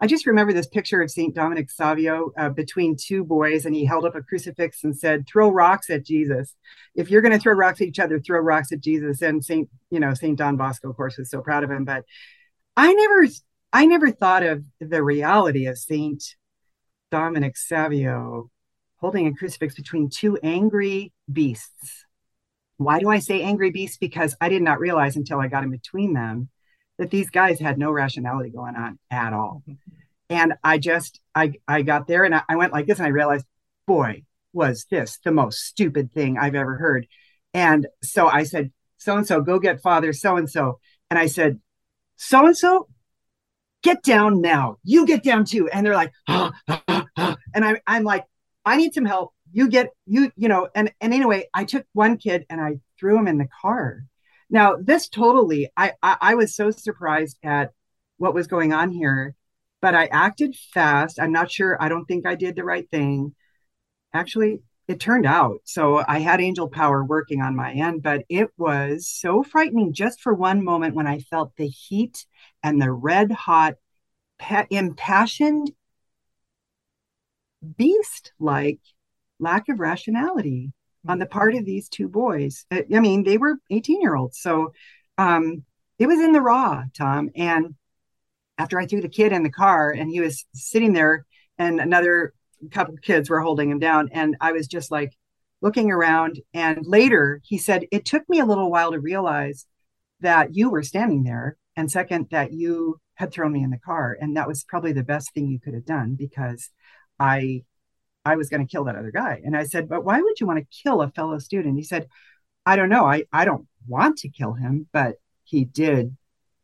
i 0.00 0.06
just 0.06 0.26
remember 0.26 0.52
this 0.52 0.68
picture 0.68 1.02
of 1.02 1.10
saint 1.10 1.34
dominic 1.34 1.68
savio 1.70 2.32
uh, 2.38 2.48
between 2.48 2.96
two 2.96 3.24
boys 3.24 3.66
and 3.66 3.74
he 3.74 3.84
held 3.84 4.04
up 4.04 4.14
a 4.14 4.22
crucifix 4.22 4.84
and 4.84 4.96
said 4.96 5.26
throw 5.26 5.48
rocks 5.48 5.90
at 5.90 6.06
jesus. 6.06 6.54
If 6.94 7.10
you're 7.10 7.22
going 7.22 7.32
to 7.32 7.38
throw 7.38 7.54
rocks 7.54 7.80
at 7.80 7.88
each 7.88 7.98
other 7.98 8.20
throw 8.20 8.40
rocks 8.40 8.72
at 8.72 8.80
jesus. 8.80 9.20
And 9.20 9.44
saint 9.44 9.68
you 9.90 10.00
know 10.00 10.14
saint 10.14 10.38
don 10.38 10.56
bosco 10.56 10.88
of 10.90 10.96
course 10.96 11.18
was 11.18 11.30
so 11.30 11.42
proud 11.42 11.64
of 11.64 11.70
him. 11.70 11.84
But 11.84 12.04
i 12.76 12.92
never 12.92 13.26
i 13.72 13.84
never 13.84 14.10
thought 14.12 14.44
of 14.44 14.62
the 14.80 15.02
reality 15.02 15.66
of 15.66 15.76
saint 15.76 16.36
dominic 17.10 17.56
savio 17.56 18.50
holding 18.96 19.26
a 19.26 19.34
crucifix 19.34 19.74
between 19.74 20.08
two 20.08 20.38
angry 20.42 21.12
beasts 21.30 22.04
why 22.76 22.98
do 22.98 23.08
I 23.08 23.18
say 23.18 23.42
angry 23.42 23.70
beasts? 23.70 23.96
Because 23.96 24.34
I 24.40 24.48
did 24.48 24.62
not 24.62 24.80
realize 24.80 25.16
until 25.16 25.40
I 25.40 25.48
got 25.48 25.64
in 25.64 25.70
between 25.70 26.12
them 26.12 26.48
that 26.98 27.10
these 27.10 27.30
guys 27.30 27.60
had 27.60 27.78
no 27.78 27.90
rationality 27.90 28.50
going 28.50 28.76
on 28.76 28.98
at 29.10 29.32
all. 29.32 29.62
And 30.30 30.54
I 30.62 30.78
just, 30.78 31.20
I, 31.34 31.54
I 31.66 31.82
got 31.82 32.06
there 32.06 32.24
and 32.24 32.34
I, 32.34 32.42
I 32.48 32.56
went 32.56 32.72
like 32.72 32.86
this 32.86 32.98
and 32.98 33.06
I 33.06 33.10
realized, 33.10 33.46
boy, 33.86 34.22
was 34.52 34.86
this 34.90 35.18
the 35.24 35.32
most 35.32 35.60
stupid 35.60 36.12
thing 36.12 36.38
I've 36.38 36.54
ever 36.54 36.76
heard. 36.76 37.06
And 37.52 37.86
so 38.02 38.26
I 38.28 38.44
said, 38.44 38.72
so 38.96 39.16
and 39.16 39.26
so, 39.26 39.40
go 39.42 39.58
get 39.58 39.82
father 39.82 40.12
so 40.12 40.36
and 40.36 40.48
so. 40.48 40.78
And 41.10 41.18
I 41.18 41.26
said, 41.26 41.60
so 42.16 42.46
and 42.46 42.56
so, 42.56 42.88
get 43.82 44.02
down 44.02 44.40
now. 44.40 44.78
You 44.82 45.06
get 45.06 45.22
down 45.22 45.44
too. 45.44 45.68
And 45.68 45.84
they're 45.84 45.94
like, 45.94 46.12
ah, 46.26 46.52
ah, 46.68 47.06
ah. 47.16 47.36
and 47.54 47.64
I, 47.64 47.80
I'm 47.86 48.04
like, 48.04 48.24
I 48.64 48.76
need 48.76 48.94
some 48.94 49.04
help 49.04 49.34
you 49.54 49.68
get 49.68 49.90
you 50.06 50.30
you 50.36 50.48
know 50.48 50.68
and 50.74 50.92
and 51.00 51.14
anyway 51.14 51.44
i 51.54 51.64
took 51.64 51.86
one 51.92 52.18
kid 52.18 52.44
and 52.50 52.60
i 52.60 52.78
threw 52.98 53.16
him 53.16 53.28
in 53.28 53.38
the 53.38 53.48
car. 53.62 54.04
Now 54.50 54.76
this 54.76 55.08
totally 55.08 55.70
I, 55.76 55.92
I 56.02 56.16
i 56.20 56.34
was 56.34 56.54
so 56.54 56.70
surprised 56.70 57.38
at 57.42 57.72
what 58.18 58.34
was 58.34 58.48
going 58.48 58.72
on 58.72 58.90
here 58.90 59.34
but 59.80 59.94
i 59.94 60.06
acted 60.06 60.54
fast. 60.74 61.20
I'm 61.20 61.32
not 61.32 61.50
sure 61.50 61.80
i 61.80 61.88
don't 61.88 62.04
think 62.06 62.26
i 62.26 62.34
did 62.34 62.56
the 62.56 62.64
right 62.64 62.88
thing. 62.90 63.34
Actually 64.12 64.60
it 64.88 65.00
turned 65.00 65.24
out. 65.24 65.60
So 65.64 66.04
i 66.08 66.18
had 66.18 66.40
angel 66.40 66.68
power 66.68 67.04
working 67.04 67.40
on 67.40 67.54
my 67.56 67.72
end 67.72 68.02
but 68.02 68.24
it 68.28 68.50
was 68.58 69.08
so 69.08 69.42
frightening 69.44 69.92
just 69.94 70.20
for 70.20 70.34
one 70.34 70.64
moment 70.64 70.96
when 70.96 71.06
i 71.06 71.20
felt 71.20 71.52
the 71.56 71.68
heat 71.68 72.26
and 72.64 72.82
the 72.82 72.92
red 72.92 73.30
hot 73.30 73.74
pa- 74.38 74.66
impassioned 74.70 75.70
beast 77.76 78.32
like 78.38 78.80
lack 79.38 79.68
of 79.68 79.80
rationality 79.80 80.72
on 81.06 81.18
the 81.18 81.26
part 81.26 81.54
of 81.54 81.64
these 81.64 81.88
two 81.88 82.08
boys. 82.08 82.64
Uh, 82.70 82.82
I 82.94 83.00
mean, 83.00 83.24
they 83.24 83.38
were 83.38 83.56
18 83.70 84.00
year 84.00 84.16
olds. 84.16 84.38
So 84.38 84.72
um, 85.18 85.64
it 85.98 86.06
was 86.06 86.20
in 86.20 86.32
the 86.32 86.40
raw, 86.40 86.82
Tom. 86.96 87.30
And 87.36 87.74
after 88.58 88.78
I 88.78 88.86
threw 88.86 89.00
the 89.00 89.08
kid 89.08 89.32
in 89.32 89.42
the 89.42 89.50
car 89.50 89.90
and 89.90 90.10
he 90.10 90.20
was 90.20 90.46
sitting 90.54 90.92
there 90.92 91.26
and 91.58 91.80
another 91.80 92.32
couple 92.70 92.96
kids 92.96 93.28
were 93.28 93.40
holding 93.40 93.70
him 93.70 93.78
down. 93.78 94.08
And 94.12 94.36
I 94.40 94.52
was 94.52 94.66
just 94.66 94.90
like 94.90 95.12
looking 95.60 95.90
around. 95.90 96.40
And 96.52 96.84
later 96.86 97.40
he 97.44 97.58
said, 97.58 97.86
It 97.90 98.04
took 98.04 98.28
me 98.28 98.40
a 98.40 98.46
little 98.46 98.70
while 98.70 98.92
to 98.92 99.00
realize 99.00 99.66
that 100.20 100.54
you 100.54 100.70
were 100.70 100.82
standing 100.82 101.24
there. 101.24 101.56
And 101.76 101.90
second, 101.90 102.28
that 102.30 102.52
you 102.52 103.00
had 103.14 103.32
thrown 103.32 103.52
me 103.52 103.62
in 103.62 103.70
the 103.70 103.78
car. 103.78 104.16
And 104.20 104.36
that 104.36 104.48
was 104.48 104.64
probably 104.64 104.92
the 104.92 105.02
best 105.02 105.32
thing 105.34 105.48
you 105.48 105.60
could 105.60 105.74
have 105.74 105.84
done 105.84 106.14
because 106.14 106.70
I 107.18 107.62
I 108.24 108.36
was 108.36 108.48
going 108.48 108.66
to 108.66 108.70
kill 108.70 108.84
that 108.84 108.96
other 108.96 109.10
guy. 109.10 109.40
And 109.44 109.56
I 109.56 109.64
said, 109.64 109.88
but 109.88 110.04
why 110.04 110.20
would 110.20 110.40
you 110.40 110.46
want 110.46 110.58
to 110.58 110.82
kill 110.82 111.02
a 111.02 111.10
fellow 111.10 111.38
student? 111.38 111.76
He 111.76 111.82
said, 111.82 112.08
I 112.64 112.76
don't 112.76 112.88
know. 112.88 113.04
I, 113.04 113.24
I 113.32 113.44
don't 113.44 113.66
want 113.86 114.18
to 114.18 114.28
kill 114.28 114.54
him, 114.54 114.88
but 114.92 115.16
he 115.44 115.64
did 115.64 116.16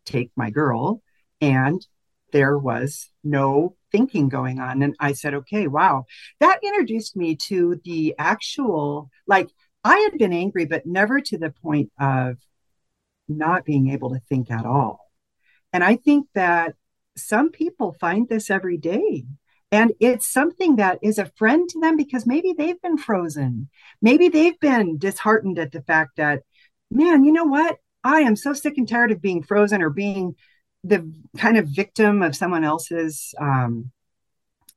take 0.06 0.30
my 0.36 0.50
girl 0.50 1.02
and 1.40 1.86
there 2.32 2.56
was 2.56 3.10
no 3.24 3.76
thinking 3.92 4.28
going 4.28 4.60
on. 4.60 4.82
And 4.82 4.94
I 5.00 5.12
said, 5.12 5.34
okay, 5.34 5.66
wow. 5.66 6.04
That 6.38 6.60
introduced 6.62 7.16
me 7.16 7.36
to 7.36 7.80
the 7.84 8.14
actual, 8.18 9.10
like, 9.26 9.48
I 9.82 9.98
had 9.98 10.18
been 10.18 10.32
angry, 10.32 10.64
but 10.64 10.86
never 10.86 11.20
to 11.20 11.38
the 11.38 11.50
point 11.50 11.90
of 11.98 12.36
not 13.28 13.64
being 13.64 13.90
able 13.90 14.10
to 14.10 14.20
think 14.28 14.50
at 14.50 14.64
all. 14.64 15.10
And 15.72 15.82
I 15.82 15.96
think 15.96 16.28
that 16.34 16.74
some 17.16 17.50
people 17.50 17.96
find 18.00 18.28
this 18.28 18.50
every 18.50 18.76
day. 18.76 19.24
And 19.72 19.92
it's 20.00 20.26
something 20.26 20.76
that 20.76 20.98
is 21.02 21.18
a 21.18 21.30
friend 21.36 21.68
to 21.68 21.80
them 21.80 21.96
because 21.96 22.26
maybe 22.26 22.52
they've 22.56 22.80
been 22.80 22.98
frozen. 22.98 23.68
Maybe 24.02 24.28
they've 24.28 24.58
been 24.58 24.98
disheartened 24.98 25.58
at 25.58 25.70
the 25.70 25.82
fact 25.82 26.16
that, 26.16 26.42
man, 26.90 27.24
you 27.24 27.32
know 27.32 27.44
what? 27.44 27.76
I 28.02 28.20
am 28.22 28.34
so 28.34 28.52
sick 28.52 28.78
and 28.78 28.88
tired 28.88 29.12
of 29.12 29.22
being 29.22 29.42
frozen 29.42 29.82
or 29.82 29.90
being 29.90 30.34
the 30.82 31.12
kind 31.36 31.56
of 31.56 31.68
victim 31.68 32.22
of 32.22 32.34
someone 32.34 32.64
else's 32.64 33.34
um, 33.40 33.92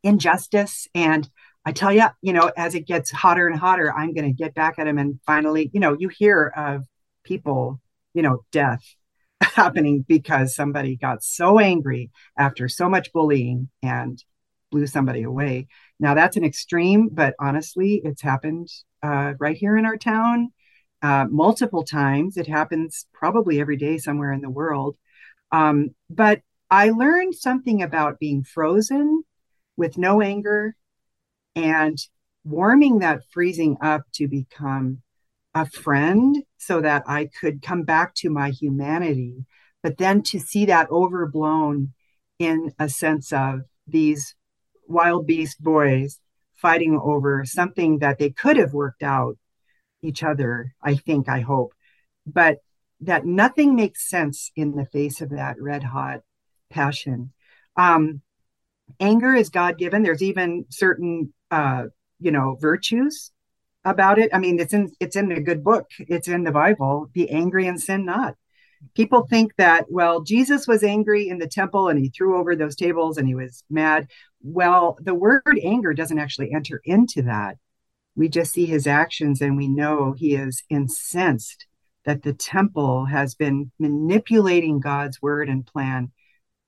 injustice. 0.03 0.87
And 0.93 1.27
I 1.65 1.71
tell 1.71 1.93
you, 1.93 2.07
you 2.21 2.33
know, 2.33 2.51
as 2.55 2.75
it 2.75 2.85
gets 2.85 3.09
hotter 3.09 3.47
and 3.47 3.57
hotter, 3.57 3.91
I'm 3.91 4.13
going 4.13 4.27
to 4.27 4.33
get 4.33 4.53
back 4.53 4.75
at 4.77 4.87
him. 4.87 4.97
And 4.97 5.19
finally, 5.25 5.71
you 5.73 5.79
know, 5.79 5.95
you 5.97 6.09
hear 6.09 6.53
of 6.55 6.85
people, 7.23 7.79
you 8.13 8.21
know, 8.21 8.43
death 8.51 8.83
happening 9.41 10.05
because 10.07 10.55
somebody 10.55 10.97
got 10.97 11.23
so 11.23 11.57
angry 11.57 12.11
after 12.37 12.67
so 12.67 12.89
much 12.89 13.11
bullying 13.13 13.69
and 13.81 14.21
blew 14.73 14.87
somebody 14.87 15.21
away. 15.21 15.67
Now 15.99 16.15
that's 16.15 16.35
an 16.35 16.43
extreme, 16.43 17.09
but 17.11 17.35
honestly, 17.39 18.01
it's 18.03 18.23
happened 18.23 18.69
uh, 19.03 19.33
right 19.39 19.55
here 19.55 19.77
in 19.77 19.85
our 19.85 19.97
town 19.97 20.51
uh, 21.03 21.25
multiple 21.29 21.83
times. 21.83 22.37
It 22.37 22.47
happens 22.47 23.05
probably 23.13 23.61
every 23.61 23.77
day 23.77 23.99
somewhere 23.99 24.33
in 24.33 24.41
the 24.41 24.49
world. 24.49 24.97
Um, 25.51 25.91
but 26.09 26.41
I 26.71 26.89
learned 26.89 27.35
something 27.35 27.83
about 27.83 28.19
being 28.19 28.43
frozen 28.43 29.23
with 29.77 29.97
no 29.97 30.21
anger 30.21 30.75
and 31.55 31.97
warming 32.43 32.99
that 32.99 33.21
freezing 33.31 33.77
up 33.79 34.01
to 34.13 34.27
become 34.27 35.03
a 35.53 35.67
friend 35.67 36.43
so 36.57 36.81
that 36.81 37.03
I 37.05 37.29
could 37.39 37.61
come 37.61 37.83
back 37.83 38.15
to 38.15 38.31
my 38.31 38.49
humanity, 38.49 39.45
but 39.83 39.99
then 39.99 40.23
to 40.23 40.39
see 40.39 40.65
that 40.65 40.89
overblown 40.89 41.93
in 42.39 42.73
a 42.79 42.89
sense 42.89 43.31
of 43.31 43.61
these 43.87 44.35
wild 44.87 45.27
beast 45.27 45.61
boys 45.61 46.19
fighting 46.55 46.99
over 47.01 47.43
something 47.45 47.99
that 47.99 48.17
they 48.19 48.29
could 48.29 48.57
have 48.57 48.73
worked 48.73 49.03
out 49.03 49.37
each 50.01 50.23
other, 50.23 50.73
I 50.81 50.95
think, 50.95 51.29
I 51.29 51.41
hope, 51.41 51.73
but 52.25 52.59
that 53.01 53.25
nothing 53.25 53.75
makes 53.75 54.09
sense 54.09 54.51
in 54.55 54.75
the 54.75 54.85
face 54.85 55.21
of 55.21 55.31
that 55.31 55.61
red 55.61 55.83
hot 55.83 56.21
passion. 56.69 57.31
Um, 57.75 58.21
anger 58.99 59.33
is 59.33 59.49
God 59.49 59.77
given. 59.77 60.03
There's 60.03 60.21
even 60.21 60.65
certain, 60.69 61.33
uh, 61.51 61.85
you 62.19 62.31
know, 62.31 62.57
virtues 62.59 63.31
about 63.83 64.19
it. 64.19 64.29
I 64.33 64.39
mean, 64.39 64.59
it's 64.59 64.73
in 64.73 64.91
it's 64.99 65.15
in 65.15 65.31
a 65.31 65.41
good 65.41 65.63
book. 65.63 65.89
It's 65.99 66.27
in 66.27 66.43
the 66.43 66.51
Bible. 66.51 67.09
Be 67.11 67.29
angry 67.29 67.67
and 67.67 67.81
sin 67.81 68.05
not 68.05 68.35
people 68.95 69.25
think 69.29 69.55
that 69.57 69.85
well 69.89 70.21
jesus 70.21 70.67
was 70.67 70.83
angry 70.83 71.27
in 71.27 71.37
the 71.37 71.47
temple 71.47 71.89
and 71.89 71.99
he 71.99 72.09
threw 72.09 72.37
over 72.37 72.55
those 72.55 72.75
tables 72.75 73.17
and 73.17 73.27
he 73.27 73.35
was 73.35 73.63
mad. 73.69 74.07
Well 74.41 74.97
the 75.01 75.13
word 75.13 75.59
anger 75.63 75.93
doesn't 75.93 76.19
actually 76.19 76.53
enter 76.53 76.81
into 76.83 77.23
that. 77.23 77.57
We 78.15 78.29
just 78.29 78.53
see 78.53 78.65
his 78.65 78.87
actions 78.87 79.41
and 79.41 79.57
we 79.57 79.67
know 79.67 80.13
he 80.13 80.35
is 80.35 80.63
incensed 80.69 81.65
that 82.05 82.23
the 82.23 82.33
temple 82.33 83.05
has 83.05 83.33
been 83.35 83.71
manipulating 83.79 84.79
god's 84.79 85.21
word 85.21 85.49
and 85.49 85.65
plan 85.65 86.11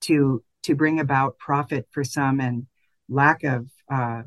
to 0.02 0.44
to 0.64 0.76
bring 0.76 1.00
about 1.00 1.38
profit 1.38 1.88
for 1.92 2.04
some 2.04 2.40
and 2.40 2.66
lack 3.08 3.44
of 3.44 3.68
uh, 3.92 4.24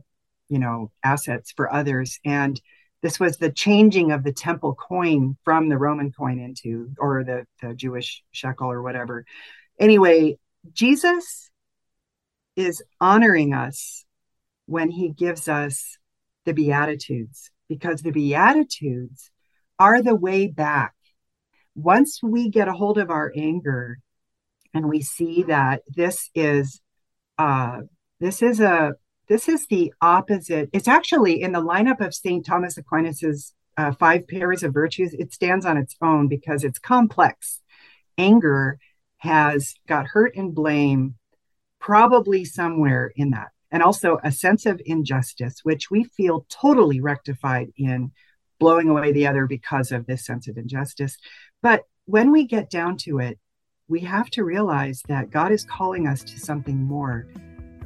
you 0.48 0.58
know 0.58 0.90
assets 1.02 1.52
for 1.54 1.72
others. 1.72 2.18
And 2.24 2.60
this 3.02 3.20
was 3.20 3.36
the 3.36 3.52
changing 3.52 4.10
of 4.10 4.24
the 4.24 4.32
temple 4.32 4.74
coin 4.74 5.36
from 5.44 5.68
the 5.68 5.78
Roman 5.78 6.10
coin 6.12 6.38
into, 6.40 6.90
or 6.98 7.24
the, 7.24 7.46
the 7.62 7.74
Jewish 7.74 8.22
shekel 8.32 8.70
or 8.70 8.82
whatever. 8.82 9.24
Anyway, 9.78 10.38
Jesus 10.72 11.50
is 12.56 12.82
honoring 13.00 13.54
us 13.54 14.04
when 14.66 14.90
he 14.90 15.10
gives 15.10 15.48
us 15.48 15.96
the 16.44 16.52
Beatitudes, 16.52 17.50
because 17.68 18.02
the 18.02 18.10
Beatitudes 18.10 19.30
are 19.78 20.02
the 20.02 20.16
way 20.16 20.48
back. 20.48 20.94
Once 21.76 22.20
we 22.22 22.50
get 22.50 22.66
a 22.66 22.72
hold 22.72 22.98
of 22.98 23.10
our 23.10 23.32
anger 23.36 23.98
and 24.74 24.88
we 24.88 25.00
see 25.00 25.44
that 25.44 25.82
this 25.88 26.30
is 26.34 26.80
uh, 27.38 27.82
this 28.18 28.42
is 28.42 28.60
a 28.60 28.94
this 29.28 29.48
is 29.48 29.66
the 29.66 29.92
opposite. 30.00 30.70
It's 30.72 30.88
actually 30.88 31.42
in 31.42 31.52
the 31.52 31.62
lineup 31.62 32.00
of 32.04 32.14
St. 32.14 32.44
Thomas 32.44 32.78
Aquinas's 32.78 33.54
uh, 33.76 33.92
five 33.92 34.26
pairs 34.26 34.62
of 34.62 34.74
virtues. 34.74 35.14
It 35.14 35.32
stands 35.32 35.64
on 35.66 35.76
its 35.76 35.94
own 36.02 36.28
because 36.28 36.64
it's 36.64 36.78
complex. 36.78 37.60
Anger 38.16 38.78
has 39.18 39.74
got 39.86 40.06
hurt 40.06 40.34
and 40.34 40.54
blame 40.54 41.14
probably 41.78 42.44
somewhere 42.44 43.12
in 43.16 43.30
that. 43.30 43.48
And 43.70 43.82
also 43.82 44.18
a 44.24 44.32
sense 44.32 44.64
of 44.64 44.80
injustice, 44.86 45.60
which 45.62 45.90
we 45.90 46.04
feel 46.04 46.46
totally 46.48 47.00
rectified 47.00 47.68
in 47.76 48.12
blowing 48.58 48.88
away 48.88 49.12
the 49.12 49.26
other 49.26 49.46
because 49.46 49.92
of 49.92 50.06
this 50.06 50.24
sense 50.24 50.48
of 50.48 50.56
injustice. 50.56 51.16
But 51.62 51.82
when 52.06 52.32
we 52.32 52.46
get 52.46 52.70
down 52.70 52.96
to 52.98 53.18
it, 53.18 53.38
we 53.88 54.00
have 54.00 54.30
to 54.30 54.44
realize 54.44 55.02
that 55.08 55.30
God 55.30 55.52
is 55.52 55.64
calling 55.64 56.06
us 56.06 56.22
to 56.24 56.40
something 56.40 56.82
more, 56.82 57.26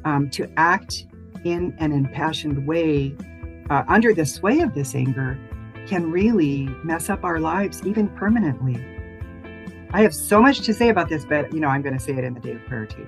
um, 0.05 0.29
to 0.31 0.49
act 0.57 1.05
in 1.43 1.75
an 1.79 1.91
impassioned 1.91 2.65
way 2.65 3.15
uh, 3.69 3.83
under 3.87 4.13
the 4.13 4.25
sway 4.25 4.59
of 4.59 4.73
this 4.73 4.95
anger 4.95 5.37
can 5.87 6.11
really 6.11 6.67
mess 6.83 7.09
up 7.09 7.23
our 7.23 7.39
lives 7.39 7.85
even 7.85 8.07
permanently. 8.09 8.83
I 9.91 10.01
have 10.01 10.13
so 10.13 10.41
much 10.41 10.61
to 10.61 10.73
say 10.73 10.89
about 10.89 11.09
this, 11.09 11.25
but 11.25 11.53
you 11.53 11.59
know, 11.59 11.67
I'm 11.67 11.81
going 11.81 11.97
to 11.97 12.03
say 12.03 12.13
it 12.13 12.23
in 12.23 12.33
the 12.33 12.39
day 12.39 12.53
of 12.53 12.65
prayer 12.65 12.85
too. 12.85 13.07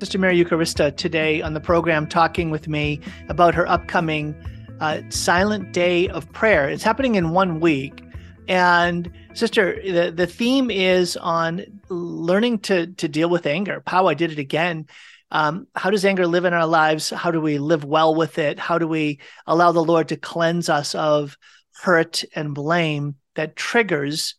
Sister 0.00 0.18
Mary 0.18 0.44
Eucharista 0.44 0.94
today 0.94 1.40
on 1.40 1.54
the 1.54 1.60
program 1.60 2.06
talking 2.06 2.50
with 2.50 2.68
me 2.68 3.00
about 3.28 3.54
her 3.54 3.66
upcoming 3.66 4.34
uh, 4.80 5.00
silent 5.08 5.72
day 5.72 6.08
of 6.08 6.30
prayer. 6.32 6.68
It's 6.68 6.82
happening 6.82 7.14
in 7.14 7.30
one 7.30 7.60
week. 7.60 8.02
And 8.48 9.10
sister, 9.32 9.80
the, 9.82 10.12
the 10.14 10.26
theme 10.26 10.70
is 10.70 11.16
on 11.16 11.64
learning 11.88 12.58
to 12.60 12.88
to 12.88 13.08
deal 13.08 13.30
with 13.30 13.46
anger. 13.46 13.82
Pow, 13.84 14.06
I 14.06 14.14
did 14.14 14.32
it 14.32 14.38
again. 14.38 14.86
Um, 15.30 15.66
how 15.74 15.90
does 15.90 16.04
anger 16.04 16.26
live 16.26 16.44
in 16.44 16.52
our 16.52 16.66
lives? 16.66 17.10
How 17.10 17.30
do 17.30 17.40
we 17.40 17.58
live 17.58 17.84
well 17.84 18.14
with 18.14 18.38
it? 18.38 18.58
How 18.58 18.78
do 18.78 18.86
we 18.86 19.20
allow 19.46 19.72
the 19.72 19.82
Lord 19.82 20.08
to 20.08 20.16
cleanse 20.16 20.68
us 20.68 20.94
of 20.94 21.36
hurt 21.82 22.22
and 22.34 22.54
blame 22.54 23.16
that 23.34 23.56
triggers 23.56 24.36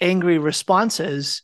angry 0.00 0.38
responses 0.38 1.42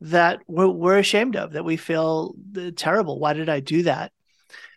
that 0.00 0.40
we're, 0.46 0.68
we're 0.68 0.98
ashamed 0.98 1.36
of, 1.36 1.52
that 1.52 1.64
we 1.64 1.76
feel 1.76 2.34
terrible. 2.76 3.18
Why 3.18 3.32
did 3.32 3.48
I 3.48 3.60
do 3.60 3.82
that? 3.82 4.12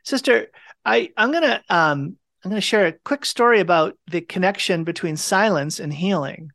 Sister, 0.04 0.48
I, 0.84 1.12
I'm 1.16 1.32
going 1.32 1.44
to 1.44 1.64
um, 1.70 2.18
I'm 2.44 2.50
going 2.50 2.60
to 2.60 2.66
share 2.66 2.88
a 2.88 2.94
quick 2.94 3.24
story 3.24 3.60
about 3.60 3.98
the 4.10 4.22
connection 4.22 4.84
between 4.84 5.16
silence 5.16 5.80
and 5.80 5.94
healing. 5.94 6.52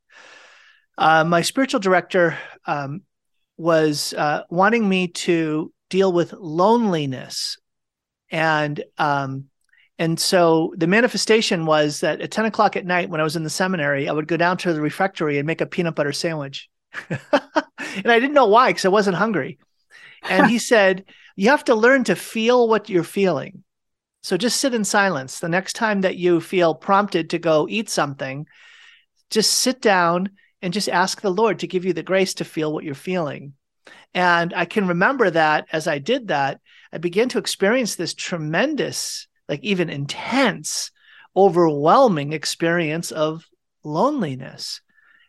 Uh, 0.99 1.23
my 1.23 1.43
spiritual 1.43 1.79
director 1.79 2.37
um, 2.65 3.03
was 3.57 4.13
uh, 4.15 4.43
wanting 4.51 4.89
me 4.89 5.09
to 5.09 5.73
deal 5.89 6.13
with 6.13 6.33
loneliness, 6.33 7.59
and 8.31 8.83
um, 8.99 9.45
and 9.99 10.19
so 10.19 10.75
the 10.77 10.89
manifestation 10.89 11.67
was 11.67 12.01
that 12.01 12.21
at 12.21 12.33
ten 12.33 12.47
o'clock 12.47 12.75
at 12.75 12.87
night, 12.87 13.11
when 13.11 13.21
I 13.21 13.25
was 13.25 13.37
in 13.37 13.45
the 13.45 13.51
seminary, 13.51 14.09
I 14.09 14.13
would 14.13 14.27
go 14.27 14.37
down 14.37 14.57
to 14.59 14.73
the 14.73 14.81
refectory 14.81 15.39
and 15.39 15.47
make 15.47 15.61
a 15.61 15.67
peanut 15.67 15.95
butter 15.95 16.13
sandwich, 16.13 16.69
and 17.11 17.21
I 18.07 18.19
didn't 18.19 18.35
know 18.35 18.49
why 18.49 18.71
because 18.71 18.87
I 18.87 18.89
wasn't 18.89 19.19
hungry. 19.19 19.59
And 20.23 20.51
he 20.51 20.59
said, 20.73 21.05
"You 21.37 21.51
have 21.51 21.65
to 21.65 21.77
learn 21.77 22.05
to 22.05 22.17
feel 22.17 22.69
what 22.69 22.89
you're 22.89 23.05
feeling." 23.05 23.63
So 24.27 24.37
just 24.37 24.59
sit 24.59 24.75
in 24.75 24.83
silence. 24.83 25.39
The 25.39 25.49
next 25.49 25.75
time 25.75 26.01
that 26.01 26.17
you 26.17 26.41
feel 26.41 26.75
prompted 26.75 27.31
to 27.31 27.39
go 27.39 27.69
eat 27.71 27.89
something, 27.89 28.49
just 29.31 29.53
sit 29.53 29.81
down 29.81 30.31
and 30.61 30.73
just 30.73 30.89
ask 30.89 31.21
the 31.21 31.31
Lord 31.31 31.61
to 31.61 31.69
give 31.69 31.85
you 31.85 31.93
the 31.93 32.03
grace 32.03 32.35
to 32.35 32.45
feel 32.45 32.73
what 32.73 32.83
you're 32.83 32.97
feeling. 32.97 33.53
And 34.15 34.53
I 34.53 34.65
can 34.65 34.89
remember 34.89 35.31
that 35.31 35.69
as 35.71 35.87
I 35.87 36.01
did 36.01 36.27
that, 36.27 36.61
I 36.93 36.99
began 36.99 37.29
to 37.29 37.39
experience 37.39 37.95
this 37.95 38.15
tremendous, 38.15 39.29
like 39.49 39.63
even 39.63 39.91
intense, 39.91 40.91
overwhelming 41.37 42.33
experience 42.33 43.13
of 43.13 43.47
loneliness. 43.85 44.81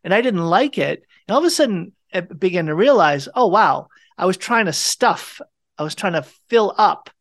And 0.03 0.11
I 0.11 0.21
didn't 0.21 0.43
like 0.43 0.79
it. 0.79 1.03
And 1.27 1.35
all 1.35 1.41
of 1.41 1.45
a 1.45 1.51
sudden, 1.51 1.91
I 2.11 2.21
began 2.21 2.65
to 2.65 2.73
realize, 2.73 3.29
oh, 3.35 3.45
wow, 3.45 3.89
I 4.17 4.25
was 4.25 4.37
trying 4.37 4.65
to 4.65 4.73
stuff, 4.73 5.39
I 5.77 5.83
was 5.83 5.93
trying 5.93 6.13
to 6.13 6.25
fill 6.49 6.73
up 6.79 7.11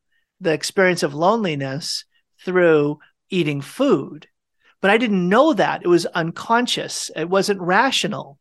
the 0.41 0.53
experience 0.53 1.03
of 1.03 1.15
loneliness 1.15 2.05
through 2.45 2.99
eating 3.31 3.61
food. 3.61 4.29
But 4.81 4.91
I 4.91 4.99
didn't 4.99 5.29
know 5.29 5.53
that. 5.55 5.83
It 5.83 5.89
was 5.89 6.07
unconscious, 6.07 7.11
it 7.17 7.29
wasn't 7.29 7.61
rational. 7.61 8.39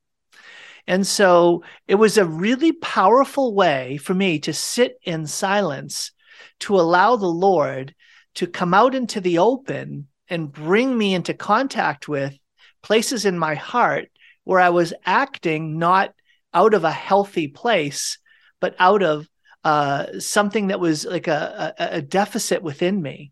And 0.88 1.06
so 1.08 1.64
it 1.88 1.96
was 1.96 2.18
a 2.18 2.26
really 2.26 2.72
powerful 2.72 3.56
way 3.56 3.98
for 3.98 4.14
me 4.14 4.40
to 4.40 4.54
sit 4.54 5.00
in 5.04 5.26
silence, 5.26 6.12
to 6.60 6.80
allow 6.80 7.16
the 7.16 7.26
Lord 7.26 7.96
to 8.36 8.48
come 8.48 8.74
out 8.74 8.94
into 8.94 9.20
the 9.20 9.40
open 9.40 10.08
and 10.30 10.52
bring 10.52 10.96
me 10.96 11.16
into 11.16 11.34
contact 11.34 12.08
with 12.08 12.38
places 12.84 13.26
in 13.26 13.40
my 13.40 13.56
heart 13.56 14.10
where 14.44 14.60
I 14.60 14.70
was 14.70 14.94
acting 15.06 15.80
not 15.80 16.14
out 16.54 16.74
of 16.74 16.84
a 16.84 16.92
healthy 16.92 17.48
place, 17.48 18.20
but 18.60 18.76
out 18.80 19.02
of 19.02 19.28
uh, 19.66 20.20
something 20.20 20.68
that 20.68 20.80
was 20.80 21.06
like 21.06 21.28
a, 21.28 21.74
a, 21.78 21.88
a 21.98 22.02
deficit 22.02 22.62
within 22.62 23.02
me. 23.02 23.32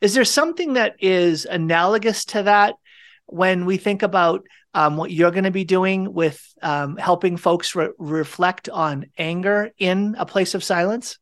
Is 0.00 0.12
there 0.12 0.24
something 0.24 0.72
that 0.72 0.96
is 0.98 1.44
analogous 1.44 2.24
to 2.26 2.42
that 2.42 2.74
when 3.26 3.64
we 3.64 3.76
think 3.76 4.02
about 4.02 4.44
um, 4.74 4.96
what 4.96 5.12
you're 5.12 5.30
going 5.30 5.44
to 5.44 5.52
be 5.52 5.64
doing 5.64 6.12
with 6.12 6.42
um, 6.62 6.96
helping 6.96 7.36
folks 7.36 7.76
re- 7.76 7.90
reflect 7.96 8.68
on 8.68 9.06
anger 9.16 9.70
in 9.78 10.16
a 10.18 10.26
place 10.26 10.54
of 10.54 10.64
silence? 10.64 11.18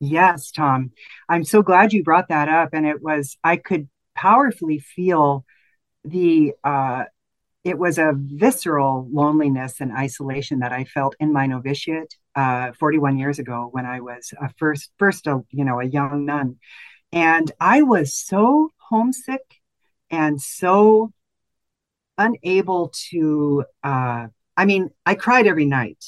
Yes, 0.00 0.50
Tom. 0.50 0.90
I'm 1.28 1.44
so 1.44 1.62
glad 1.62 1.92
you 1.92 2.02
brought 2.02 2.28
that 2.28 2.48
up. 2.48 2.70
And 2.72 2.86
it 2.86 3.00
was, 3.00 3.38
I 3.44 3.56
could 3.56 3.88
powerfully 4.16 4.80
feel 4.80 5.44
the 6.04 6.54
uh, 6.64 7.04
it 7.66 7.80
was 7.80 7.98
a 7.98 8.12
visceral 8.14 9.08
loneliness 9.10 9.80
and 9.80 9.90
isolation 9.90 10.60
that 10.60 10.70
I 10.70 10.84
felt 10.84 11.16
in 11.18 11.32
my 11.32 11.48
novitiate 11.48 12.14
uh, 12.36 12.70
41 12.78 13.18
years 13.18 13.40
ago 13.40 13.68
when 13.72 13.84
I 13.84 13.98
was 13.98 14.32
a 14.40 14.50
first, 14.56 14.92
first, 15.00 15.26
a, 15.26 15.40
you 15.50 15.64
know, 15.64 15.80
a 15.80 15.84
young 15.84 16.26
nun, 16.26 16.58
and 17.10 17.50
I 17.58 17.82
was 17.82 18.14
so 18.14 18.72
homesick 18.76 19.42
and 20.10 20.40
so 20.40 21.12
unable 22.16 22.92
to. 23.10 23.64
Uh, 23.82 24.28
I 24.56 24.64
mean, 24.64 24.90
I 25.04 25.16
cried 25.16 25.48
every 25.48 25.66
night, 25.66 26.04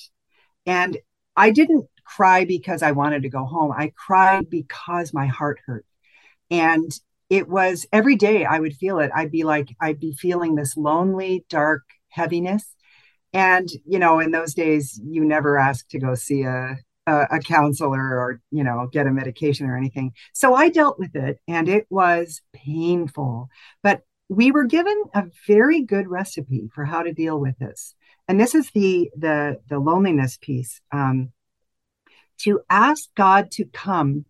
and 0.65 0.97
I 1.37 1.51
didn't 1.51 1.87
cry 2.05 2.45
because 2.45 2.85
I 2.85 2.93
wanted 2.93 3.25
to 3.25 3.31
go 3.31 3.45
home. 3.45 3.73
I 3.73 3.93
cried 3.97 4.49
because 4.49 5.13
my 5.13 5.27
heart 5.27 5.59
hurt, 5.67 5.87
and 6.53 6.89
it 7.31 7.49
was 7.49 7.87
every 7.93 8.17
day 8.17 8.45
I 8.45 8.59
would 8.59 8.75
feel 8.75 8.99
it. 8.99 9.11
I'd 9.15 9.31
be 9.31 9.45
like, 9.45 9.75
I'd 9.81 10.01
be 10.01 10.13
feeling 10.13 10.55
this 10.55 10.77
lonely, 10.77 11.45
dark 11.49 11.83
heaviness. 12.09 12.75
And, 13.33 13.69
you 13.87 13.99
know, 13.99 14.21
in 14.21 14.31
those 14.31 14.55
days, 14.55 14.99
you 15.05 15.25
never 15.25 15.59
asked 15.59 15.91
to 15.91 15.99
go 15.99 16.15
see 16.15 16.43
a, 16.43 16.79
a, 17.07 17.27
a 17.33 17.39
counselor 17.41 18.19
or, 18.19 18.41
you 18.51 18.65
know, 18.65 18.89
get 18.91 19.07
a 19.07 19.13
medication 19.13 19.67
or 19.67 19.77
anything. 19.77 20.13
So 20.33 20.55
I 20.55 20.71
dealt 20.71 20.99
with 20.99 21.15
it 21.15 21.39
and 21.47 21.69
it 21.69 21.87
was 21.91 22.41
painful. 22.55 23.49
But 23.83 24.03
we 24.31 24.51
were 24.51 24.65
given 24.65 25.05
a 25.15 25.25
very 25.47 25.83
good 25.83 26.09
recipe 26.09 26.71
for 26.75 26.85
how 26.85 27.03
to 27.03 27.13
deal 27.13 27.39
with 27.39 27.59
this. 27.59 27.95
And 28.27 28.41
this 28.41 28.55
is 28.55 28.71
the 28.73 29.11
the 29.17 29.59
the 29.69 29.79
loneliness 29.79 30.39
piece. 30.41 30.81
Um, 30.93 31.33
to 32.39 32.61
ask 32.71 33.09
God 33.17 33.51
to 33.53 33.65
come 33.65 34.27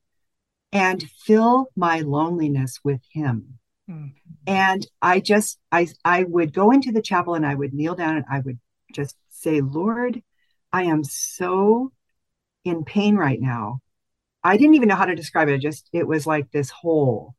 and 0.73 1.03
fill 1.25 1.69
my 1.77 2.01
loneliness 2.01 2.81
with 2.85 3.01
him. 3.13 3.59
Mm-hmm. 3.89 4.09
And 4.47 4.87
I 5.01 5.21
just 5.21 5.59
I 5.73 5.89
I 6.05 6.25
would 6.25 6.53
go 6.53 6.71
into 6.71 6.93
the 6.93 7.03
chapel 7.03 7.35
and 7.35 7.47
I 7.47 7.55
would 7.55 7.73
kneel 7.73 7.95
down 7.95 8.17
and 8.17 8.27
I 8.31 8.41
would 8.41 8.59
just 8.93 9.17
say, 9.31 9.61
"Lord, 9.61 10.23
I 10.73 10.85
am 10.85 11.05
so 11.05 11.93
in 12.65 12.85
pain 12.85 13.17
right 13.17 13.41
now." 13.41 13.81
I 14.45 14.57
didn't 14.57 14.75
even 14.75 14.89
know 14.89 14.95
how 14.95 15.07
to 15.07 15.15
describe 15.15 15.49
it. 15.49 15.61
Just 15.61 15.89
it 15.93 16.07
was 16.07 16.27
like 16.27 16.51
this 16.51 16.71
hole, 16.71 17.35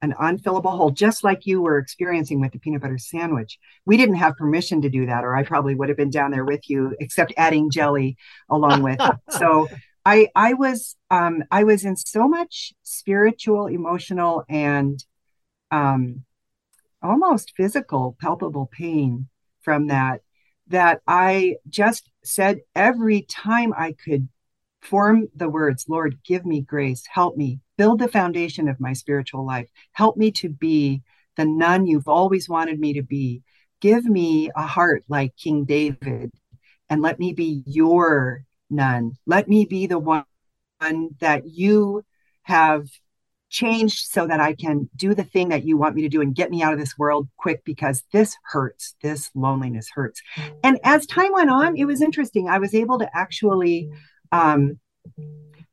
an 0.00 0.14
unfillable 0.20 0.76
hole, 0.76 0.90
just 0.90 1.22
like 1.22 1.46
you 1.46 1.60
were 1.60 1.78
experiencing 1.78 2.40
with 2.40 2.52
the 2.52 2.58
peanut 2.58 2.82
butter 2.82 2.98
sandwich. 2.98 3.58
We 3.84 3.96
didn't 3.96 4.16
have 4.16 4.36
permission 4.36 4.82
to 4.82 4.88
do 4.88 5.06
that, 5.06 5.24
or 5.24 5.36
I 5.36 5.42
probably 5.42 5.74
would 5.74 5.88
have 5.88 5.98
been 5.98 6.10
down 6.10 6.30
there 6.30 6.44
with 6.44 6.68
you, 6.70 6.94
except 7.00 7.32
adding 7.36 7.70
jelly 7.70 8.16
along 8.50 8.82
with. 8.82 9.00
so 9.30 9.68
I 10.08 10.28
I 10.34 10.54
was 10.54 10.96
um, 11.10 11.44
I 11.50 11.64
was 11.64 11.84
in 11.84 11.96
so 11.96 12.26
much 12.26 12.72
spiritual, 12.82 13.66
emotional, 13.66 14.42
and 14.48 15.04
um, 15.70 16.24
almost 17.02 17.52
physical, 17.54 18.16
palpable 18.18 18.70
pain 18.72 19.28
from 19.60 19.88
that 19.88 20.22
that 20.68 21.02
I 21.06 21.56
just 21.68 22.10
said 22.24 22.60
every 22.74 23.22
time 23.22 23.74
I 23.76 23.92
could 23.92 24.30
form 24.80 25.28
the 25.36 25.50
words, 25.50 25.84
Lord, 25.88 26.18
give 26.24 26.46
me 26.46 26.62
grace, 26.62 27.02
help 27.10 27.36
me 27.36 27.60
build 27.76 27.98
the 27.98 28.08
foundation 28.08 28.66
of 28.66 28.80
my 28.80 28.94
spiritual 28.94 29.44
life, 29.44 29.68
help 29.92 30.16
me 30.16 30.30
to 30.32 30.48
be 30.48 31.02
the 31.36 31.44
nun 31.44 31.86
you've 31.86 32.08
always 32.08 32.48
wanted 32.48 32.80
me 32.80 32.94
to 32.94 33.02
be. 33.02 33.42
Give 33.82 34.06
me 34.06 34.50
a 34.56 34.66
heart 34.66 35.04
like 35.06 35.36
King 35.36 35.66
David, 35.66 36.32
and 36.88 37.02
let 37.02 37.18
me 37.18 37.34
be 37.34 37.62
your 37.66 38.46
nun. 38.70 39.12
Let 39.26 39.48
me 39.48 39.64
be 39.64 39.86
the 39.86 39.98
one 39.98 40.24
that 41.20 41.42
you 41.46 42.04
have 42.42 42.86
changed 43.50 44.06
so 44.08 44.26
that 44.26 44.40
I 44.40 44.54
can 44.54 44.88
do 44.94 45.14
the 45.14 45.24
thing 45.24 45.48
that 45.48 45.64
you 45.64 45.76
want 45.76 45.94
me 45.94 46.02
to 46.02 46.08
do 46.08 46.20
and 46.20 46.34
get 46.34 46.50
me 46.50 46.62
out 46.62 46.72
of 46.72 46.78
this 46.78 46.98
world 46.98 47.28
quick 47.38 47.64
because 47.64 48.04
this 48.12 48.36
hurts. 48.44 48.94
This 49.02 49.30
loneliness 49.34 49.88
hurts. 49.92 50.20
And 50.62 50.78
as 50.84 51.06
time 51.06 51.32
went 51.32 51.50
on, 51.50 51.76
it 51.76 51.86
was 51.86 52.02
interesting. 52.02 52.48
I 52.48 52.58
was 52.58 52.74
able 52.74 52.98
to 52.98 53.08
actually 53.16 53.88
um, 54.32 54.78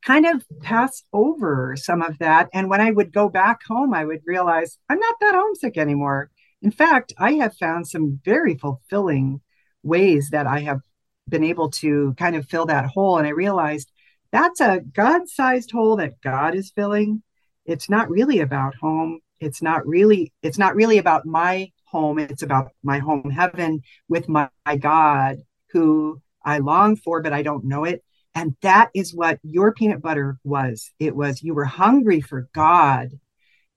kind 0.05 0.25
of 0.25 0.45
pass 0.61 1.03
over 1.11 1.75
some 1.75 2.01
of 2.01 2.17
that. 2.19 2.49
And 2.53 2.69
when 2.69 2.81
I 2.81 2.91
would 2.91 3.11
go 3.11 3.27
back 3.27 3.59
home, 3.67 3.93
I 3.93 4.05
would 4.05 4.21
realize 4.25 4.77
I'm 4.89 4.99
not 4.99 5.15
that 5.19 5.35
homesick 5.35 5.77
anymore. 5.77 6.29
In 6.61 6.71
fact, 6.71 7.13
I 7.17 7.33
have 7.33 7.57
found 7.57 7.87
some 7.87 8.19
very 8.23 8.55
fulfilling 8.55 9.41
ways 9.83 10.29
that 10.31 10.47
I 10.47 10.61
have 10.61 10.79
been 11.27 11.43
able 11.43 11.69
to 11.69 12.13
kind 12.17 12.35
of 12.35 12.47
fill 12.47 12.65
that 12.67 12.85
hole. 12.85 13.17
And 13.17 13.27
I 13.27 13.31
realized 13.31 13.91
that's 14.31 14.59
a 14.59 14.81
God 14.93 15.27
sized 15.29 15.71
hole 15.71 15.95
that 15.97 16.21
God 16.21 16.55
is 16.55 16.71
filling. 16.71 17.23
It's 17.65 17.89
not 17.89 18.09
really 18.09 18.39
about 18.39 18.75
home. 18.75 19.19
It's 19.39 19.61
not 19.61 19.85
really, 19.87 20.33
it's 20.41 20.57
not 20.57 20.75
really 20.75 20.97
about 20.97 21.25
my 21.25 21.71
home. 21.85 22.19
It's 22.19 22.43
about 22.43 22.71
my 22.83 22.99
home 22.99 23.29
heaven 23.29 23.81
with 24.07 24.29
my, 24.29 24.49
my 24.65 24.77
God 24.77 25.37
who 25.71 26.21
I 26.43 26.59
long 26.59 26.95
for, 26.95 27.21
but 27.21 27.33
I 27.33 27.41
don't 27.41 27.65
know 27.65 27.85
it. 27.85 28.03
And 28.33 28.55
that 28.61 28.89
is 28.93 29.13
what 29.13 29.39
your 29.43 29.73
peanut 29.73 30.01
butter 30.01 30.37
was. 30.43 30.91
It 30.99 31.15
was 31.15 31.41
you 31.41 31.53
were 31.53 31.65
hungry 31.65 32.21
for 32.21 32.49
God. 32.53 33.11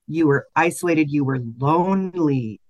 You 0.07 0.27
were 0.27 0.49
isolated. 0.57 1.11
You 1.11 1.25
were 1.25 1.41
lonely. 1.59 2.61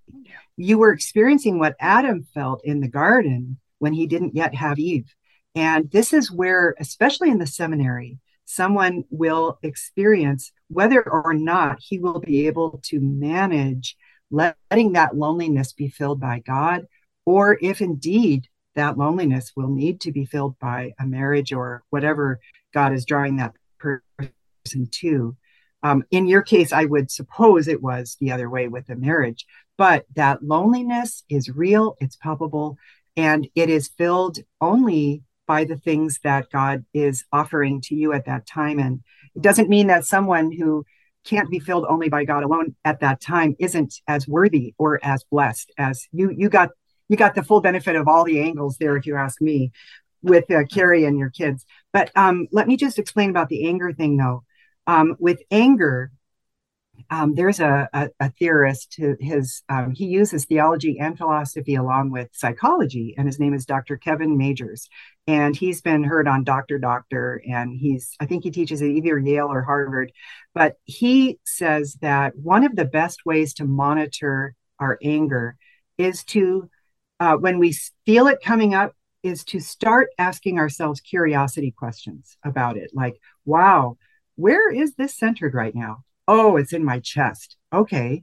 You 0.57 0.79
were 0.79 0.93
experiencing 0.93 1.59
what 1.59 1.76
Adam 1.81 2.26
felt 2.35 2.64
in 2.64 2.81
the 2.81 2.89
garden 2.89 3.59
when 3.79 3.93
he 3.93 4.07
didn't 4.07 4.35
yet 4.35 4.55
have 4.55 4.79
Eve. 4.79 5.14
And 5.55 5.91
this 5.91 6.12
is 6.12 6.31
where, 6.31 6.74
especially 6.79 7.31
in 7.31 7.39
the 7.39 7.47
seminary, 7.47 8.18
someone 8.45 9.05
will 9.11 9.59
experience 9.62 10.53
whether 10.68 11.03
or 11.03 11.35
not 11.35 11.79
he 11.81 11.99
will 11.99 12.20
be 12.20 12.47
able 12.47 12.81
to 12.85 13.01
manage 13.01 13.97
letting 14.31 14.93
that 14.93 15.16
loneliness 15.16 15.72
be 15.72 15.89
filled 15.89 16.20
by 16.20 16.41
God, 16.41 16.87
or 17.24 17.59
if 17.61 17.81
indeed 17.81 18.49
that 18.74 18.99
loneliness 18.99 19.53
will 19.57 19.68
need 19.68 20.01
to 20.03 20.12
be 20.12 20.24
filled 20.24 20.59
by 20.59 20.93
a 21.01 21.07
marriage 21.07 21.53
or 21.53 21.83
whatever 21.91 22.41
God 22.72 22.93
is 22.93 23.05
drawing 23.05 23.37
that 23.37 23.55
person 23.76 24.89
to. 24.91 25.37
Um, 25.83 26.05
in 26.11 26.26
your 26.26 26.43
case, 26.43 26.72
I 26.72 26.85
would 26.85 27.11
suppose 27.11 27.68
it 27.68 27.83
was 27.83 28.16
the 28.20 28.33
other 28.33 28.51
way 28.51 28.68
with 28.68 28.87
the 28.87 28.97
marriage, 28.97 29.47
but 29.76 30.07
that 30.16 30.43
loneliness 30.43 31.24
is 31.29 31.49
real, 31.49 31.97
it's 32.01 32.16
palpable, 32.16 32.79
and 33.18 33.48
it 33.56 33.68
is 33.68 33.88
filled 33.88 34.38
only 34.60 35.24
by 35.48 35.64
the 35.64 35.76
things 35.76 36.20
that 36.22 36.50
God 36.52 36.84
is 36.94 37.24
offering 37.32 37.80
to 37.82 37.96
you 37.96 38.12
at 38.12 38.26
that 38.26 38.46
time. 38.46 38.78
And 38.78 39.02
it 39.34 39.42
doesn't 39.42 39.68
mean 39.68 39.88
that 39.88 40.04
someone 40.04 40.52
who 40.52 40.84
can't 41.24 41.50
be 41.50 41.58
filled 41.58 41.84
only 41.88 42.08
by 42.08 42.24
God 42.24 42.44
alone 42.44 42.76
at 42.84 43.00
that 43.00 43.20
time 43.20 43.56
isn't 43.58 43.94
as 44.06 44.28
worthy 44.28 44.74
or 44.78 45.00
as 45.02 45.24
blessed 45.24 45.72
as 45.76 46.06
you. 46.12 46.30
You 46.30 46.48
got 46.48 46.70
you 47.08 47.16
got 47.16 47.34
the 47.34 47.42
full 47.42 47.60
benefit 47.60 47.96
of 47.96 48.06
all 48.06 48.22
the 48.22 48.40
angles 48.40 48.76
there, 48.76 48.96
if 48.96 49.04
you 49.04 49.16
ask 49.16 49.40
me, 49.40 49.72
with 50.22 50.48
uh, 50.50 50.64
Carrie 50.70 51.04
and 51.04 51.18
your 51.18 51.30
kids. 51.30 51.64
But 51.92 52.12
um, 52.14 52.46
let 52.52 52.68
me 52.68 52.76
just 52.76 52.98
explain 52.98 53.30
about 53.30 53.48
the 53.48 53.66
anger 53.66 53.92
thing, 53.92 54.16
though. 54.16 54.44
Um, 54.86 55.16
with 55.18 55.40
anger, 55.50 56.12
um, 57.11 57.34
there's 57.34 57.61
a, 57.61 57.88
a, 57.92 58.09
a, 58.20 58.30
theorist 58.30 58.94
who 58.99 59.16
his 59.20 59.62
um, 59.68 59.92
he 59.92 60.07
uses 60.07 60.44
theology 60.44 60.99
and 60.99 61.16
philosophy 61.16 61.74
along 61.74 62.11
with 62.11 62.28
psychology, 62.32 63.14
and 63.16 63.26
his 63.26 63.38
name 63.38 63.55
is 63.55 63.66
Dr. 63.66 63.96
Kevin 63.96 64.36
Majeres. 64.36 64.88
And 65.26 65.55
he's 65.55 65.80
been 65.80 66.05
heard 66.05 66.26
on 66.26 66.44
Doctor 66.44 66.78
Doctor, 66.78 67.42
and 67.49 67.76
he's 67.76 68.14
I 68.20 68.26
think 68.26 68.44
he 68.44 68.51
teaches 68.51 68.82
at 68.82 68.88
either 68.88 69.18
Yale 69.18 69.53
or 69.53 69.62
Harvard, 69.62 70.12
but 70.55 70.76
he 70.84 71.38
says 71.44 71.96
that 72.01 72.36
one 72.36 72.64
of 72.64 72.76
the 72.76 72.84
best 72.84 73.24
ways 73.26 73.55
to 73.55 73.64
monitor 73.64 74.55
our 74.78 74.99
anger 75.03 75.57
is 75.99 76.24
to 76.24 76.68
uh, 77.20 77.36
when 77.36 77.59
we 77.59 77.76
feel 78.07 78.26
it 78.26 78.38
coming 78.42 78.74
up 78.74 78.92
is 79.22 79.44
to 79.44 79.61
start 79.61 80.09
asking 80.18 80.59
ourselves 80.59 81.01
curiosity 81.01 81.72
questions 81.72 82.36
about 82.44 82.76
it. 82.76 82.90
Like 82.94 83.20
wow 83.44 83.96
where 84.38 84.72
is 84.72 84.94
this 84.94 85.16
centered 85.16 85.53
right 85.53 85.74
now 85.74 86.05
oh 86.29 86.57
it's 86.57 86.72
in 86.72 86.85
my 86.85 87.01
chest. 87.01 87.57
Okay. 87.72 88.22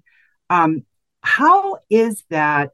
Um, 0.49 0.85
how 1.21 1.79
is 1.89 2.23
that 2.29 2.71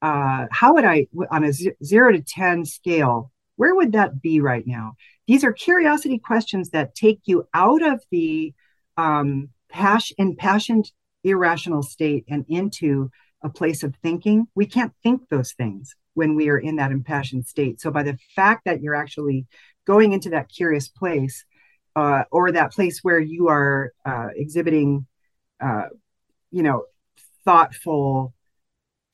uh, 0.00 0.46
how 0.50 0.74
would 0.74 0.84
i 0.84 1.06
on 1.30 1.44
a 1.44 1.52
zero 1.52 2.12
to 2.12 2.22
ten 2.22 2.64
scale 2.64 3.30
where 3.56 3.74
would 3.74 3.92
that 3.92 4.22
be 4.22 4.40
right 4.40 4.66
now? 4.66 4.94
These 5.26 5.44
are 5.44 5.52
curiosity 5.52 6.18
questions 6.18 6.70
that 6.70 6.94
take 6.94 7.20
you 7.26 7.46
out 7.52 7.82
of 7.82 8.02
the 8.10 8.54
um, 8.96 9.50
passion 9.68 10.16
impassioned 10.18 10.90
irrational 11.24 11.82
state 11.82 12.24
and 12.26 12.46
into 12.48 13.10
a 13.42 13.50
place 13.50 13.82
of 13.82 13.94
thinking, 14.02 14.46
we 14.54 14.64
can't 14.64 14.94
think 15.02 15.28
those 15.28 15.52
things 15.52 15.94
when 16.14 16.36
we 16.36 16.48
are 16.48 16.58
in 16.58 16.76
that 16.76 16.90
impassioned 16.90 17.46
state. 17.46 17.80
So 17.82 17.90
by 17.90 18.02
the 18.02 18.18
fact 18.34 18.64
that 18.64 18.80
you're 18.82 18.94
actually 18.94 19.46
going 19.86 20.12
into 20.12 20.30
that 20.30 20.48
curious 20.48 20.88
place, 20.88 21.44
uh, 21.96 22.24
or 22.30 22.52
that 22.52 22.72
place 22.72 23.00
where 23.02 23.18
you 23.18 23.48
are 23.48 23.92
uh, 24.04 24.28
exhibiting, 24.34 25.06
uh, 25.60 25.86
you 26.50 26.62
know, 26.62 26.84
thoughtful 27.44 28.34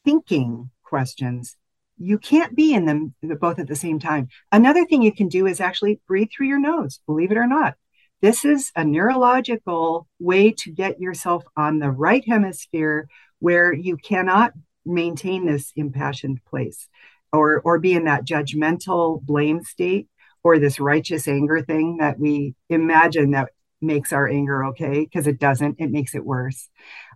thinking 0.05 0.71
questions, 0.85 1.57
you 1.99 2.19
can't 2.19 2.55
be 2.55 2.75
in 2.75 2.85
them 2.85 3.15
both 3.41 3.59
at 3.59 3.67
the 3.67 3.77
same 3.77 3.99
time. 3.99 4.29
Another 4.53 4.85
thing 4.85 5.03
you 5.03 5.13
can 5.13 5.29
do 5.29 5.47
is 5.47 5.61
actually 5.61 6.01
breathe 6.07 6.29
through 6.35 6.47
your 6.47 6.61
nose, 6.61 7.01
believe 7.07 7.33
it 7.33 7.39
or 7.39 7.47
not. 7.47 7.75
This 8.23 8.45
is 8.45 8.73
a 8.75 8.85
neurological 8.85 10.07
way 10.19 10.53
to 10.59 10.71
get 10.71 11.01
yourself 11.01 11.45
on 11.57 11.79
the 11.79 11.91
right 11.91 12.27
hemisphere 12.27 13.09
where 13.41 13.73
you 13.73 13.97
cannot 13.97 14.53
maintain 14.85 15.45
this 15.45 15.73
impassioned 15.77 16.45
place 16.45 16.89
or 17.33 17.61
or 17.61 17.79
be 17.79 17.93
in 17.93 18.05
that 18.05 18.25
judgmental 18.25 19.21
blame 19.23 19.63
state 19.63 20.09
or 20.47 20.61
this 20.61 20.79
righteous 20.79 21.27
anger 21.27 21.61
thing 21.61 21.97
that 21.97 22.21
we 22.21 22.55
imagine 22.69 23.33
that 23.33 23.49
makes 23.81 24.13
our 24.13 24.29
anger 24.29 24.67
okay 24.67 25.01
because 25.01 25.27
it 25.27 25.41
doesn't 25.41 25.75
it 25.81 25.91
makes 25.91 26.15
it 26.15 26.25
worse. 26.25 26.69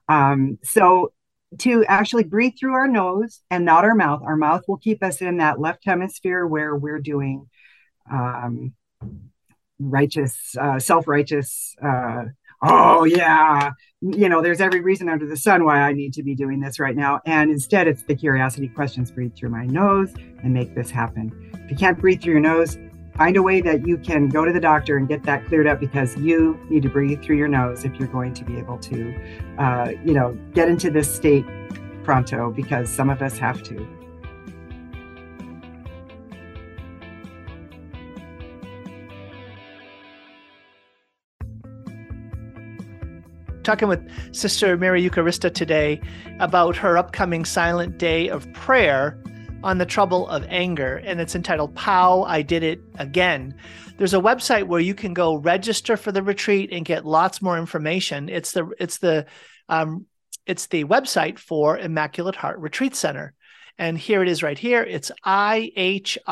Um, 0.08 0.58
so 0.64 1.12
to 1.60 1.84
actually 1.84 2.24
breathe 2.24 2.54
through 2.58 2.74
our 2.74 2.88
nose 2.88 3.40
and 3.48 3.64
not 3.64 3.84
our 3.84 3.94
mouth 3.94 4.22
our 4.24 4.34
mouth 4.34 4.62
will 4.66 4.78
keep 4.78 5.00
us 5.04 5.20
in 5.20 5.36
that 5.36 5.60
left 5.60 5.84
hemisphere 5.84 6.44
where 6.44 6.74
we're 6.74 6.98
doing 6.98 7.48
um, 8.10 8.74
righteous 9.78 10.56
uh, 10.60 10.80
self-righteous 10.80 11.76
uh, 11.84 12.24
oh 12.64 13.04
yeah 13.04 13.70
you 14.00 14.28
know 14.28 14.42
there's 14.42 14.60
every 14.60 14.80
reason 14.80 15.08
under 15.08 15.26
the 15.26 15.36
sun 15.36 15.64
why 15.64 15.80
i 15.80 15.92
need 15.92 16.12
to 16.14 16.22
be 16.22 16.34
doing 16.34 16.58
this 16.58 16.80
right 16.80 16.96
now. 16.96 17.20
And 17.26 17.50
instead 17.50 17.86
it's 17.86 18.02
the 18.02 18.16
curiosity 18.16 18.68
questions 18.68 19.12
breathe 19.12 19.36
through 19.36 19.50
my 19.50 19.66
nose 19.66 20.12
and 20.42 20.52
make 20.52 20.74
this 20.74 20.90
happen. 20.90 21.32
If 21.64 21.70
you 21.70 21.76
can't 21.76 21.98
breathe 21.98 22.22
through 22.22 22.32
your 22.32 22.42
nose 22.42 22.76
find 23.20 23.36
a 23.36 23.42
way 23.42 23.60
that 23.60 23.86
you 23.86 23.98
can 23.98 24.30
go 24.30 24.46
to 24.46 24.50
the 24.50 24.58
doctor 24.58 24.96
and 24.96 25.06
get 25.06 25.22
that 25.24 25.44
cleared 25.44 25.66
up 25.66 25.78
because 25.78 26.16
you 26.16 26.58
need 26.70 26.82
to 26.82 26.88
breathe 26.88 27.22
through 27.22 27.36
your 27.36 27.48
nose 27.48 27.84
if 27.84 27.94
you're 27.96 28.08
going 28.08 28.32
to 28.32 28.42
be 28.46 28.56
able 28.56 28.78
to 28.78 29.14
uh, 29.58 29.90
you 30.06 30.14
know 30.14 30.32
get 30.54 30.70
into 30.70 30.90
this 30.90 31.14
state 31.14 31.44
pronto 32.02 32.50
because 32.50 32.88
some 32.88 33.10
of 33.10 33.20
us 33.20 33.36
have 33.36 33.62
to. 33.62 33.86
Talking 43.62 43.88
with 43.88 44.34
Sister 44.34 44.78
Mary 44.78 45.06
Eucharista 45.06 45.52
today 45.52 46.00
about 46.38 46.74
her 46.74 46.96
upcoming 46.96 47.44
silent 47.44 47.98
day 47.98 48.28
of 48.30 48.50
prayer 48.54 49.22
on 49.62 49.78
the 49.78 49.86
trouble 49.86 50.28
of 50.28 50.46
anger, 50.48 50.96
and 51.04 51.20
it's 51.20 51.34
entitled 51.34 51.74
Pow, 51.74 52.22
I 52.22 52.42
Did 52.42 52.62
It 52.62 52.80
Again. 52.98 53.54
There's 53.98 54.14
a 54.14 54.20
website 54.20 54.66
where 54.66 54.80
you 54.80 54.94
can 54.94 55.12
go 55.12 55.36
register 55.36 55.96
for 55.96 56.12
the 56.12 56.22
retreat 56.22 56.70
and 56.72 56.84
get 56.84 57.04
lots 57.04 57.42
more 57.42 57.58
information. 57.58 58.28
It's 58.28 58.52
the 58.52 58.70
it's 58.78 58.98
the 58.98 59.26
um, 59.68 60.06
it's 60.46 60.66
the 60.68 60.84
website 60.84 61.38
for 61.38 61.78
Immaculate 61.78 62.36
Heart 62.36 62.58
Retreat 62.60 62.94
Center. 62.96 63.34
And 63.78 63.96
here 63.96 64.22
it 64.22 64.28
is 64.28 64.42
right 64.42 64.58
here. 64.58 64.82
It's 64.82 65.10
ihrc.net, 65.24 66.24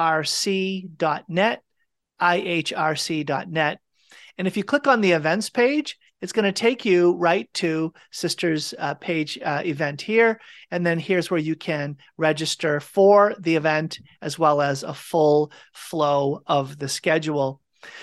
ihrc.net. 2.20 3.80
And 4.38 4.46
if 4.46 4.56
you 4.56 4.64
click 4.64 4.86
on 4.86 5.00
the 5.00 5.12
events 5.12 5.50
page, 5.50 5.98
it's 6.20 6.32
going 6.32 6.44
to 6.44 6.52
take 6.52 6.84
you 6.84 7.12
right 7.14 7.52
to 7.54 7.92
Sisters 8.10 8.74
uh, 8.78 8.94
page 8.94 9.38
uh, 9.42 9.62
event 9.64 10.00
here. 10.00 10.40
And 10.70 10.84
then 10.84 10.98
here's 10.98 11.30
where 11.30 11.40
you 11.40 11.56
can 11.56 11.96
register 12.16 12.80
for 12.80 13.34
the 13.38 13.56
event 13.56 13.98
as 14.20 14.38
well 14.38 14.60
as 14.60 14.82
a 14.82 14.94
full 14.94 15.52
flow 15.72 16.42
of 16.46 16.78
the 16.78 16.88
schedule. 16.88 17.60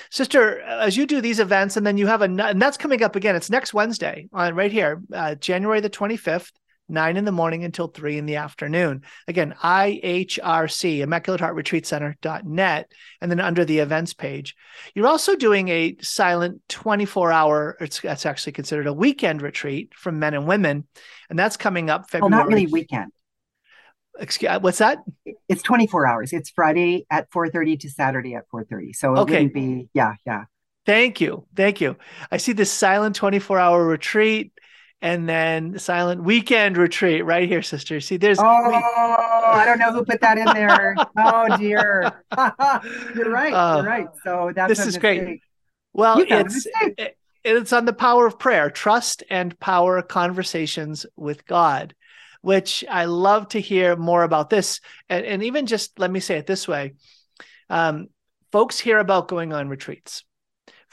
Sister, 0.09 0.61
as 0.61 0.95
you 0.95 1.05
do 1.05 1.19
these 1.19 1.39
events, 1.39 1.75
and 1.75 1.85
then 1.85 1.97
you 1.97 2.07
have 2.07 2.21
a, 2.21 2.25
and 2.25 2.61
that's 2.61 2.77
coming 2.77 3.03
up 3.03 3.15
again. 3.15 3.35
It's 3.35 3.49
next 3.49 3.73
Wednesday, 3.73 4.29
on 4.31 4.55
right 4.55 4.71
here, 4.71 5.01
uh, 5.13 5.35
January 5.35 5.81
the 5.81 5.89
25th 5.89 6.51
nine 6.87 7.17
in 7.17 7.25
the 7.25 7.31
morning 7.31 7.63
until 7.63 7.87
three 7.87 8.17
in 8.17 8.25
the 8.25 8.35
afternoon. 8.35 9.03
Again, 9.27 9.55
IHRC, 9.61 10.99
Immaculate 10.99 11.41
Heart 11.41 11.55
Retreat 11.55 11.85
Center.net, 11.85 12.91
and 13.21 13.31
then 13.31 13.39
under 13.39 13.65
the 13.65 13.79
events 13.79 14.13
page. 14.13 14.55
You're 14.93 15.07
also 15.07 15.35
doing 15.35 15.69
a 15.69 15.95
silent 16.01 16.61
24 16.69 17.31
hour, 17.31 17.77
it's, 17.79 18.01
that's 18.01 18.25
actually 18.25 18.53
considered 18.53 18.87
a 18.87 18.93
weekend 18.93 19.41
retreat 19.41 19.93
from 19.95 20.19
men 20.19 20.33
and 20.33 20.47
women. 20.47 20.87
And 21.29 21.37
that's 21.37 21.57
coming 21.57 21.89
up 21.89 22.09
February. 22.09 22.31
Well, 22.31 22.39
not 22.39 22.47
really 22.47 22.67
weekend. 22.67 23.11
Excuse, 24.17 24.49
uh, 24.49 24.59
what's 24.59 24.77
that? 24.77 24.99
It's 25.49 25.61
24 25.61 26.07
hours. 26.07 26.31
It's 26.31 26.49
Friday 26.49 27.05
at 27.09 27.29
4:30 27.31 27.79
to 27.81 27.89
Saturday 27.89 28.33
at 28.35 28.45
4:30. 28.49 28.93
So 28.95 29.13
it 29.13 29.19
okay. 29.19 29.33
wouldn't 29.33 29.53
be, 29.53 29.89
yeah, 29.93 30.13
yeah. 30.25 30.45
Thank 30.85 31.19
you. 31.19 31.47
Thank 31.55 31.81
you. 31.81 31.97
I 32.31 32.37
see 32.37 32.53
this 32.53 32.71
silent 32.71 33.15
24 33.15 33.57
hour 33.59 33.83
retreat 33.85 34.51
and 35.01 35.27
then 35.27 35.77
silent 35.77 36.23
weekend 36.23 36.77
retreat 36.77 37.25
right 37.25 37.47
here, 37.47 37.61
sister. 37.61 37.99
See, 37.99 38.17
there's. 38.17 38.39
Oh, 38.39 38.69
we... 38.69 38.75
I 38.75 39.63
don't 39.65 39.79
know 39.79 39.91
who 39.91 40.03
put 40.03 40.21
that 40.21 40.37
in 40.37 40.45
there. 40.45 40.95
oh 41.17 41.57
dear. 41.57 42.23
you're 43.15 43.31
right. 43.31 43.53
Uh, 43.53 43.75
you're 43.77 43.85
right. 43.85 44.07
So 44.23 44.51
that's 44.55 44.69
this 44.69 44.87
is 44.87 44.97
great. 44.97 45.41
Well, 45.93 46.23
it's 46.27 46.67
it, 46.81 47.17
it's 47.43 47.73
on 47.73 47.85
the 47.85 47.93
power 47.93 48.25
of 48.25 48.39
prayer, 48.39 48.69
trust 48.69 49.23
and 49.29 49.57
power 49.59 50.01
conversations 50.01 51.05
with 51.15 51.45
God, 51.45 51.93
which 52.41 52.83
I 52.89 53.05
love 53.05 53.49
to 53.49 53.59
hear 53.59 53.95
more 53.95 54.23
about 54.23 54.49
this. 54.49 54.81
And, 55.09 55.25
and 55.25 55.43
even 55.43 55.67
just 55.67 55.99
let 55.99 56.09
me 56.09 56.19
say 56.19 56.37
it 56.37 56.47
this 56.47 56.67
way: 56.67 56.95
um, 57.69 58.07
folks 58.51 58.79
hear 58.79 58.97
about 58.97 59.27
going 59.27 59.53
on 59.53 59.69
retreats 59.69 60.23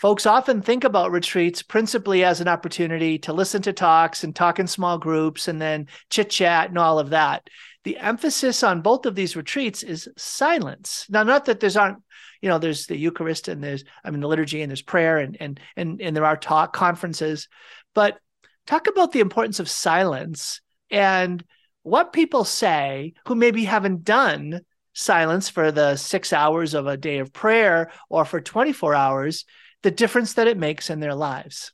Folks 0.02 0.26
often 0.26 0.62
think 0.62 0.82
about 0.82 1.12
retreats 1.12 1.62
principally 1.62 2.24
as 2.24 2.40
an 2.40 2.48
opportunity 2.48 3.20
to 3.20 3.32
listen 3.32 3.62
to 3.62 3.72
talks 3.72 4.24
and 4.24 4.34
talk 4.34 4.58
in 4.58 4.66
small 4.66 4.98
groups 4.98 5.46
and 5.46 5.62
then 5.62 5.86
chit 6.10 6.28
chat 6.28 6.70
and 6.70 6.76
all 6.76 6.98
of 6.98 7.10
that. 7.10 7.48
The 7.84 7.98
emphasis 7.98 8.64
on 8.64 8.82
both 8.82 9.06
of 9.06 9.14
these 9.14 9.36
retreats 9.36 9.84
is 9.84 10.08
silence. 10.18 11.06
Now, 11.08 11.22
not 11.22 11.44
that 11.44 11.60
there's 11.60 11.76
aren't, 11.76 11.98
you 12.40 12.48
know, 12.48 12.58
there's 12.58 12.86
the 12.86 12.96
Eucharist 12.96 13.46
and 13.46 13.62
there's, 13.62 13.84
I 14.02 14.10
mean, 14.10 14.18
the 14.18 14.26
liturgy 14.26 14.60
and 14.60 14.68
there's 14.68 14.82
prayer 14.82 15.18
and 15.18 15.36
and 15.38 15.60
and 15.76 16.00
and 16.00 16.16
there 16.16 16.26
are 16.26 16.36
talk 16.36 16.72
conferences, 16.72 17.46
but 17.94 18.18
talk 18.66 18.88
about 18.88 19.12
the 19.12 19.20
importance 19.20 19.60
of 19.60 19.70
silence 19.70 20.62
and 20.90 21.44
what 21.84 22.12
people 22.12 22.42
say 22.42 23.12
who 23.28 23.36
maybe 23.36 23.62
haven't 23.62 24.02
done 24.02 24.62
silence 24.94 25.48
for 25.48 25.70
the 25.70 25.94
six 25.94 26.32
hours 26.32 26.74
of 26.74 26.88
a 26.88 26.96
day 26.96 27.18
of 27.18 27.32
prayer 27.32 27.92
or 28.10 28.24
for 28.24 28.40
24 28.40 28.96
hours, 28.96 29.44
the 29.82 29.90
difference 29.90 30.34
that 30.34 30.46
it 30.46 30.56
makes 30.56 30.90
in 30.90 31.00
their 31.00 31.14
lives. 31.14 31.72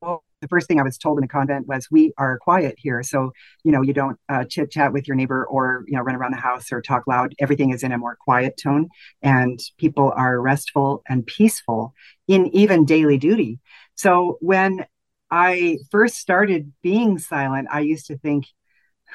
Well, 0.00 0.24
the 0.40 0.48
first 0.48 0.66
thing 0.68 0.80
I 0.80 0.82
was 0.82 0.96
told 0.96 1.18
in 1.18 1.22
the 1.22 1.28
convent 1.28 1.66
was, 1.66 1.88
"We 1.90 2.12
are 2.16 2.38
quiet 2.38 2.76
here, 2.78 3.02
so 3.02 3.32
you 3.64 3.72
know 3.72 3.82
you 3.82 3.92
don't 3.92 4.18
uh, 4.28 4.44
chit 4.44 4.70
chat 4.70 4.92
with 4.92 5.06
your 5.06 5.16
neighbor 5.16 5.46
or 5.46 5.84
you 5.86 5.96
know 5.96 6.02
run 6.02 6.16
around 6.16 6.32
the 6.32 6.40
house 6.40 6.72
or 6.72 6.80
talk 6.80 7.06
loud. 7.06 7.34
Everything 7.38 7.70
is 7.70 7.82
in 7.82 7.92
a 7.92 7.98
more 7.98 8.16
quiet 8.16 8.58
tone, 8.62 8.88
and 9.22 9.60
people 9.78 10.12
are 10.16 10.40
restful 10.40 11.02
and 11.08 11.26
peaceful 11.26 11.94
in 12.28 12.46
even 12.54 12.84
daily 12.84 13.18
duty." 13.18 13.58
So 13.94 14.38
when 14.40 14.86
I 15.30 15.78
first 15.90 16.16
started 16.16 16.72
being 16.82 17.18
silent, 17.18 17.68
I 17.70 17.80
used 17.80 18.06
to 18.06 18.18
think, 18.18 18.46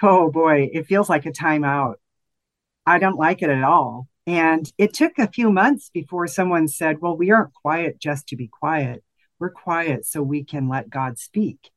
"Oh 0.02 0.32
boy, 0.32 0.70
it 0.74 0.88
feels 0.88 1.10
like 1.10 1.26
a 1.26 1.32
timeout." 1.32 1.96
I 2.86 3.00
don't 3.00 3.18
like 3.18 3.42
it 3.42 3.50
at 3.50 3.64
all. 3.64 4.08
And 4.28 4.72
it 4.78 4.94
took 4.94 5.20
a 5.20 5.32
few 5.32 5.52
months 5.52 5.90
before 5.94 6.28
someone 6.28 6.68
said, 6.68 7.02
Well, 7.02 7.16
we 7.16 7.32
aren't 7.32 7.54
quiet 7.54 8.00
just 8.00 8.28
to 8.28 8.36
be 8.36 8.48
quiet. 8.48 9.04
We're 9.40 9.52
quiet 9.52 10.06
so 10.06 10.22
we 10.22 10.44
can 10.44 10.68
let 10.68 10.90
God 10.90 11.20
speak. 11.20 11.70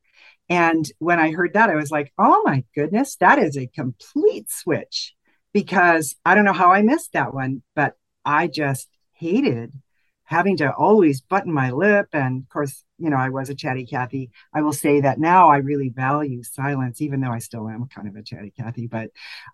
And 0.49 0.89
when 0.97 1.19
I 1.19 1.31
heard 1.31 1.53
that, 1.53 1.69
I 1.69 1.75
was 1.75 1.91
like, 1.91 2.11
Oh 2.17 2.41
my 2.43 2.63
goodness, 2.73 3.15
that 3.17 3.37
is 3.39 3.57
a 3.57 3.67
complete 3.67 4.49
switch 4.49 5.13
because 5.53 6.15
I 6.25 6.35
don't 6.35 6.45
know 6.45 6.53
how 6.53 6.71
I 6.71 6.81
missed 6.81 7.13
that 7.13 7.33
one, 7.33 7.61
but 7.75 7.95
I 8.25 8.47
just 8.47 8.87
hated 9.13 9.73
having 10.29 10.55
to 10.55 10.71
always 10.71 11.21
button 11.21 11.51
my 11.51 11.71
lip. 11.71 12.07
And 12.13 12.43
of 12.43 12.49
course, 12.49 12.83
you 12.99 13.09
know, 13.09 13.17
I 13.17 13.29
was 13.29 13.49
a 13.49 13.55
chatty 13.55 13.83
Cathy. 13.83 14.29
I 14.53 14.61
will 14.61 14.73
say 14.73 15.01
that 15.01 15.19
now 15.19 15.49
I 15.49 15.57
really 15.57 15.89
value 15.89 16.43
silence, 16.43 17.01
even 17.01 17.19
though 17.19 17.31
I 17.31 17.39
still 17.39 17.67
am 17.67 17.87
kind 17.87 18.07
of 18.07 18.15
a 18.15 18.21
chatty 18.21 18.53
Cathy. 18.55 18.85
But 18.85 19.09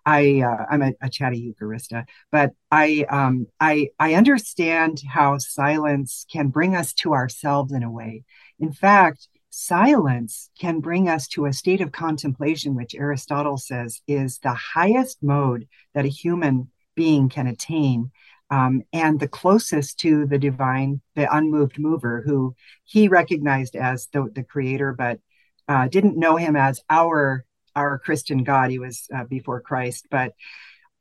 I, 0.06 0.42
uh, 0.42 0.66
I'm 0.70 0.82
a, 0.82 0.92
a, 1.02 1.10
chatty 1.10 1.50
Eucharista. 1.50 2.04
But 2.30 2.52
I, 2.72 3.06
um, 3.10 3.48
I, 3.58 3.88
I 4.00 4.16
understand 4.16 5.02
how 5.08 5.38
silence 5.38 6.26
can 6.30 6.50
bring 6.50 6.76
us 6.76 6.92
to 6.96 7.14
ourselves 7.14 7.72
in 7.72 7.82
a 7.82 7.90
way. 7.90 8.26
In 8.60 8.74
fact, 8.74 9.30
silence 9.52 10.50
can 10.60 10.82
bring 10.82 11.08
us 11.08 11.30
to 11.30 11.46
a 11.46 11.54
state 11.54 11.80
of 11.80 11.94
contemplation, 11.94 12.76
which 12.76 12.96
Aristotle 12.96 13.58
says 13.58 14.02
is 14.10 14.40
the 14.40 14.54
highest 14.54 15.24
mode 15.24 15.70
that 15.94 16.04
a 16.04 16.10
human 16.10 16.70
being 16.96 17.30
can 17.30 17.48
attain 17.48 18.12
um, 18.50 18.84
and 18.94 19.20
the 19.20 19.28
closest 19.28 20.00
to 20.00 20.26
the 20.26 20.38
divine, 20.38 21.02
the 21.16 21.34
unmoved 21.36 21.80
mover, 21.80 22.24
who 22.26 22.56
he 22.84 23.08
recognized 23.08 23.76
as 23.76 24.08
the, 24.14 24.30
the 24.34 24.44
creator, 24.44 24.94
but 24.94 25.20
uh, 25.68 25.88
didn't 25.88 26.18
know 26.18 26.36
him 26.36 26.56
as 26.56 26.82
our 26.90 27.46
our 27.76 28.00
Christian 28.00 28.44
God. 28.44 28.70
He 28.70 28.80
was 28.80 29.08
uh, 29.14 29.26
before 29.26 29.60
Christ. 29.60 30.08
But 30.10 30.34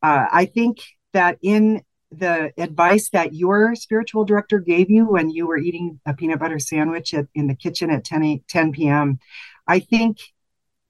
uh, 0.03 0.27
I 0.31 0.47
think 0.47 0.79
that 1.13 1.39
in 1.43 1.83
the 2.11 2.53
advice 2.59 3.11
that 3.11 3.35
your 3.35 3.75
spiritual 3.75 4.25
director 4.25 4.59
gave 4.59 4.91
you 4.91 5.05
when 5.05 5.31
you 5.31 5.47
were 5.47 5.59
eating 5.59 6.01
a 6.07 6.15
peanut 6.15 6.41
butter 6.41 6.59
sandwich 6.59 7.15
at, 7.15 7.27
in 7.35 7.47
the 7.47 7.55
kitchen 7.55 7.91
at 7.91 8.05
10, 8.05 8.23
8, 8.23 8.49
10 8.49 8.73
p.m., 8.73 9.19
I 9.67 9.81
think 9.81 10.19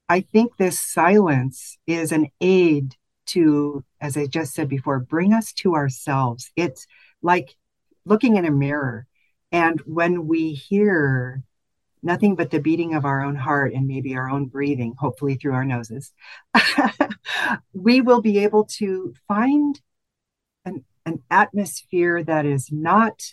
I 0.07 0.21
think 0.21 0.57
this 0.57 0.79
silence 0.79 1.77
is 1.87 2.11
an 2.11 2.27
aid 2.39 2.95
to, 3.27 3.83
as 4.05 4.15
I 4.15 4.27
just 4.27 4.53
said 4.53 4.69
before, 4.69 4.99
bring 4.99 5.33
us 5.33 5.51
to 5.53 5.73
ourselves. 5.73 6.51
It's 6.55 6.85
like 7.21 7.55
looking 8.05 8.37
in 8.37 8.45
a 8.45 8.51
mirror. 8.51 9.07
And 9.51 9.79
when 9.81 10.27
we 10.27 10.53
hear 10.53 11.43
nothing 12.03 12.35
but 12.35 12.51
the 12.51 12.59
beating 12.59 12.93
of 12.93 13.03
our 13.03 13.23
own 13.23 13.35
heart 13.35 13.73
and 13.73 13.87
maybe 13.87 14.15
our 14.15 14.29
own 14.29 14.45
breathing, 14.45 14.93
hopefully 14.97 15.35
through 15.35 15.53
our 15.53 15.65
noses, 15.65 16.13
we 17.73 17.99
will 17.99 18.21
be 18.21 18.37
able 18.39 18.65
to 18.65 19.13
find 19.27 19.81
an, 20.65 20.85
an 21.05 21.23
atmosphere 21.31 22.23
that 22.23 22.45
is 22.45 22.71
not 22.71 23.23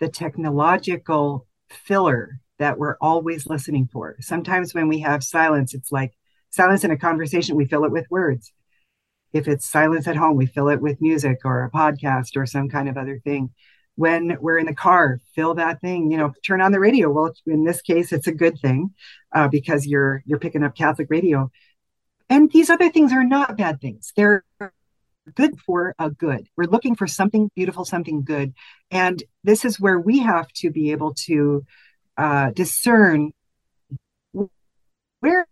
the 0.00 0.08
technological 0.08 1.46
filler 1.70 2.40
that 2.58 2.78
we're 2.78 2.98
always 3.00 3.46
listening 3.46 3.88
for. 3.90 4.16
Sometimes 4.20 4.74
when 4.74 4.88
we 4.88 5.00
have 5.00 5.24
silence, 5.24 5.72
it's 5.72 5.90
like 5.90 6.12
silence 6.50 6.84
in 6.84 6.90
a 6.90 6.98
conversation, 6.98 7.56
we 7.56 7.64
fill 7.64 7.84
it 7.84 7.90
with 7.90 8.10
words 8.10 8.52
if 9.34 9.48
it's 9.48 9.68
silence 9.68 10.06
at 10.06 10.16
home, 10.16 10.36
we 10.36 10.46
fill 10.46 10.68
it 10.68 10.80
with 10.80 11.02
music 11.02 11.40
or 11.44 11.64
a 11.64 11.70
podcast 11.70 12.36
or 12.36 12.46
some 12.46 12.68
kind 12.68 12.88
of 12.88 12.96
other 12.96 13.18
thing. 13.18 13.50
When 13.96 14.38
we're 14.40 14.58
in 14.58 14.66
the 14.66 14.74
car, 14.74 15.20
fill 15.34 15.54
that 15.54 15.80
thing. 15.80 16.10
You 16.10 16.18
know, 16.18 16.32
turn 16.46 16.60
on 16.60 16.72
the 16.72 16.80
radio. 16.80 17.10
Well, 17.10 17.32
in 17.46 17.64
this 17.64 17.82
case, 17.82 18.12
it's 18.12 18.28
a 18.28 18.32
good 18.32 18.58
thing 18.60 18.94
uh, 19.32 19.48
because 19.48 19.86
you're 19.86 20.22
you're 20.24 20.38
picking 20.38 20.62
up 20.62 20.76
Catholic 20.76 21.08
radio. 21.10 21.50
And 22.30 22.50
these 22.50 22.70
other 22.70 22.90
things 22.90 23.12
are 23.12 23.24
not 23.24 23.56
bad 23.56 23.80
things. 23.80 24.12
They're 24.16 24.44
good 25.34 25.58
for 25.60 25.94
a 25.98 26.10
good. 26.10 26.48
We're 26.56 26.64
looking 26.64 26.94
for 26.94 27.06
something 27.06 27.50
beautiful, 27.54 27.84
something 27.84 28.24
good, 28.24 28.54
and 28.90 29.22
this 29.42 29.64
is 29.64 29.80
where 29.80 29.98
we 29.98 30.20
have 30.20 30.48
to 30.54 30.70
be 30.70 30.92
able 30.92 31.14
to 31.26 31.64
uh, 32.16 32.50
discern 32.50 33.32
where 35.20 35.46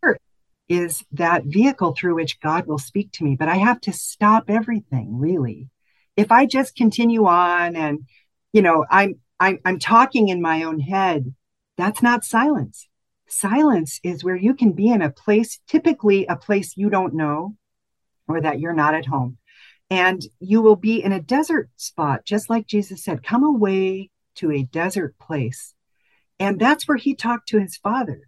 is 0.72 1.04
that 1.12 1.44
vehicle 1.44 1.94
through 1.94 2.14
which 2.14 2.40
God 2.40 2.66
will 2.66 2.78
speak 2.78 3.12
to 3.12 3.24
me. 3.24 3.36
But 3.36 3.48
I 3.48 3.56
have 3.56 3.78
to 3.82 3.92
stop 3.92 4.44
everything, 4.48 5.18
really. 5.18 5.68
If 6.16 6.32
I 6.32 6.46
just 6.46 6.74
continue 6.74 7.26
on 7.26 7.76
and, 7.76 8.06
you 8.54 8.62
know, 8.62 8.86
I'm 8.90 9.20
I'm 9.38 9.58
I'm 9.66 9.78
talking 9.78 10.28
in 10.28 10.40
my 10.40 10.62
own 10.62 10.80
head, 10.80 11.34
that's 11.76 12.00
not 12.00 12.24
silence. 12.24 12.88
Silence 13.28 14.00
is 14.02 14.24
where 14.24 14.36
you 14.36 14.54
can 14.54 14.72
be 14.72 14.88
in 14.88 15.02
a 15.02 15.10
place, 15.10 15.60
typically 15.68 16.24
a 16.24 16.36
place 16.36 16.74
you 16.74 16.88
don't 16.88 17.14
know 17.14 17.54
or 18.26 18.40
that 18.40 18.58
you're 18.58 18.72
not 18.72 18.94
at 18.94 19.06
home. 19.06 19.36
And 19.90 20.22
you 20.40 20.62
will 20.62 20.76
be 20.76 21.02
in 21.02 21.12
a 21.12 21.20
desert 21.20 21.68
spot, 21.76 22.24
just 22.24 22.48
like 22.48 22.66
Jesus 22.66 23.04
said, 23.04 23.22
come 23.22 23.44
away 23.44 24.08
to 24.36 24.50
a 24.50 24.62
desert 24.62 25.18
place. 25.18 25.74
And 26.38 26.58
that's 26.58 26.88
where 26.88 26.96
he 26.96 27.14
talked 27.14 27.48
to 27.48 27.60
his 27.60 27.76
father 27.76 28.22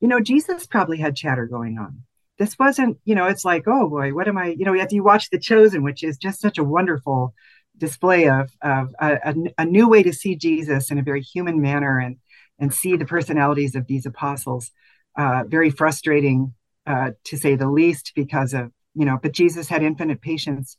you 0.00 0.08
know, 0.08 0.20
Jesus 0.20 0.66
probably 0.66 0.98
had 0.98 1.16
chatter 1.16 1.46
going 1.46 1.78
on. 1.78 2.02
This 2.38 2.58
wasn't, 2.58 2.98
you 3.04 3.14
know, 3.14 3.26
it's 3.26 3.44
like, 3.44 3.64
oh 3.66 3.88
boy, 3.88 4.12
what 4.12 4.26
am 4.26 4.36
I, 4.36 4.48
you 4.58 4.64
know, 4.64 4.78
after 4.78 4.94
you 4.94 5.04
watch 5.04 5.30
The 5.30 5.38
Chosen, 5.38 5.82
which 5.82 6.02
is 6.02 6.16
just 6.16 6.40
such 6.40 6.58
a 6.58 6.64
wonderful 6.64 7.32
display 7.76 8.28
of, 8.28 8.50
of 8.62 8.94
a, 9.00 9.34
a, 9.58 9.64
new 9.64 9.88
way 9.88 10.02
to 10.02 10.12
see 10.12 10.36
Jesus 10.36 10.90
in 10.90 10.98
a 10.98 11.02
very 11.02 11.20
human 11.22 11.60
manner 11.60 11.98
and, 11.98 12.16
and 12.58 12.72
see 12.72 12.96
the 12.96 13.04
personalities 13.04 13.74
of 13.74 13.86
these 13.86 14.06
apostles. 14.06 14.70
Uh, 15.16 15.44
very 15.46 15.70
frustrating, 15.70 16.54
uh, 16.86 17.10
to 17.24 17.36
say 17.36 17.54
the 17.54 17.70
least, 17.70 18.12
because 18.14 18.52
of, 18.52 18.72
you 18.94 19.04
know, 19.04 19.18
but 19.20 19.32
Jesus 19.32 19.68
had 19.68 19.82
infinite 19.82 20.20
patience. 20.20 20.76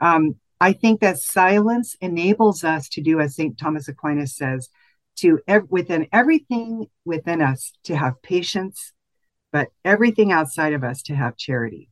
Um, 0.00 0.36
I 0.60 0.72
think 0.72 1.00
that 1.00 1.18
silence 1.18 1.96
enables 2.00 2.64
us 2.64 2.88
to 2.90 3.00
do, 3.00 3.20
as 3.20 3.36
St. 3.36 3.58
Thomas 3.58 3.88
Aquinas 3.88 4.36
says, 4.36 4.68
to 5.20 5.40
ev- 5.46 5.70
within 5.70 6.06
everything 6.12 6.86
within 7.04 7.40
us 7.42 7.72
to 7.84 7.96
have 7.96 8.22
patience, 8.22 8.92
but 9.52 9.68
everything 9.84 10.32
outside 10.32 10.72
of 10.72 10.84
us 10.84 11.02
to 11.02 11.14
have 11.14 11.36
charity. 11.36 11.88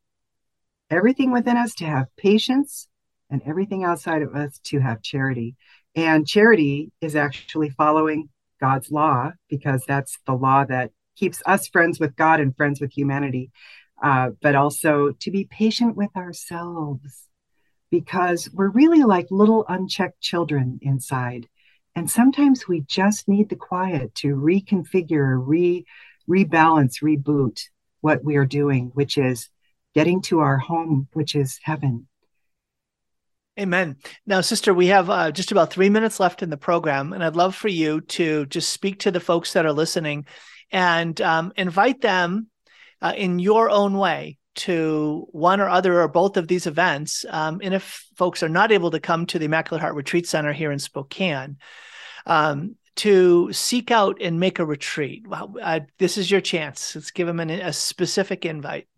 Everything 0.90 1.32
within 1.32 1.56
us 1.56 1.74
to 1.76 1.84
have 1.84 2.06
patience, 2.16 2.88
and 3.30 3.42
everything 3.44 3.84
outside 3.84 4.22
of 4.22 4.34
us 4.34 4.60
to 4.64 4.78
have 4.78 5.02
charity. 5.02 5.56
And 5.94 6.26
charity 6.26 6.92
is 7.00 7.16
actually 7.16 7.70
following 7.70 8.28
God's 8.60 8.90
law 8.90 9.32
because 9.48 9.82
that's 9.86 10.18
the 10.26 10.34
law 10.34 10.64
that 10.64 10.90
keeps 11.16 11.42
us 11.46 11.68
friends 11.68 11.98
with 11.98 12.14
God 12.16 12.40
and 12.40 12.56
friends 12.56 12.80
with 12.80 12.92
humanity. 12.92 13.50
Uh, 14.02 14.30
but 14.42 14.54
also 14.54 15.12
to 15.20 15.30
be 15.30 15.48
patient 15.50 15.96
with 15.96 16.14
ourselves 16.14 17.26
because 17.90 18.50
we're 18.52 18.68
really 18.68 19.02
like 19.02 19.26
little 19.30 19.64
unchecked 19.68 20.20
children 20.20 20.78
inside 20.82 21.48
and 21.96 22.10
sometimes 22.10 22.68
we 22.68 22.82
just 22.82 23.26
need 23.26 23.48
the 23.48 23.56
quiet 23.56 24.14
to 24.16 24.36
reconfigure, 24.36 25.40
re 25.44 25.86
rebalance, 26.28 27.02
reboot 27.02 27.62
what 28.02 28.22
we 28.22 28.36
are 28.36 28.44
doing, 28.44 28.90
which 28.94 29.16
is 29.16 29.48
getting 29.94 30.20
to 30.20 30.40
our 30.40 30.58
home, 30.58 31.08
which 31.14 31.34
is 31.34 31.58
heaven. 31.62 32.06
Amen. 33.58 33.96
Now, 34.26 34.42
sister, 34.42 34.74
we 34.74 34.88
have 34.88 35.08
uh, 35.08 35.30
just 35.32 35.50
about 35.50 35.72
three 35.72 35.88
minutes 35.88 36.20
left 36.20 36.42
in 36.42 36.50
the 36.50 36.58
program, 36.58 37.14
and 37.14 37.24
I'd 37.24 37.36
love 37.36 37.54
for 37.54 37.68
you 37.68 38.02
to 38.02 38.44
just 38.46 38.70
speak 38.70 39.00
to 39.00 39.10
the 39.10 39.18
folks 39.18 39.54
that 39.54 39.64
are 39.64 39.72
listening 39.72 40.26
and 40.70 41.18
um, 41.22 41.52
invite 41.56 42.02
them 42.02 42.48
uh, 43.00 43.14
in 43.16 43.38
your 43.38 43.70
own 43.70 43.96
way 43.96 44.36
to 44.56 45.26
one 45.30 45.60
or 45.60 45.68
other 45.68 46.00
or 46.00 46.08
both 46.08 46.36
of 46.36 46.48
these 46.48 46.66
events. 46.66 47.24
Um, 47.28 47.60
and 47.62 47.74
if 47.74 48.06
folks 48.16 48.42
are 48.42 48.48
not 48.48 48.72
able 48.72 48.90
to 48.90 49.00
come 49.00 49.26
to 49.26 49.38
the 49.38 49.44
Immaculate 49.46 49.82
Heart 49.82 49.94
Retreat 49.94 50.26
Center 50.26 50.52
here 50.52 50.72
in 50.72 50.78
Spokane, 50.78 51.58
um, 52.26 52.76
to 52.96 53.52
seek 53.52 53.90
out 53.90 54.20
and 54.20 54.40
make 54.40 54.58
a 54.58 54.64
retreat. 54.64 55.26
This 55.98 56.16
is 56.16 56.30
your 56.30 56.40
chance. 56.40 56.94
Let's 56.94 57.10
give 57.10 57.26
them 57.26 57.40
an, 57.40 57.50
a 57.50 57.72
specific 57.72 58.44
invite. 58.44 58.88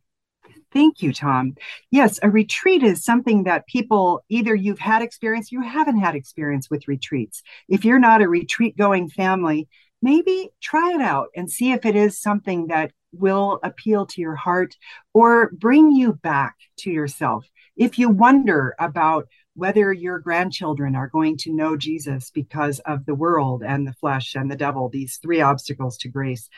Thank 0.72 1.02
you, 1.02 1.12
Tom. 1.12 1.54
Yes, 1.90 2.20
a 2.22 2.30
retreat 2.30 2.82
is 2.82 3.02
something 3.02 3.44
that 3.44 3.66
people 3.66 4.22
either 4.28 4.54
you've 4.54 4.78
had 4.78 5.02
experience, 5.02 5.50
you 5.50 5.62
haven't 5.62 5.98
had 5.98 6.14
experience 6.14 6.70
with 6.70 6.88
retreats. 6.88 7.42
If 7.68 7.84
you're 7.84 7.98
not 7.98 8.22
a 8.22 8.28
retreat 8.28 8.76
going 8.76 9.08
family, 9.08 9.66
maybe 10.02 10.50
try 10.60 10.94
it 10.94 11.00
out 11.00 11.28
and 11.34 11.50
see 11.50 11.72
if 11.72 11.84
it 11.86 11.96
is 11.96 12.20
something 12.20 12.68
that 12.68 12.92
will 13.12 13.58
appeal 13.62 14.06
to 14.06 14.20
your 14.20 14.36
heart 14.36 14.76
or 15.14 15.50
bring 15.50 15.90
you 15.90 16.12
back 16.12 16.56
to 16.78 16.90
yourself. 16.90 17.46
If 17.76 17.98
you 17.98 18.08
wonder 18.08 18.74
about 18.78 19.28
whether 19.54 19.92
your 19.92 20.18
grandchildren 20.18 20.94
are 20.94 21.08
going 21.08 21.36
to 21.36 21.52
know 21.52 21.76
Jesus 21.76 22.30
because 22.30 22.78
of 22.80 23.06
the 23.06 23.14
world 23.14 23.62
and 23.62 23.86
the 23.86 23.92
flesh 23.94 24.34
and 24.34 24.50
the 24.50 24.56
devil, 24.56 24.88
these 24.88 25.18
three 25.20 25.40
obstacles 25.40 25.96
to 25.98 26.08
grace, 26.08 26.48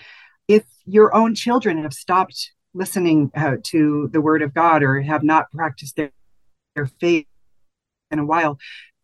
if 0.49 0.65
your 0.85 1.15
own 1.15 1.35
children 1.35 1.83
have 1.83 1.95
stopped 1.95 2.53
listening 2.75 3.31
uh, 3.35 3.57
to 3.65 4.09
the 4.13 4.21
word 4.21 4.43
of 4.43 4.55
God 4.55 4.83
or 4.83 5.01
have 5.01 5.23
not 5.23 5.51
practiced 5.51 5.97
their, 5.97 6.13
their 6.75 6.87
faith 6.87 7.27
in 8.11 8.19
a 8.19 8.27
while, 8.27 8.59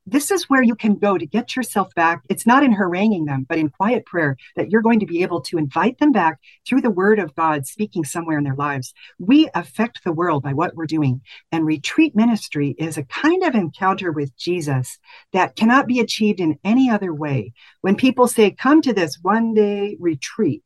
this 0.06 0.30
is 0.30 0.48
where 0.48 0.62
you 0.62 0.76
can 0.76 0.94
go 0.94 1.18
to 1.18 1.26
get 1.26 1.56
yourself 1.56 1.92
back. 1.94 2.22
It's 2.28 2.46
not 2.46 2.62
in 2.62 2.72
haranguing 2.72 3.24
them, 3.24 3.44
but 3.48 3.58
in 3.58 3.68
quiet 3.68 4.06
prayer 4.06 4.36
that 4.54 4.70
you're 4.70 4.82
going 4.82 5.00
to 5.00 5.06
be 5.06 5.22
able 5.22 5.40
to 5.42 5.58
invite 5.58 5.98
them 5.98 6.12
back 6.12 6.38
through 6.66 6.82
the 6.82 6.90
word 6.90 7.18
of 7.18 7.34
God 7.34 7.66
speaking 7.66 8.04
somewhere 8.04 8.38
in 8.38 8.44
their 8.44 8.54
lives. 8.54 8.94
We 9.18 9.50
affect 9.54 10.04
the 10.04 10.12
world 10.12 10.44
by 10.44 10.52
what 10.52 10.76
we're 10.76 10.86
doing. 10.86 11.22
And 11.50 11.66
retreat 11.66 12.14
ministry 12.14 12.76
is 12.78 12.96
a 12.96 13.04
kind 13.04 13.42
of 13.42 13.54
encounter 13.54 14.12
with 14.12 14.36
Jesus 14.36 14.98
that 15.32 15.56
cannot 15.56 15.88
be 15.88 15.98
achieved 15.98 16.40
in 16.40 16.58
any 16.62 16.88
other 16.88 17.12
way. 17.12 17.52
When 17.80 17.96
people 17.96 18.28
say, 18.28 18.52
come 18.52 18.82
to 18.82 18.92
this 18.92 19.18
one 19.20 19.54
day 19.54 19.96
retreat, 19.98 20.62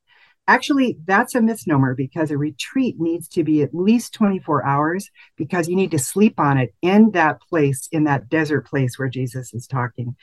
Actually, 0.50 0.98
that's 1.04 1.36
a 1.36 1.40
misnomer 1.40 1.94
because 1.94 2.32
a 2.32 2.36
retreat 2.36 2.96
needs 2.98 3.28
to 3.28 3.44
be 3.44 3.62
at 3.62 3.72
least 3.72 4.12
24 4.14 4.66
hours 4.66 5.08
because 5.36 5.68
you 5.68 5.76
need 5.76 5.92
to 5.92 5.98
sleep 5.98 6.40
on 6.40 6.58
it 6.58 6.74
in 6.82 7.12
that 7.12 7.40
place, 7.40 7.88
in 7.92 8.02
that 8.02 8.28
desert 8.28 8.66
place 8.66 8.98
where 8.98 9.08
Jesus 9.08 9.54
is 9.54 9.68
talking. 9.68 10.16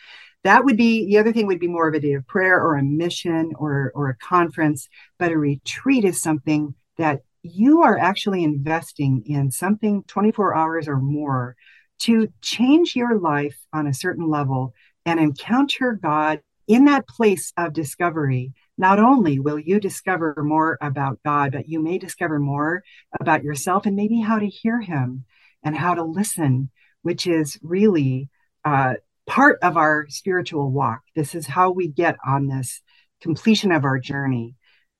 That 0.43 0.65
would 0.65 0.75
be 0.75 1.05
the 1.05 1.17
other 1.17 1.31
thing 1.31 1.47
would 1.47 1.61
be 1.61 1.69
more 1.69 1.87
of 1.87 1.93
a 1.93 2.01
day 2.01 2.11
of 2.11 2.27
prayer 2.27 2.61
or 2.61 2.75
a 2.75 2.83
mission 2.83 3.53
or, 3.57 3.93
or 3.95 4.09
a 4.09 4.17
conference. 4.17 4.89
But 5.17 5.31
a 5.31 5.37
retreat 5.37 6.03
is 6.03 6.21
something 6.21 6.75
that 6.97 7.21
you 7.41 7.83
are 7.83 7.97
actually 7.97 8.43
investing 8.43 9.23
in 9.27 9.49
something 9.49 10.03
24 10.07 10.53
hours 10.53 10.89
or 10.89 10.97
more 10.97 11.55
to 11.99 12.27
change 12.41 12.97
your 12.97 13.17
life 13.17 13.57
on 13.71 13.87
a 13.87 13.93
certain 13.93 14.29
level 14.29 14.73
and 15.05 15.21
encounter 15.21 15.93
God 15.93 16.41
in 16.67 16.83
that 16.83 17.07
place 17.07 17.53
of 17.55 17.71
discovery 17.71 18.51
not 18.77 18.99
only 18.99 19.39
will 19.39 19.57
you 19.57 19.79
discover 19.79 20.35
more 20.37 20.77
about 20.81 21.19
God, 21.25 21.53
but 21.53 21.67
you 21.67 21.81
may 21.81 21.97
discover 21.97 22.39
more 22.39 22.83
about 23.19 23.43
yourself 23.43 23.85
and 23.85 23.95
maybe 23.95 24.21
how 24.21 24.39
to 24.39 24.47
hear 24.47 24.79
Him 24.81 25.25
and 25.63 25.75
how 25.75 25.95
to 25.95 26.03
listen, 26.03 26.69
which 27.01 27.25
is 27.25 27.57
really 27.61 28.29
uh, 28.63 28.95
part 29.25 29.57
of 29.61 29.77
our 29.77 30.07
spiritual 30.09 30.71
walk. 30.71 31.01
This 31.15 31.33
is 31.33 31.47
how 31.47 31.71
we 31.71 31.87
get 31.87 32.17
on 32.25 32.47
this 32.47 32.81
completion 33.21 33.71
of 33.71 33.83
our 33.83 33.99
journey. 33.99 34.55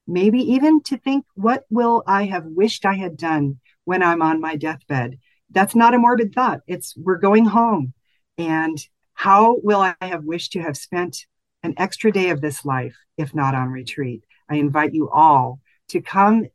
Maybe 0.08 0.40
even 0.40 0.82
to 0.84 0.98
think, 0.98 1.26
what 1.36 1.66
will 1.70 2.04
I 2.08 2.26
have 2.26 2.46
wished 2.46 2.86
I 2.86 2.96
had 2.96 3.18
done 3.18 3.60
when 3.86 4.02
I'm 4.02 4.22
on 4.22 4.42
my 4.42 4.56
deathbed? 4.56 5.20
That's 5.50 5.76
not 5.76 5.94
a 5.94 6.00
morbid 6.00 6.34
thought. 6.34 6.62
It's 6.68 6.96
we're 6.98 7.18
going 7.18 7.46
home. 7.46 7.94
And 8.38 8.78
how 9.14 9.58
will 9.64 9.82
I 9.82 9.96
have 10.02 10.24
wished 10.24 10.54
to 10.54 10.62
have 10.62 10.78
spent 10.78 11.26
an 11.68 11.74
extra 11.78 12.12
day 12.12 12.30
of 12.30 12.40
this 12.40 12.64
life, 12.64 12.96
if 13.18 13.36
not 13.36 13.54
on 13.54 13.70
retreat. 13.70 14.24
I 14.50 14.56
invite 14.56 14.94
you 14.94 15.10
all 15.10 15.60
to 15.90 16.02
come 16.02 16.46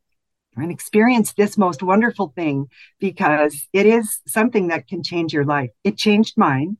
and 0.55 0.71
experience 0.71 1.33
this 1.33 1.57
most 1.57 1.83
wonderful 1.83 2.33
thing 2.35 2.67
because 2.99 3.67
it 3.73 3.85
is 3.85 4.19
something 4.27 4.67
that 4.67 4.87
can 4.87 5.03
change 5.03 5.33
your 5.33 5.45
life. 5.45 5.69
It 5.83 5.97
changed 5.97 6.33
mine. 6.35 6.77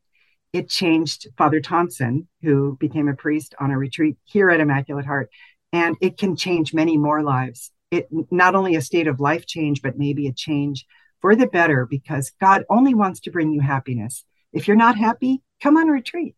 It 0.51 0.67
changed 0.67 1.27
Father 1.37 1.61
Thompson, 1.61 2.27
who 2.41 2.75
became 2.79 3.07
a 3.07 3.15
priest 3.15 3.53
on 3.59 3.71
a 3.71 3.77
retreat 3.77 4.17
here 4.23 4.49
at 4.49 4.59
Immaculate 4.59 5.05
Heart, 5.05 5.29
and 5.71 5.95
it 6.01 6.17
can 6.17 6.35
change 6.35 6.73
many 6.73 6.97
more 6.97 7.23
lives. 7.23 7.71
It 7.91 8.07
not 8.31 8.55
only 8.55 8.75
a 8.75 8.81
state 8.81 9.07
of 9.07 9.19
life 9.19 9.45
change, 9.45 9.81
but 9.83 9.97
maybe 9.97 10.27
a 10.27 10.33
change 10.33 10.85
for 11.21 11.35
the 11.35 11.47
better 11.47 11.85
because 11.85 12.31
God 12.41 12.65
only 12.69 12.93
wants 12.95 13.19
to 13.21 13.31
bring 13.31 13.51
you 13.51 13.61
happiness. 13.61 14.25
If 14.51 14.67
you're 14.67 14.77
not 14.77 14.97
happy, 14.97 15.41
come 15.61 15.77
on 15.77 15.87
retreat. 15.87 16.35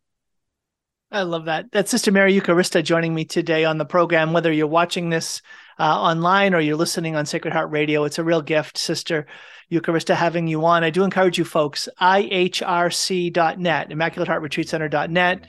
I 1.11 1.21
love 1.21 1.45
that. 1.45 1.71
That's 1.71 1.91
Sister 1.91 2.11
Mary 2.11 2.37
Eucharista 2.37 2.83
joining 2.83 3.13
me 3.13 3.25
today 3.25 3.63
on 3.63 3.77
the 3.77 3.85
program. 3.85 4.33
Whether 4.33 4.51
you're 4.51 4.67
watching 4.67 5.09
this 5.09 5.41
uh, 5.79 5.83
online 5.83 6.53
or 6.53 6.59
you're 6.59 6.75
listening 6.75 7.15
on 7.15 7.25
Sacred 7.25 7.53
Heart 7.53 7.69
Radio, 7.69 8.03
it's 8.05 8.17
a 8.17 8.23
real 8.23 8.41
gift, 8.41 8.77
Sister 8.77 9.27
Eucharista, 9.71 10.15
having 10.15 10.47
you 10.47 10.65
on. 10.65 10.83
I 10.83 10.89
do 10.89 11.03
encourage 11.03 11.37
you 11.37 11.45
folks, 11.45 11.87
ihrc.net, 12.01 13.91
Immaculate 13.91 14.27
Heart 14.27 14.41
Retreat 14.41 14.67
Center.net. 14.67 15.47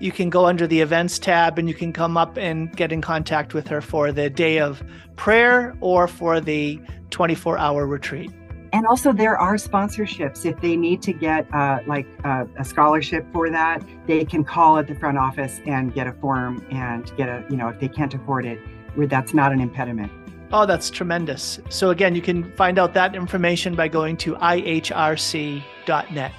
You 0.00 0.12
can 0.12 0.28
go 0.28 0.44
under 0.44 0.66
the 0.66 0.80
events 0.80 1.18
tab 1.18 1.58
and 1.58 1.68
you 1.68 1.74
can 1.74 1.92
come 1.92 2.16
up 2.16 2.36
and 2.36 2.76
get 2.76 2.90
in 2.90 3.00
contact 3.00 3.54
with 3.54 3.68
her 3.68 3.80
for 3.80 4.12
the 4.12 4.28
day 4.28 4.58
of 4.58 4.82
prayer 5.14 5.76
or 5.80 6.08
for 6.08 6.40
the 6.40 6.80
24 7.10 7.58
hour 7.58 7.86
retreat. 7.86 8.30
And 8.76 8.84
also, 8.86 9.10
there 9.10 9.38
are 9.38 9.54
sponsorships. 9.54 10.44
If 10.44 10.60
they 10.60 10.76
need 10.76 11.00
to 11.00 11.14
get 11.14 11.46
uh, 11.54 11.78
like 11.86 12.06
uh, 12.24 12.44
a 12.58 12.64
scholarship 12.64 13.24
for 13.32 13.48
that, 13.48 13.82
they 14.06 14.22
can 14.22 14.44
call 14.44 14.76
at 14.76 14.86
the 14.86 14.94
front 14.94 15.16
office 15.16 15.62
and 15.64 15.94
get 15.94 16.06
a 16.06 16.12
form 16.12 16.62
and 16.70 17.10
get 17.16 17.30
a, 17.30 17.42
you 17.48 17.56
know, 17.56 17.68
if 17.68 17.80
they 17.80 17.88
can't 17.88 18.12
afford 18.12 18.44
it, 18.44 18.58
where 18.94 19.06
that's 19.06 19.32
not 19.32 19.50
an 19.50 19.60
impediment. 19.60 20.12
Oh, 20.52 20.66
that's 20.66 20.90
tremendous. 20.90 21.58
So, 21.70 21.88
again, 21.88 22.14
you 22.14 22.20
can 22.20 22.52
find 22.52 22.78
out 22.78 22.92
that 22.92 23.14
information 23.14 23.74
by 23.74 23.88
going 23.88 24.18
to 24.18 24.34
ihrc.net. 24.34 26.32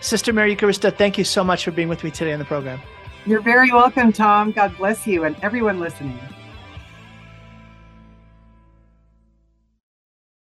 Sister 0.00 0.32
Mary 0.32 0.56
Eucharista, 0.56 0.92
thank 0.92 1.16
you 1.16 1.22
so 1.22 1.44
much 1.44 1.62
for 1.64 1.70
being 1.70 1.88
with 1.88 2.02
me 2.02 2.10
today 2.10 2.32
on 2.32 2.40
the 2.40 2.44
program. 2.46 2.80
You're 3.26 3.42
very 3.42 3.70
welcome, 3.70 4.12
Tom. 4.12 4.50
God 4.50 4.76
bless 4.76 5.06
you 5.06 5.22
and 5.22 5.36
everyone 5.40 5.78
listening. 5.78 6.18